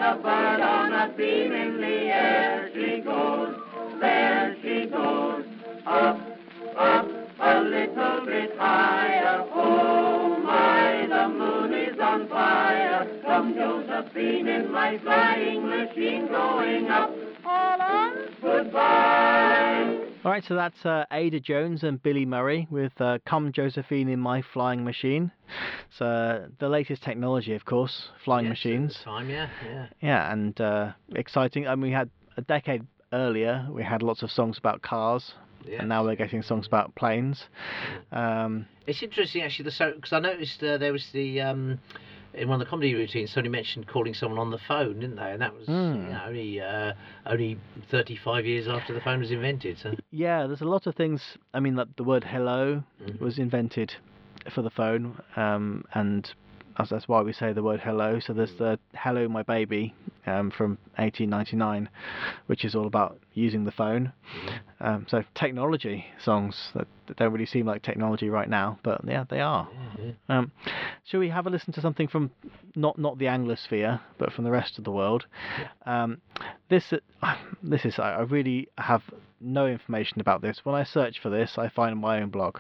a 0.09 0.17
bird 0.17 0.61
on 0.61 0.93
a 0.95 1.13
beam 1.19 1.53
in 1.53 1.77
the 1.83 1.87
air. 1.87 2.71
She 2.73 3.01
goes, 3.01 3.55
there 4.01 4.57
she 4.63 4.87
goes, 4.87 5.45
up, 5.85 6.19
up, 6.79 7.07
a 7.41 7.61
little 7.61 8.25
bit 8.25 8.57
higher. 8.57 9.45
Oh 9.53 10.41
my, 10.43 11.07
the 11.11 11.29
moon 11.29 11.75
is 11.75 11.99
on 12.01 12.27
fire. 12.29 13.21
Come, 13.23 13.55
Josephine, 13.55 14.49
in 14.49 14.73
my 14.73 14.99
flying 14.99 15.69
machine, 15.69 16.29
going 16.29 16.89
up, 16.89 17.11
all 17.45 17.83
on 17.83 18.15
goodbye. 18.41 19.98
All 20.25 20.33
right, 20.33 20.43
so 20.45 20.57
that's 20.57 20.85
uh, 20.85 21.05
Ada 21.13 21.39
Jones 21.39 21.85
and 21.85 22.03
Billy 22.03 22.27
Murray 22.27 22.67
with 22.71 22.93
uh, 23.01 23.19
"Come 23.25 23.53
Josephine 23.53 24.09
in 24.09 24.19
My 24.19 24.43
Flying 24.53 24.85
Machine." 24.85 25.31
So 25.97 26.05
uh, 26.07 26.49
the 26.59 26.69
latest 26.69 27.05
technology, 27.05 27.55
of 27.55 27.65
course, 27.65 28.09
flying 28.25 28.47
Yes, 28.47 28.59
at 28.59 28.63
the 28.65 28.71
machines. 28.71 29.01
Time, 29.05 29.31
yeah, 29.31 29.49
yeah. 29.65 29.87
Yeah, 30.03 30.33
and 30.33 30.61
uh, 30.61 30.93
exciting. 31.15 31.69
I 31.69 31.77
mean, 31.77 31.83
we 31.83 31.93
had 31.93 32.11
a 32.37 32.43
decade 32.43 32.85
earlier, 33.13 33.69
we 33.71 33.85
had 33.85 34.03
lots 34.03 34.25
of 34.25 34.31
songs 34.33 34.59
about 34.59 34.83
cars, 34.83 35.35
yeah. 35.65 35.79
and 35.79 35.89
now 35.89 36.05
we're 36.05 36.17
getting 36.17 36.43
songs 36.43 36.67
about 36.67 36.95
planes. 36.97 37.45
Um, 38.11 38.67
It's 38.89 39.03
interesting 39.05 39.43
actually, 39.43 39.67
the 39.67 39.71
so 39.71 39.93
because 39.95 40.13
I 40.13 40.19
noticed 40.19 40.61
uh, 40.65 40.79
there 40.79 40.93
was 40.93 41.09
the 41.13 41.41
um, 41.43 41.79
in 42.39 42.49
one 42.49 42.61
of 42.61 42.67
the 42.67 42.71
comedy 42.71 42.95
routines, 42.95 43.33
somebody 43.33 43.51
mentioned 43.51 43.87
calling 43.87 44.15
someone 44.15 44.39
on 44.39 44.51
the 44.51 44.59
phone, 44.59 45.01
didn't 45.01 45.17
they? 45.17 45.31
And 45.33 45.41
that 45.43 45.55
was 45.55 45.67
Hmm. 45.67 46.07
you 46.07 46.13
know, 46.13 46.23
only 46.27 46.61
uh, 46.61 46.93
only 47.27 47.59
35 47.91 48.47
years 48.47 48.69
after 48.69 48.95
the 48.95 49.01
phone 49.01 49.21
was 49.21 49.31
invented. 49.31 49.79
So 49.79 49.95
yeah, 50.11 50.47
there's 50.47 50.61
a 50.61 50.67
lot 50.69 50.87
of 50.87 50.95
things. 50.95 51.21
I 51.53 51.61
mean, 51.61 51.77
like 51.77 51.89
the 51.97 52.05
word 52.05 52.25
"hello" 52.25 52.83
Mhm. 53.03 53.21
was 53.21 53.39
invented 53.39 53.95
for 54.51 54.63
the 54.63 54.71
phone, 54.71 55.19
um, 55.37 55.85
and 55.95 56.33
as 56.79 56.91
that's 56.91 57.09
why 57.09 57.21
we 57.23 57.33
say 57.33 57.53
the 57.53 57.63
word 57.63 57.81
hello. 57.81 58.21
So 58.21 58.33
there's 58.33 58.55
the 58.55 58.79
"Hello, 58.95 59.29
My 59.29 59.43
Baby" 59.43 59.95
um, 60.27 60.51
from 60.51 60.79
1899, 60.97 61.89
which 62.47 62.65
is 62.65 62.75
all 62.75 62.87
about 62.87 63.19
using 63.35 63.65
the 63.65 63.73
phone. 63.73 64.13
Um, 64.81 65.07
so 65.09 65.25
technology 65.35 66.07
songs 66.23 66.71
that, 66.75 66.87
that 67.07 67.17
don't 67.17 67.33
really 67.33 67.47
seem 67.47 67.67
like 67.67 67.83
technology 67.83 68.31
right 68.31 68.49
now, 68.49 68.79
but 68.85 69.01
yeah, 69.07 69.25
they 69.29 69.41
are. 69.41 69.69
Um, 70.29 70.53
shall 71.05 71.21
we 71.21 71.31
have 71.31 71.47
a 71.47 71.51
listen 71.51 71.73
to 71.75 71.81
something 71.81 72.07
from 72.07 72.31
not 72.77 72.99
not 72.99 73.19
the 73.19 73.27
Anglosphere, 73.27 74.01
but 74.19 74.33
from 74.33 74.45
the 74.45 74.51
rest 74.51 74.79
of 74.79 74.85
the 74.85 74.93
world? 74.93 75.27
Um, 75.85 76.21
this 76.69 76.93
uh, 77.23 77.37
this 77.63 77.85
is 77.85 77.99
I 77.99 78.13
I 78.13 78.23
really 78.23 78.69
have 78.79 79.03
no 79.41 79.67
information 79.67 80.21
about 80.21 80.43
this. 80.43 80.61
When 80.65 80.75
I 80.75 80.85
search 80.85 81.21
for 81.21 81.31
this, 81.31 81.59
I 81.59 81.69
find 81.69 81.99
my 81.99 82.21
own 82.21 82.31
blog 82.31 82.59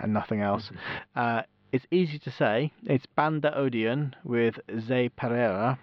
and 0.00 0.12
nothing 0.12 0.40
else. 0.40 0.70
Uh, 1.14 1.42
it's 1.72 1.86
easy 1.90 2.18
to 2.18 2.30
say. 2.30 2.70
It's 2.84 3.06
Banda 3.16 3.56
Odeon 3.56 4.14
with 4.24 4.60
Zé 4.68 5.10
Pereira. 5.16 5.78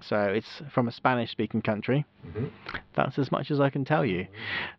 So 0.00 0.16
it's 0.16 0.60
from 0.74 0.88
a 0.88 0.92
Spanish-speaking 0.92 1.62
country. 1.62 2.04
That's 2.96 3.18
as 3.18 3.30
much 3.30 3.52
as 3.52 3.60
I 3.60 3.70
can 3.70 3.84
tell 3.84 4.04
you, 4.04 4.26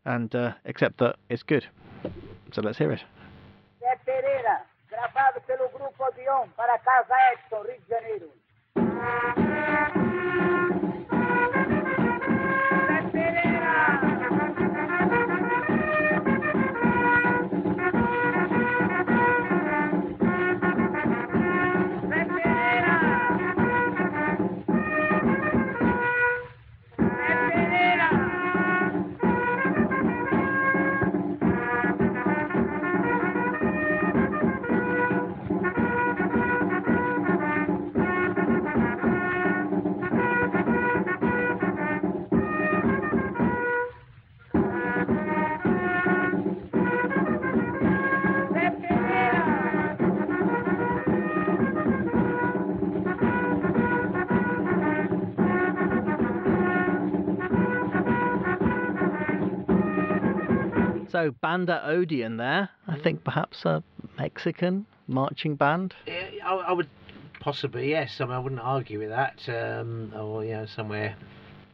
and 0.03 0.35
uh, 0.35 0.51
except 0.65 0.99
that 0.99 1.15
it's 1.29 1.43
good. 1.43 1.65
So 2.51 2.61
let's 2.61 2.77
hear 2.77 2.91
it. 2.91 2.99
Zé 3.79 3.95
Pereira, 4.05 4.65
gravado 4.89 5.39
pelo 5.47 5.69
Grupo 5.69 6.07
Odeon 6.07 6.49
para 6.57 6.77
Casa 6.79 7.15
Edison, 7.31 7.63
Rio 7.63 7.79
de 7.79 7.85
Janeiro. 7.95 8.27
So 61.13 61.29
Banda 61.41 61.79
Odeon 61.85 62.37
there. 62.37 62.69
I 62.87 62.97
think 62.97 63.23
perhaps 63.23 63.65
a 63.65 63.83
Mexican 64.17 64.87
marching 65.07 65.55
band. 65.55 65.93
Yeah, 66.07 66.25
I, 66.43 66.55
I 66.55 66.71
would 66.71 66.89
possibly 67.39 67.91
yes. 67.91 68.15
I, 68.19 68.25
mean, 68.25 68.33
I 68.33 68.39
wouldn't 68.39 68.59
argue 68.59 68.97
with 68.97 69.09
that. 69.09 69.47
Um, 69.47 70.11
or 70.15 70.43
you 70.43 70.53
know, 70.53 70.65
somewhere 70.65 71.15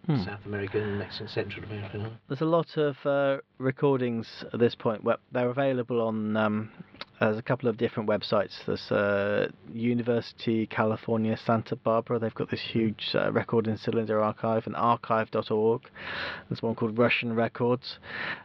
Hmm. 0.10 0.24
South 0.24 0.44
American, 0.48 0.98
Mexican, 0.98 1.28
Central 1.28 1.66
American. 1.66 2.18
There's 2.28 2.42
a 2.42 2.46
lot 2.46 2.78
of 2.78 2.98
uh, 3.06 3.42
recordings 3.60 4.44
at 4.52 4.60
this 4.60 4.74
point. 4.74 5.04
Where 5.04 5.18
they're 5.32 5.52
available 5.52 6.02
on. 6.02 6.36
Um, 6.36 6.72
there's 7.20 7.38
a 7.38 7.44
couple 7.44 7.70
of 7.70 7.78
different 7.78 8.10
websites. 8.10 8.54
There's 8.66 8.92
uh, 8.92 9.50
University 9.72 10.66
California 10.66 11.38
Santa 11.38 11.76
Barbara. 11.76 12.18
They've 12.18 12.34
got 12.34 12.50
this 12.50 12.62
huge 12.62 13.12
uh, 13.14 13.32
recording 13.32 13.78
cylinder 13.78 14.20
archive, 14.20 14.66
and 14.66 14.76
archive.org. 14.76 15.82
There's 16.50 16.64
one 16.64 16.74
called 16.74 16.98
Russian 16.98 17.36
Records. 17.36 18.00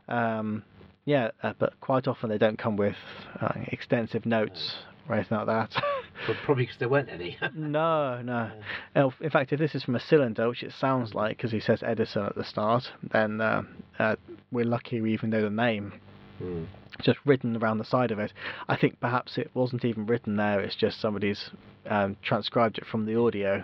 Um, 0.08 0.64
yeah, 1.04 1.30
uh, 1.42 1.52
but 1.58 1.78
quite 1.80 2.06
often 2.08 2.30
they 2.30 2.38
don't 2.38 2.58
come 2.58 2.76
with 2.76 2.96
uh, 3.40 3.52
extensive 3.68 4.24
notes 4.26 4.76
or 5.08 5.14
anything 5.16 5.36
like 5.38 5.46
that. 5.46 5.82
But 6.26 6.36
probably 6.44 6.64
because 6.64 6.78
there 6.78 6.88
weren't 6.88 7.10
any. 7.10 7.36
No, 7.54 8.22
no. 8.22 8.50
Uh, 8.96 9.10
In 9.20 9.30
fact, 9.30 9.52
if 9.52 9.58
this 9.58 9.74
is 9.74 9.82
from 9.84 9.96
a 9.96 10.00
cylinder, 10.00 10.48
which 10.48 10.62
it 10.62 10.72
sounds 10.72 11.12
like, 11.14 11.36
because 11.36 11.50
he 11.52 11.60
says 11.60 11.82
Edison 11.82 12.24
at 12.24 12.34
the 12.36 12.44
start, 12.44 12.84
then 13.12 13.40
uh, 13.40 13.62
uh, 13.98 14.16
we're 14.50 14.64
lucky 14.64 15.00
we 15.00 15.12
even 15.12 15.30
know 15.30 15.42
the 15.42 15.50
name. 15.50 15.92
Hmm. 16.38 16.64
Just 17.02 17.18
written 17.26 17.56
around 17.56 17.78
the 17.78 17.84
side 17.84 18.10
of 18.12 18.18
it. 18.18 18.32
I 18.68 18.76
think 18.76 18.98
perhaps 19.00 19.36
it 19.36 19.50
wasn't 19.54 19.84
even 19.84 20.06
written 20.06 20.36
there. 20.36 20.60
It's 20.60 20.76
just 20.76 21.00
somebody's 21.00 21.50
um, 21.86 22.16
transcribed 22.22 22.78
it 22.78 22.86
from 22.86 23.04
the 23.04 23.18
audio, 23.20 23.62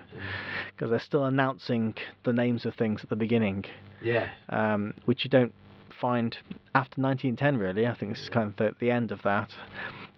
because 0.75 0.91
they're 0.91 0.99
still 1.01 1.25
announcing 1.25 1.95
the 2.25 2.33
names 2.33 2.67
of 2.67 2.75
things 2.75 3.01
at 3.03 3.09
the 3.09 3.17
beginning, 3.17 3.65
Yeah. 4.03 4.29
um, 4.51 4.95
which 5.07 5.25
you 5.25 5.31
don't 5.31 5.55
find 6.01 6.37
after 6.75 7.01
1910. 7.01 7.57
Really, 7.57 7.87
I 7.87 7.95
think 7.95 8.13
this 8.13 8.23
is 8.23 8.29
kind 8.29 8.49
of 8.49 8.57
the, 8.57 8.73
the 8.81 8.91
end 8.91 9.13
of 9.13 9.23
that. 9.23 9.51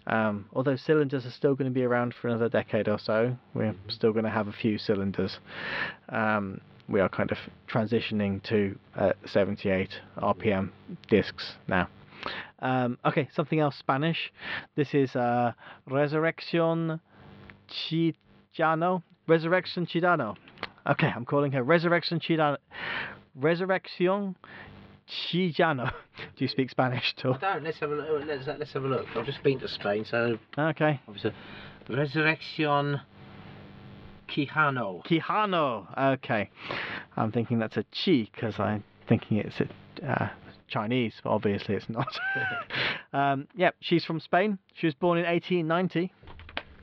Um, 0.06 0.46
although 0.52 0.76
cylinders 0.76 1.24
are 1.26 1.30
still 1.30 1.54
going 1.54 1.70
to 1.70 1.74
be 1.74 1.84
around 1.84 2.14
for 2.14 2.28
another 2.28 2.48
decade 2.48 2.88
or 2.88 2.98
so, 2.98 3.36
we're 3.54 3.74
still 3.88 4.12
going 4.12 4.24
to 4.24 4.30
have 4.30 4.48
a 4.48 4.52
few 4.52 4.78
cylinders. 4.78 5.38
Um, 6.08 6.60
we 6.88 7.00
are 7.00 7.08
kind 7.08 7.30
of 7.30 7.38
transitioning 7.72 8.42
to 8.44 8.76
uh, 8.96 9.12
78 9.26 9.90
RPM 10.18 10.70
discs 11.08 11.52
now. 11.68 11.88
Um, 12.60 12.98
okay, 13.04 13.28
something 13.34 13.60
else 13.60 13.76
Spanish. 13.76 14.32
This 14.76 14.94
is 14.94 15.14
uh, 15.16 15.52
Resurrection 15.88 17.00
Chicano. 17.68 19.02
Resurrection 19.26 19.86
Chicano. 19.86 20.36
Okay, 20.86 21.10
I'm 21.14 21.24
calling 21.24 21.52
her 21.52 21.62
Resurrection 21.62 22.20
Chicano. 22.20 22.56
Resurrection 23.34 24.36
Chicano. 25.30 25.90
Do 26.36 26.44
you 26.44 26.48
speak 26.48 26.70
Spanish 26.70 27.14
at 27.18 27.24
all? 27.26 27.34
I 27.34 27.38
don't. 27.38 27.64
Let's 27.64 27.78
have 27.80 27.90
a 27.90 27.94
look. 27.94 28.22
Let's, 28.26 28.46
let's 28.46 28.72
have 28.72 28.84
a 28.84 28.88
look. 28.88 29.06
I've 29.16 29.26
just 29.26 29.42
been 29.42 29.58
to 29.60 29.68
Spain, 29.68 30.04
so 30.08 30.38
Okay. 30.58 31.00
obviously, 31.06 31.32
Resurrection 31.88 33.00
Quijano. 34.28 35.04
Quijano. 35.04 36.14
Okay. 36.14 36.50
I'm 37.16 37.32
thinking 37.32 37.58
that's 37.58 37.76
a 37.76 37.84
chi 38.04 38.28
because 38.32 38.58
I'm 38.58 38.82
thinking 39.08 39.38
it's 39.38 39.60
a, 39.60 40.10
uh, 40.10 40.28
Chinese, 40.68 41.14
but 41.22 41.30
obviously 41.30 41.74
it's 41.74 41.88
not. 41.88 42.08
um, 43.12 43.46
yep, 43.54 43.74
she's 43.80 44.04
from 44.04 44.20
Spain. 44.20 44.58
She 44.74 44.86
was 44.86 44.94
born 44.94 45.18
in 45.18 45.24
1890. 45.26 46.12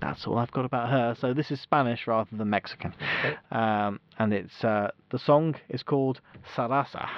That's 0.02 0.26
all 0.28 0.38
I've 0.38 0.52
got 0.52 0.64
about 0.64 0.90
her. 0.90 1.16
So 1.20 1.34
this 1.34 1.52
is 1.52 1.60
Spanish 1.60 2.08
rather 2.08 2.30
than 2.32 2.50
Mexican. 2.50 2.94
Okay. 3.20 3.36
Um, 3.52 4.00
and 4.18 4.32
it's 4.34 4.64
uh, 4.64 4.92
the 5.12 5.20
song 5.20 5.56
is 5.70 5.84
called 5.84 6.22
Sarasa. 6.56 7.10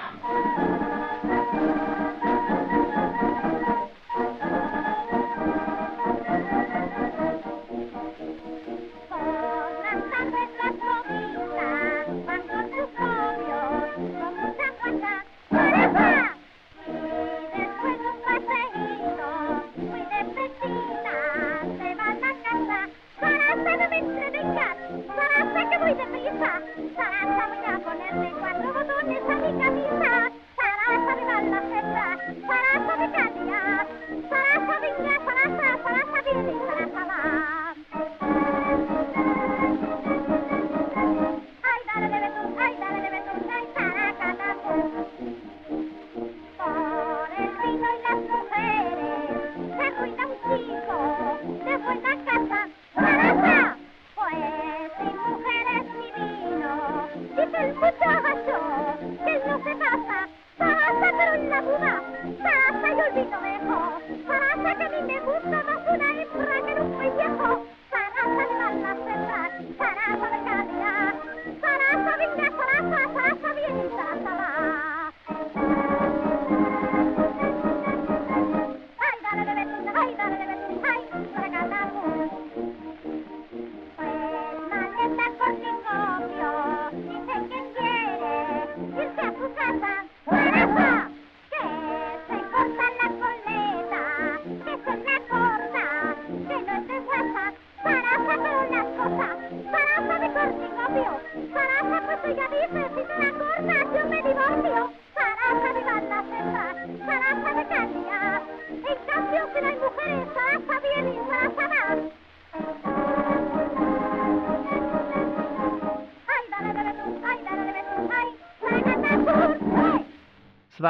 thank 1.28 1.48
you. 1.52 2.11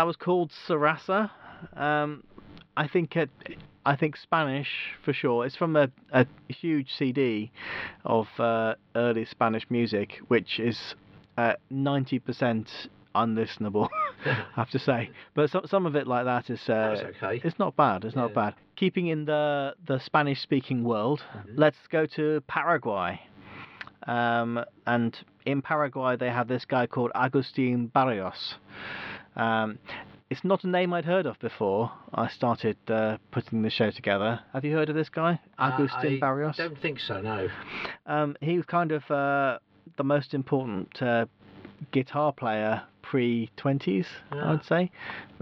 That 0.03 0.07
was 0.09 0.16
called 0.16 0.50
Sarasa. 0.66 1.30
Um, 1.76 2.24
I 2.76 2.88
think 2.88 3.14
it, 3.14 3.30
I 3.86 3.94
think 3.94 4.16
Spanish 4.16 4.66
for 5.05 5.12
sure. 5.12 5.46
It's 5.46 5.55
from 5.55 5.76
a, 5.76 5.90
a 6.11 6.26
huge 6.48 6.88
CD 6.98 7.53
of 8.05 8.26
uh, 8.36 8.74
early 8.96 9.24
Spanish 9.26 9.64
music, 9.70 10.18
which 10.26 10.59
is 10.59 10.96
uh, 11.38 11.53
ninety 11.70 12.18
percent 12.18 12.68
unlistenable. 13.14 13.90
I 14.26 14.44
have 14.57 14.70
to 14.70 14.80
say, 14.80 15.11
but 15.36 15.50
some 15.50 15.66
some 15.66 15.86
of 15.86 15.94
it 15.94 16.09
like 16.09 16.24
that 16.24 16.50
is 16.50 16.68
uh, 16.68 17.12
okay. 17.22 17.40
it's 17.44 17.61
not 17.61 17.76
bad. 17.76 18.05
It's 18.05 18.16
not 18.16 18.34
bad. 18.34 18.55
Keeping 18.74 19.07
in 19.07 19.24
the 19.26 19.76
the 19.86 20.00
Spanish 20.00 20.40
speaking 20.40 20.82
world, 20.82 21.22
Mm-hmm. 21.36 21.61
let's 21.61 21.78
go 21.92 22.07
to 22.07 22.42
Paraguay. 22.48 23.20
Um, 24.09 24.64
and 24.84 25.16
in 25.46 25.62
Paraguay, 25.62 26.16
they 26.16 26.28
have 26.30 26.48
this 26.48 26.64
guy 26.64 26.88
called 26.88 27.12
Agustin 27.14 27.86
Barrios. 27.86 28.57
Um, 29.37 29.78
it's 30.30 30.45
not 30.45 30.64
a 30.64 30.68
name 30.68 30.93
I'd 30.95 31.05
heard 31.05 31.26
of 31.26 31.39
before. 31.41 31.91
I 32.14 32.28
started 32.28 32.76
uh, 32.89 33.18
putting 33.30 33.62
the 33.62 33.70
show 33.70 33.91
together. 33.91 34.41
Have 34.53 34.64
you 34.64 34.72
heard 34.74 34.89
of 34.89 34.95
this 34.95 35.09
guy, 35.11 35.39
Agustin 35.59 36.14
Uh, 36.14 36.16
I 36.16 36.20
Barrios? 36.20 36.57
don't 36.57 36.78
think 36.78 37.01
so, 37.01 37.20
no. 37.20 37.49
Um, 38.07 38.37
he 38.41 38.57
was 38.57 38.64
kind 38.66 38.93
of 38.93 39.11
uh, 39.11 39.59
the 39.97 40.05
most 40.05 40.33
important 40.35 41.01
uh, 41.03 41.26
guitar 41.91 42.33
player 42.33 42.83
pre 43.03 43.51
20s, 43.59 44.07
I 44.30 44.37
Ah. 44.39 44.51
would 44.53 44.64
say, 44.64 44.91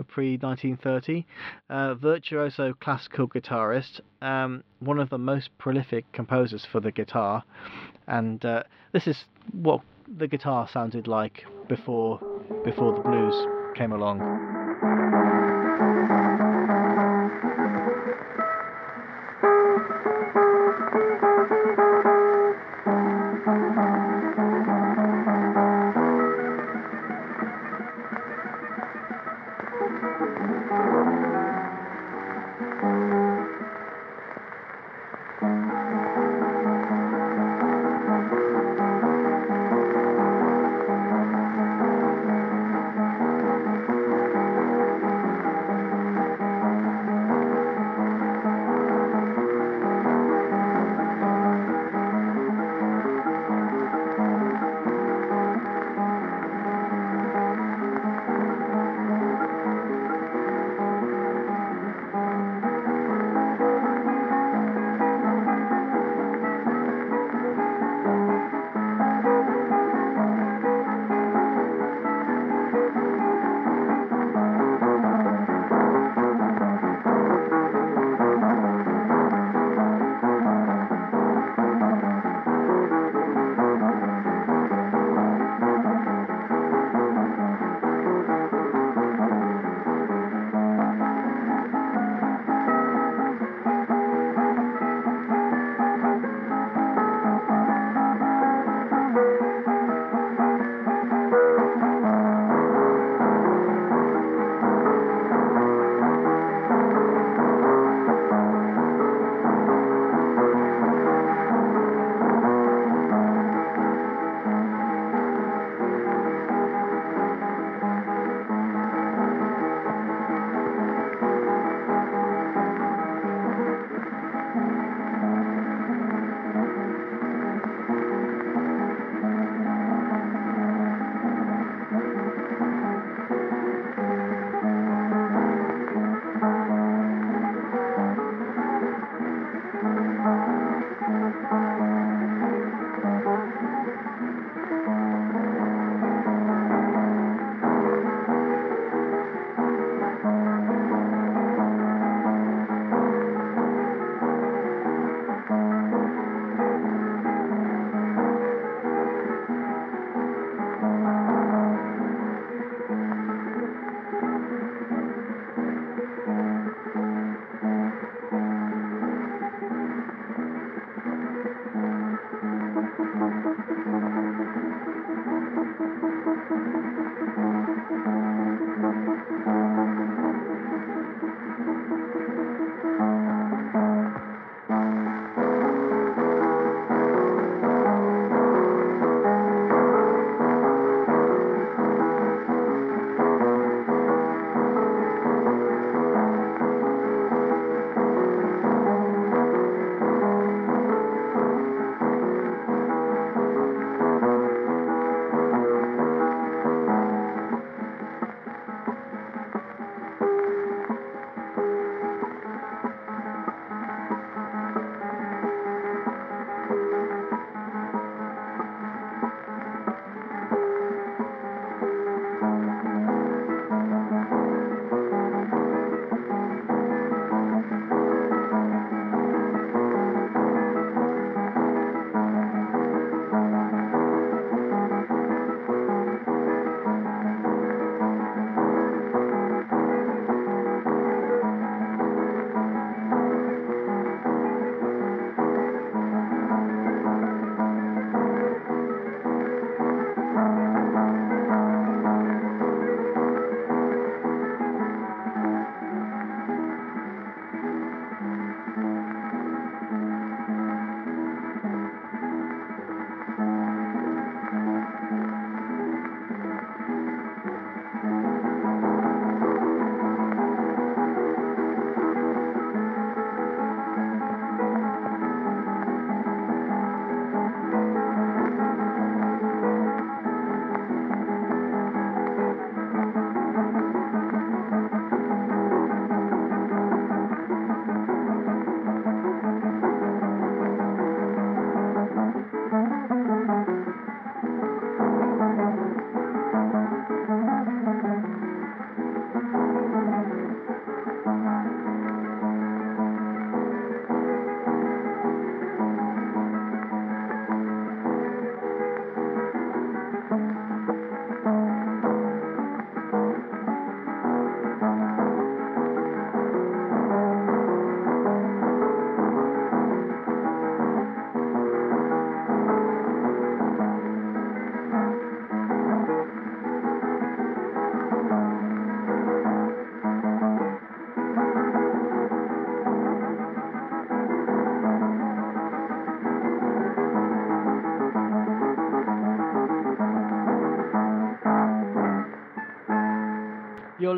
pre 0.08 0.36
1930. 0.38 1.24
Uh, 1.68 1.94
virtuoso 1.94 2.72
classical 2.80 3.28
guitarist, 3.28 4.00
um, 4.22 4.64
one 4.80 4.98
of 4.98 5.08
the 5.10 5.18
most 5.18 5.56
prolific 5.58 6.10
composers 6.12 6.64
for 6.64 6.80
the 6.80 6.90
guitar, 6.90 7.44
and 8.08 8.44
uh, 8.44 8.64
this 8.92 9.06
is 9.06 9.24
what 9.52 9.82
the 10.18 10.26
guitar 10.26 10.66
sounded 10.68 11.06
like 11.06 11.44
before 11.68 12.18
before 12.64 12.92
the 12.94 13.00
blues 13.00 13.36
came 13.74 13.92
along. 13.92 15.39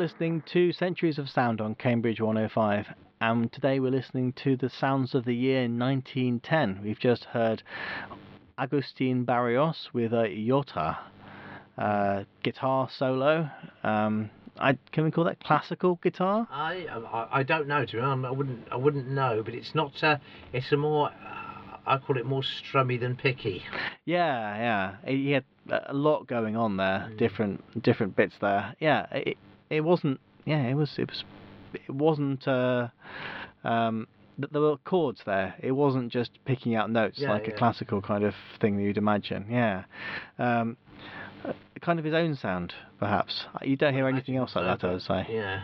Listening 0.03 0.43
to 0.51 0.73
Centuries 0.73 1.17
of 1.17 1.29
Sound 1.29 1.61
on 1.61 1.75
Cambridge 1.75 2.19
105, 2.19 2.87
and 3.21 3.49
today 3.53 3.79
we're 3.79 3.89
listening 3.89 4.33
to 4.43 4.57
the 4.57 4.69
sounds 4.69 5.15
of 5.15 5.23
the 5.23 5.33
year 5.33 5.61
1910. 5.61 6.81
We've 6.83 6.99
just 6.99 7.23
heard 7.23 7.63
Agustin 8.57 9.23
Barrios 9.23 9.87
with 9.93 10.11
a 10.11 10.25
Yota 10.27 10.97
uh, 11.77 12.23
guitar 12.43 12.89
solo. 12.93 13.49
Um, 13.85 14.29
I 14.59 14.77
can 14.91 15.05
we 15.05 15.11
call 15.11 15.23
that 15.23 15.39
classical 15.41 15.97
guitar? 16.03 16.49
I, 16.51 16.85
I 16.85 17.39
I 17.39 17.43
don't 17.43 17.69
know 17.69 17.85
to 17.85 17.93
be 17.93 17.99
honest. 18.01 18.27
I 18.27 18.31
wouldn't 18.31 18.59
I 18.73 18.75
wouldn't 18.75 19.07
know, 19.07 19.41
but 19.45 19.53
it's 19.53 19.73
not. 19.73 19.93
Uh, 20.03 20.17
it's 20.51 20.69
a 20.73 20.77
more. 20.77 21.11
Uh, 21.11 21.77
I 21.87 21.97
call 21.97 22.17
it 22.17 22.25
more 22.25 22.41
strummy 22.43 22.99
than 22.99 23.15
picky. 23.15 23.63
Yeah, 24.03 24.57
yeah. 25.05 25.09
He 25.09 25.31
had 25.31 25.45
a 25.69 25.93
lot 25.93 26.27
going 26.27 26.57
on 26.57 26.75
there, 26.75 27.07
Mm. 27.09 27.17
different 27.17 27.81
different 27.81 28.17
bits 28.17 28.35
there. 28.41 28.75
Yeah, 28.81 29.05
it 29.13 29.37
it 29.75 29.81
wasn't. 29.83 30.19
Yeah, 30.45 30.63
it 30.63 30.75
was 30.75 30.91
it 30.97 31.09
was 31.09 31.23
it 31.73 31.89
wasn't. 31.93 32.47
Uh, 32.47 32.89
um, 33.63 34.07
there 34.37 34.61
were 34.61 34.77
chords 34.77 35.21
there. 35.25 35.55
It 35.61 35.71
wasn't 35.71 36.11
just 36.11 36.31
picking 36.45 36.75
out 36.75 36.89
notes 36.89 37.19
Yeah, 37.19 37.29
like 37.31 37.47
a 37.47 37.51
classical 37.51 38.01
kind 38.01 38.23
of 38.23 38.33
thing 38.59 38.77
that 38.77 38.83
you'd 38.83 38.97
imagine. 38.97 39.45
Yeah. 39.49 39.83
Um, 40.39 40.75
uh, 41.45 41.53
kind 41.81 41.99
of 41.99 42.05
his 42.05 42.13
own 42.15 42.35
sound, 42.35 42.73
perhaps. 42.99 43.45
You 43.61 43.75
don't 43.75 43.93
hear 43.93 44.07
anything 44.07 44.35
else 44.37 44.55
like 44.55 44.65
that, 44.65 44.87
I 44.87 44.93
would 44.93 45.01
say. 45.03 45.27
Yeah. 45.29 45.61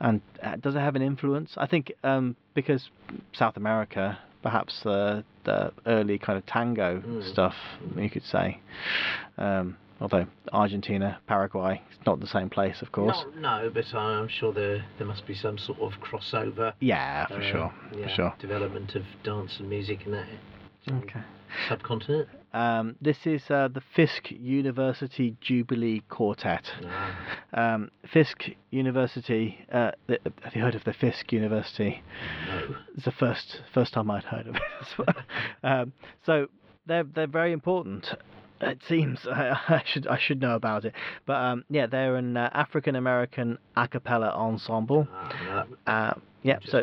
And 0.00 0.20
uh, 0.42 0.56
does 0.56 0.74
it 0.74 0.80
have 0.80 0.94
an 0.96 1.02
influence? 1.02 1.52
I 1.56 1.66
think 1.66 1.92
um, 2.04 2.36
because 2.54 2.90
South 3.32 3.56
America, 3.56 4.18
perhaps 4.42 4.84
uh, 4.84 5.22
the 5.44 5.72
early 5.86 6.18
kind 6.18 6.36
of 6.36 6.44
tango 6.46 7.00
Mm. 7.00 7.30
stuff, 7.32 7.54
you 7.96 8.10
could 8.10 8.24
say. 8.24 8.60
Um, 9.38 9.76
although 10.02 10.26
Argentina, 10.52 11.18
Paraguay, 11.26 11.80
it's 11.90 12.06
not 12.06 12.20
the 12.20 12.26
same 12.26 12.50
place, 12.50 12.82
of 12.82 12.92
course. 12.92 13.24
No, 13.36 13.62
no, 13.62 13.70
but 13.72 13.94
I'm 13.94 14.28
sure 14.28 14.52
there 14.52 14.84
there 14.98 15.06
must 15.06 15.26
be 15.26 15.34
some 15.34 15.56
sort 15.56 15.78
of 15.80 15.92
crossover. 16.00 16.74
Yeah, 16.80 17.26
for 17.26 17.34
uh, 17.34 17.50
sure, 17.52 17.74
yeah, 17.96 18.02
for 18.08 18.14
sure. 18.14 18.34
Development 18.40 18.94
of 18.94 19.04
dance 19.22 19.58
and 19.58 19.68
music 19.70 20.00
in 20.04 20.12
that 20.12 20.26
Okay. 20.90 21.20
subcontinent. 21.68 22.28
Um, 22.54 22.96
this 23.00 23.16
is 23.24 23.42
uh, 23.50 23.68
the 23.72 23.80
Fisk 23.96 24.30
University 24.30 25.36
Jubilee 25.40 26.02
Quartet. 26.10 26.70
Ah, 26.84 27.16
Um, 27.54 27.90
Fisk 28.12 28.42
University. 28.70 29.64
Uh, 29.72 29.92
th- 30.06 30.20
have 30.42 30.54
you 30.54 30.60
heard 30.62 30.74
of 30.74 30.84
the 30.84 30.92
Fisk 30.92 31.32
University? 31.32 32.02
no. 32.46 32.76
It's 32.94 33.04
the 33.06 33.12
first 33.12 33.62
first 33.72 33.94
time 33.94 34.10
I'd 34.10 34.24
heard 34.24 34.48
of 34.48 34.56
it. 34.56 34.62
as 34.80 34.98
well. 34.98 35.16
um, 35.62 35.92
so 36.26 36.48
they're 36.86 37.04
they're 37.04 37.26
very 37.26 37.52
important. 37.52 38.14
It 38.62 38.80
seems 38.88 39.18
I, 39.26 39.58
I 39.68 39.82
should 39.84 40.06
I 40.06 40.18
should 40.18 40.40
know 40.40 40.54
about 40.54 40.84
it, 40.84 40.94
but 41.26 41.34
um, 41.34 41.64
yeah, 41.68 41.86
they're 41.86 42.16
an 42.16 42.36
uh, 42.36 42.50
African 42.52 42.96
American 42.96 43.58
a 43.76 43.88
cappella 43.88 44.30
ensemble. 44.30 45.06
Ah, 45.12 45.66
Uh, 45.86 46.14
yeah, 46.42 46.58
so 46.64 46.82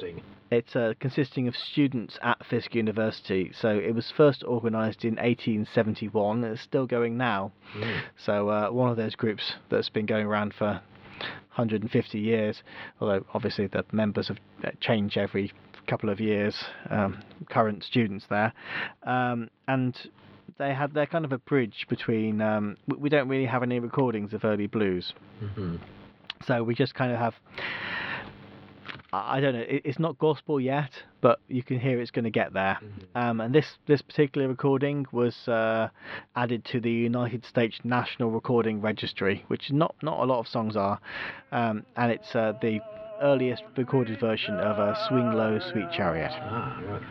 it's 0.51 0.75
uh, 0.75 0.93
consisting 0.99 1.47
of 1.47 1.55
students 1.55 2.17
at 2.21 2.43
Fisk 2.49 2.73
University. 2.73 3.51
So 3.59 3.69
it 3.69 3.93
was 3.93 4.11
first 4.15 4.43
organised 4.43 5.03
in 5.03 5.15
1871. 5.15 6.43
It's 6.43 6.61
still 6.61 6.87
going 6.87 7.17
now. 7.17 7.51
Mm. 7.77 8.01
So 8.17 8.49
uh, 8.49 8.69
one 8.69 8.89
of 8.89 8.97
those 8.97 9.15
groups 9.15 9.53
that's 9.69 9.89
been 9.89 10.05
going 10.05 10.25
around 10.25 10.53
for 10.57 10.81
150 11.55 12.19
years, 12.19 12.63
although 12.99 13.25
obviously 13.33 13.67
the 13.67 13.85
members 13.91 14.29
have 14.29 14.37
uh, 14.63 14.69
changed 14.79 15.17
every 15.17 15.51
couple 15.87 16.09
of 16.09 16.19
years. 16.19 16.55
Um, 16.89 17.21
current 17.49 17.83
students 17.83 18.25
there, 18.29 18.53
um, 19.03 19.49
and 19.67 19.95
they 20.59 20.73
have 20.73 20.93
they're 20.93 21.07
kind 21.07 21.25
of 21.25 21.31
a 21.31 21.39
bridge 21.39 21.87
between. 21.89 22.41
Um, 22.41 22.77
we- 22.87 22.97
we 22.97 23.09
don't 23.09 23.27
really 23.27 23.45
have 23.47 23.63
any 23.63 23.79
recordings 23.79 24.33
of 24.33 24.45
early 24.45 24.67
blues, 24.67 25.13
hmm 25.55 25.77
so 26.45 26.63
we 26.63 26.73
just 26.75 26.93
kind 26.95 27.11
of 27.11 27.17
have. 27.19 27.35
I 29.11 29.37
I 29.37 29.39
don't 29.41 29.53
know. 29.55 29.65
It's 29.67 29.99
not 29.99 30.17
gospel 30.19 30.59
yet, 30.61 30.91
but 31.21 31.39
you 31.47 31.63
can 31.63 31.79
hear 31.79 31.99
it's 31.99 32.11
going 32.11 32.25
to 32.25 32.29
get 32.41 32.53
there. 32.53 32.77
Um, 33.15 33.41
and 33.41 33.53
this 33.53 33.77
this 33.87 34.01
particular 34.01 34.47
recording 34.47 35.05
was 35.11 35.47
uh, 35.47 35.89
added 36.35 36.63
to 36.65 36.79
the 36.79 36.91
United 36.91 37.43
States 37.45 37.79
National 37.83 38.29
Recording 38.31 38.79
Registry, 38.81 39.43
which 39.47 39.71
not 39.71 39.95
not 40.03 40.19
a 40.19 40.25
lot 40.25 40.39
of 40.39 40.47
songs 40.47 40.75
are, 40.75 40.99
um, 41.51 41.83
and 41.95 42.11
it's 42.11 42.35
uh, 42.35 42.53
the 42.61 42.79
earliest 43.21 43.63
recorded 43.75 44.17
version 44.19 44.55
of 44.59 44.79
a 44.79 44.95
Swing 45.07 45.31
Low, 45.33 45.59
Sweet 45.59 45.91
Chariot. 45.91 46.31
Ah, 46.33 46.79
right. 46.87 47.01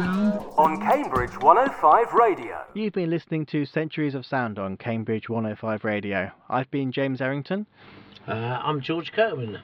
On 0.00 0.80
Cambridge 0.80 1.38
105 1.40 2.14
Radio. 2.14 2.64
You've 2.74 2.94
been 2.94 3.10
listening 3.10 3.46
to 3.46 3.64
Centuries 3.64 4.16
of 4.16 4.26
Sound 4.26 4.58
on 4.58 4.76
Cambridge 4.76 5.28
105 5.28 5.84
Radio. 5.84 6.32
I've 6.50 6.68
been 6.72 6.90
James 6.90 7.20
Errington. 7.20 7.64
Uh, 8.26 8.32
I'm 8.32 8.80
George 8.80 9.12
Kirkman. 9.12 9.60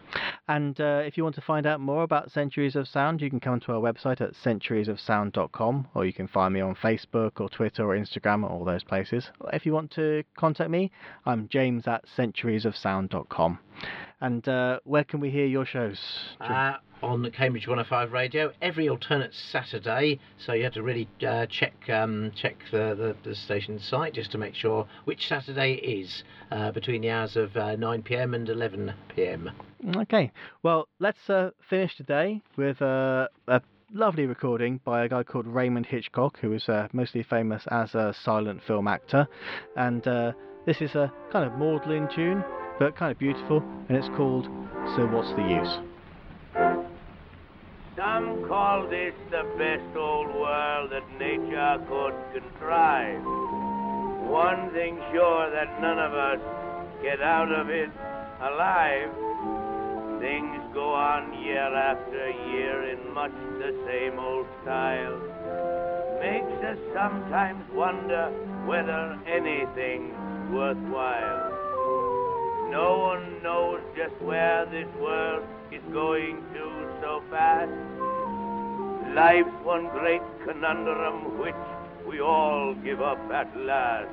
And 0.47 0.81
uh, 0.81 1.03
if 1.05 1.17
you 1.17 1.25
want 1.25 1.35
to 1.35 1.41
find 1.41 1.67
out 1.67 1.81
more 1.81 2.05
about 2.05 2.31
Centuries 2.31 2.77
of 2.77 2.87
Sound, 2.87 3.21
you 3.21 3.29
can 3.29 3.41
come 3.41 3.59
to 3.59 3.73
our 3.73 3.81
website 3.81 4.21
at 4.21 4.35
centuriesofsound.com 4.35 5.89
or 5.95 6.05
you 6.05 6.13
can 6.13 6.29
find 6.29 6.55
me 6.55 6.61
on 6.61 6.77
Facebook 6.77 7.41
or 7.41 7.49
Twitter 7.49 7.85
or 7.85 7.97
Instagram 7.97 8.45
or 8.45 8.51
all 8.51 8.65
those 8.65 8.85
places. 8.85 9.31
If 9.53 9.67
you 9.67 9.73
want 9.73 9.91
to 9.93 10.23
contact 10.37 10.71
me, 10.71 10.93
I'm 11.27 11.49
james 11.49 11.89
at 11.89 12.05
centuriesofsound.com. 12.17 13.59
And 14.21 14.49
uh, 14.49 14.79
where 14.85 15.05
can 15.05 15.19
we 15.19 15.31
hear 15.31 15.47
your 15.47 15.67
shows? 15.67 15.99
On 17.03 17.23
the 17.23 17.31
Cambridge 17.31 17.67
105 17.67 18.13
radio 18.13 18.53
every 18.61 18.89
alternate 18.89 19.33
Saturday. 19.33 20.21
So 20.39 20.53
you 20.53 20.65
have 20.65 20.75
to 20.75 20.83
really 20.83 21.09
uh, 21.27 21.47
check 21.47 21.73
um, 21.89 22.31
check 22.37 22.57
the, 22.71 22.95
the, 22.95 23.29
the 23.29 23.35
station 23.35 23.79
site 23.79 24.13
just 24.13 24.31
to 24.33 24.39
make 24.39 24.55
sure 24.55 24.87
which 25.05 25.27
Saturday 25.27 25.75
it 25.75 25.89
is 25.89 26.25
uh, 26.51 26.73
between 26.73 27.01
the 27.01 27.09
hours 27.09 27.37
of 27.37 27.57
uh, 27.57 27.75
9 27.77 28.03
pm 28.03 28.35
and 28.35 28.49
11 28.49 28.93
pm. 29.15 29.51
Okay, 29.97 30.31
well, 30.63 30.89
let's 30.99 31.31
uh, 31.31 31.51
finish 31.71 31.97
today 31.97 32.43
with 32.57 32.83
uh, 32.83 33.29
a 33.49 33.63
lovely 33.95 34.27
recording 34.27 34.79
by 34.85 35.05
a 35.05 35.09
guy 35.09 35.23
called 35.23 35.47
Raymond 35.47 35.87
Hitchcock, 35.87 36.39
who 36.39 36.53
is 36.53 36.69
uh, 36.69 36.89
mostly 36.93 37.23
famous 37.23 37.63
as 37.71 37.95
a 37.95 38.15
silent 38.25 38.61
film 38.67 38.87
actor. 38.87 39.27
And 39.75 40.03
this 40.67 40.83
is 40.83 40.95
a 40.95 41.11
kind 41.33 41.51
of 41.51 41.59
maudlin 41.59 42.09
tune, 42.15 42.45
but 42.79 42.95
kind 42.95 43.11
of 43.11 43.19
beautiful, 43.19 43.65
and 43.89 43.97
it's 43.97 44.09
called 44.17 44.45
So 44.97 45.07
What's 45.07 45.31
the 45.31 45.43
Use? 45.43 45.90
Some 48.01 48.49
call 48.49 48.89
this 48.89 49.13
the 49.31 49.45
best 49.59 49.95
old 49.95 50.33
world 50.33 50.89
that 50.91 51.05
nature 51.19 51.77
could 51.87 52.17
contrive. 52.33 53.23
One 54.25 54.71
thing 54.73 54.97
sure 55.13 55.51
that 55.51 55.69
none 55.83 55.99
of 55.99 56.15
us 56.15 56.41
get 57.03 57.21
out 57.21 57.53
of 57.53 57.69
it 57.69 57.91
alive. 58.41 59.13
Things 60.19 60.65
go 60.73 60.95
on 60.95 61.45
year 61.45 61.61
after 61.61 62.31
year 62.49 62.89
in 62.89 63.13
much 63.13 63.37
the 63.61 63.77
same 63.85 64.19
old 64.19 64.47
style. 64.63 65.21
Makes 66.25 66.57
us 66.73 66.79
sometimes 66.95 67.63
wonder 67.75 68.33
whether 68.65 69.21
anything's 69.29 70.17
worthwhile. 70.51 71.53
No 72.71 73.13
one 73.13 73.43
knows 73.43 73.83
just 73.95 74.17
where 74.23 74.65
this 74.73 74.89
world 74.99 75.45
is 75.73 75.83
going 75.93 76.37
to 76.55 76.65
so 77.01 77.23
fast. 77.31 77.71
Life's 79.15 79.65
one 79.65 79.87
great 79.89 80.23
conundrum 80.45 81.39
which 81.39 81.55
we 82.07 82.21
all 82.21 82.75
give 82.75 83.01
up 83.01 83.19
at 83.33 83.49
last. 83.57 84.11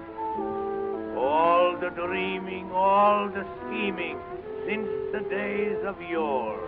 All 1.18 1.76
the 1.80 1.90
dreaming, 1.90 2.72
all 2.72 3.28
the 3.30 3.46
scheming 3.62 4.20
since 4.68 4.88
the 5.12 5.22
days 5.30 5.78
of 5.84 6.00
yore 6.02 6.60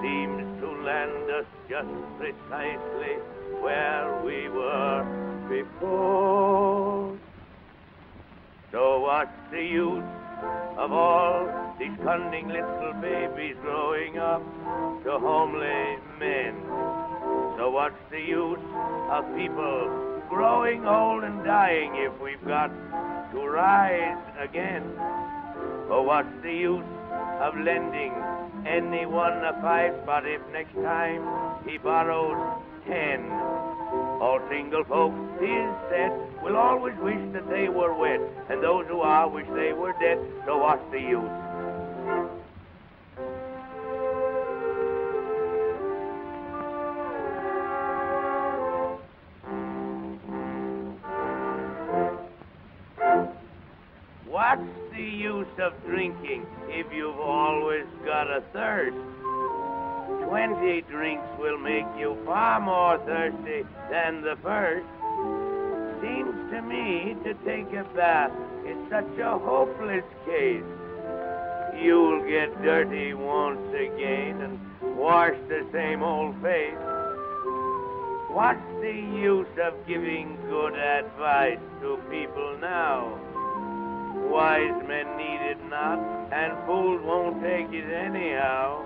seems 0.00 0.60
to 0.60 0.68
land 0.82 1.30
us 1.30 1.46
just 1.68 1.88
precisely 2.18 3.14
where 3.60 4.22
we 4.24 4.48
were 4.48 5.02
before. 5.48 7.16
So 8.70 9.00
what's 9.00 9.30
the 9.50 9.62
use 9.62 10.04
of 10.78 10.92
all 10.92 11.74
these 11.78 11.96
cunning 12.02 12.48
little 12.48 12.92
babies 13.00 13.56
growing 13.62 14.18
up 14.18 14.42
to 15.04 15.18
homely 15.18 15.98
men? 16.18 16.54
So 17.56 17.70
what's 17.70 17.96
the 18.10 18.20
use 18.20 18.60
of 19.10 19.24
people 19.36 20.22
growing 20.28 20.86
old 20.86 21.24
and 21.24 21.44
dying 21.44 21.92
if 21.96 22.12
we've 22.20 22.44
got 22.46 22.68
to 23.32 23.38
rise 23.40 24.18
again? 24.38 24.82
Or 25.88 26.04
what's 26.04 26.28
the 26.42 26.52
use 26.52 26.84
of 27.40 27.54
lending 27.58 28.12
anyone 28.66 29.44
a 29.44 29.58
five 29.62 29.94
spot 30.02 30.26
if 30.26 30.42
next 30.52 30.74
time 30.74 31.22
he 31.66 31.78
borrows 31.78 32.62
ten? 32.86 33.30
All 34.20 34.40
single 34.48 34.82
folks, 34.84 35.16
tis 35.38 35.74
said, 35.90 36.10
will 36.42 36.56
always 36.56 36.94
wish 37.00 37.20
that 37.32 37.48
they 37.50 37.68
were 37.68 37.94
wed, 37.94 38.20
and 38.48 38.62
those 38.62 38.86
who 38.86 39.00
are 39.00 39.28
wish 39.28 39.46
they 39.54 39.72
were 39.72 39.92
dead. 40.00 40.18
So 40.46 40.56
what's 40.58 40.82
the 40.90 41.00
use? 41.00 41.30
What's 54.26 54.62
the 54.92 55.02
use 55.02 55.46
of 55.60 55.72
drinking 55.84 56.46
if 56.68 56.86
you've 56.92 57.20
always 57.20 57.86
got 58.04 58.30
a 58.30 58.42
thirst? 58.52 59.15
Twenty 60.28 60.80
drinks 60.82 61.28
will 61.38 61.58
make 61.58 61.86
you 61.96 62.16
far 62.24 62.60
more 62.60 62.98
thirsty 63.06 63.64
than 63.90 64.22
the 64.22 64.36
first. 64.42 64.86
Seems 66.02 66.50
to 66.50 66.62
me 66.62 67.16
to 67.22 67.32
take 67.44 67.72
a 67.72 67.84
bath 67.94 68.32
is 68.66 68.76
such 68.90 69.18
a 69.18 69.38
hopeless 69.38 70.04
case. 70.24 70.64
You'll 71.80 72.26
get 72.28 72.60
dirty 72.62 73.14
once 73.14 73.68
again 73.72 74.40
and 74.40 74.96
wash 74.96 75.36
the 75.48 75.64
same 75.72 76.02
old 76.02 76.34
face. 76.42 76.74
What's 78.28 78.66
the 78.80 78.92
use 78.92 79.46
of 79.62 79.74
giving 79.86 80.36
good 80.48 80.74
advice 80.74 81.60
to 81.82 81.98
people 82.10 82.58
now? 82.60 83.16
Wise 84.28 84.82
men 84.88 85.16
need 85.16 85.40
it 85.52 85.64
not, 85.70 85.98
and 86.32 86.52
fools 86.66 87.00
won't 87.04 87.40
take 87.42 87.72
it 87.72 87.88
anyhow. 87.92 88.82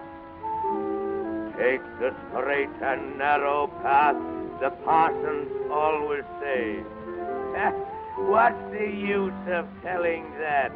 Take 1.60 1.84
the 1.98 2.14
straight 2.30 2.70
and 2.80 3.18
narrow 3.18 3.66
path, 3.82 4.16
the 4.60 4.70
parsons 4.82 5.50
always 5.70 6.24
say. 6.40 6.80
What's 8.16 8.56
the 8.72 8.88
use 8.88 9.42
of 9.48 9.66
telling 9.82 10.24
that 10.38 10.72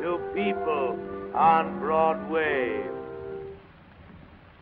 to 0.00 0.18
people 0.32 0.98
on 1.34 1.78
Broadway? 1.80 2.80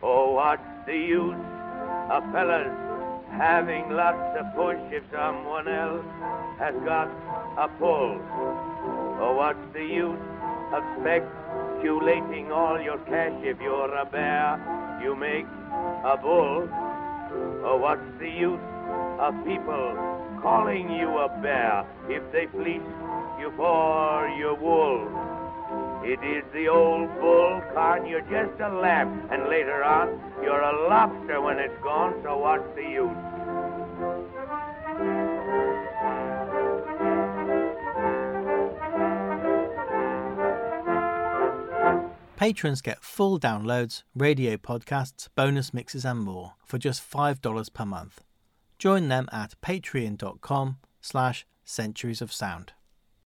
Oh, 0.02 0.32
what's 0.32 0.86
the 0.86 0.96
use 0.96 1.44
of 2.10 2.24
fellas 2.32 2.74
having 3.30 3.90
lots 3.90 4.38
of 4.40 4.46
push 4.56 4.80
if 4.90 5.04
someone 5.12 5.68
else 5.68 6.04
has 6.58 6.74
got 6.84 7.08
a 7.58 7.68
pull? 7.78 8.18
Oh, 9.22 9.34
what's 9.36 9.72
the 9.72 9.84
use 9.84 10.18
of 10.74 10.82
speculating 10.98 12.50
all 12.50 12.80
your 12.80 12.98
cash 13.06 13.38
if 13.44 13.60
you're 13.60 13.94
a 13.94 14.04
bear? 14.04 14.98
You 15.02 15.14
make 15.16 15.46
a 16.04 16.16
bull. 16.16 16.68
Oh, 17.62 17.76
what's 17.76 18.02
the 18.18 18.28
use 18.28 18.60
of 19.20 19.34
people 19.44 19.94
calling 20.42 20.90
you 20.90 21.18
a 21.18 21.28
bear 21.42 21.84
if 22.08 22.22
they 22.32 22.46
fleece 22.52 22.82
you 23.38 23.52
for 23.56 24.28
your 24.38 24.54
wool. 24.54 25.08
It 26.02 26.18
is 26.24 26.44
the 26.52 26.68
old 26.68 27.08
bull 27.20 27.60
card, 27.74 28.08
you're 28.08 28.22
just 28.22 28.58
a 28.60 28.70
lamb, 28.70 29.28
and 29.30 29.48
later 29.48 29.84
on, 29.84 30.18
you're 30.42 30.60
a 30.60 30.88
lobster 30.88 31.40
when 31.40 31.58
it's 31.58 31.76
gone, 31.82 32.20
so 32.24 32.38
what's 32.38 32.64
the 32.74 32.82
use? 32.82 33.39
Patrons 42.40 42.80
get 42.80 43.04
full 43.04 43.38
downloads, 43.38 44.02
radio 44.16 44.56
podcasts, 44.56 45.28
bonus 45.36 45.74
mixes 45.74 46.06
and 46.06 46.20
more 46.20 46.54
for 46.64 46.78
just 46.78 47.02
$5 47.02 47.74
per 47.74 47.84
month. 47.84 48.24
Join 48.78 49.08
them 49.08 49.28
at 49.30 49.60
patreon.com 49.60 50.78
slash 51.02 51.44
centuries 51.66 52.22
of 52.22 52.32
sound. 52.32 52.72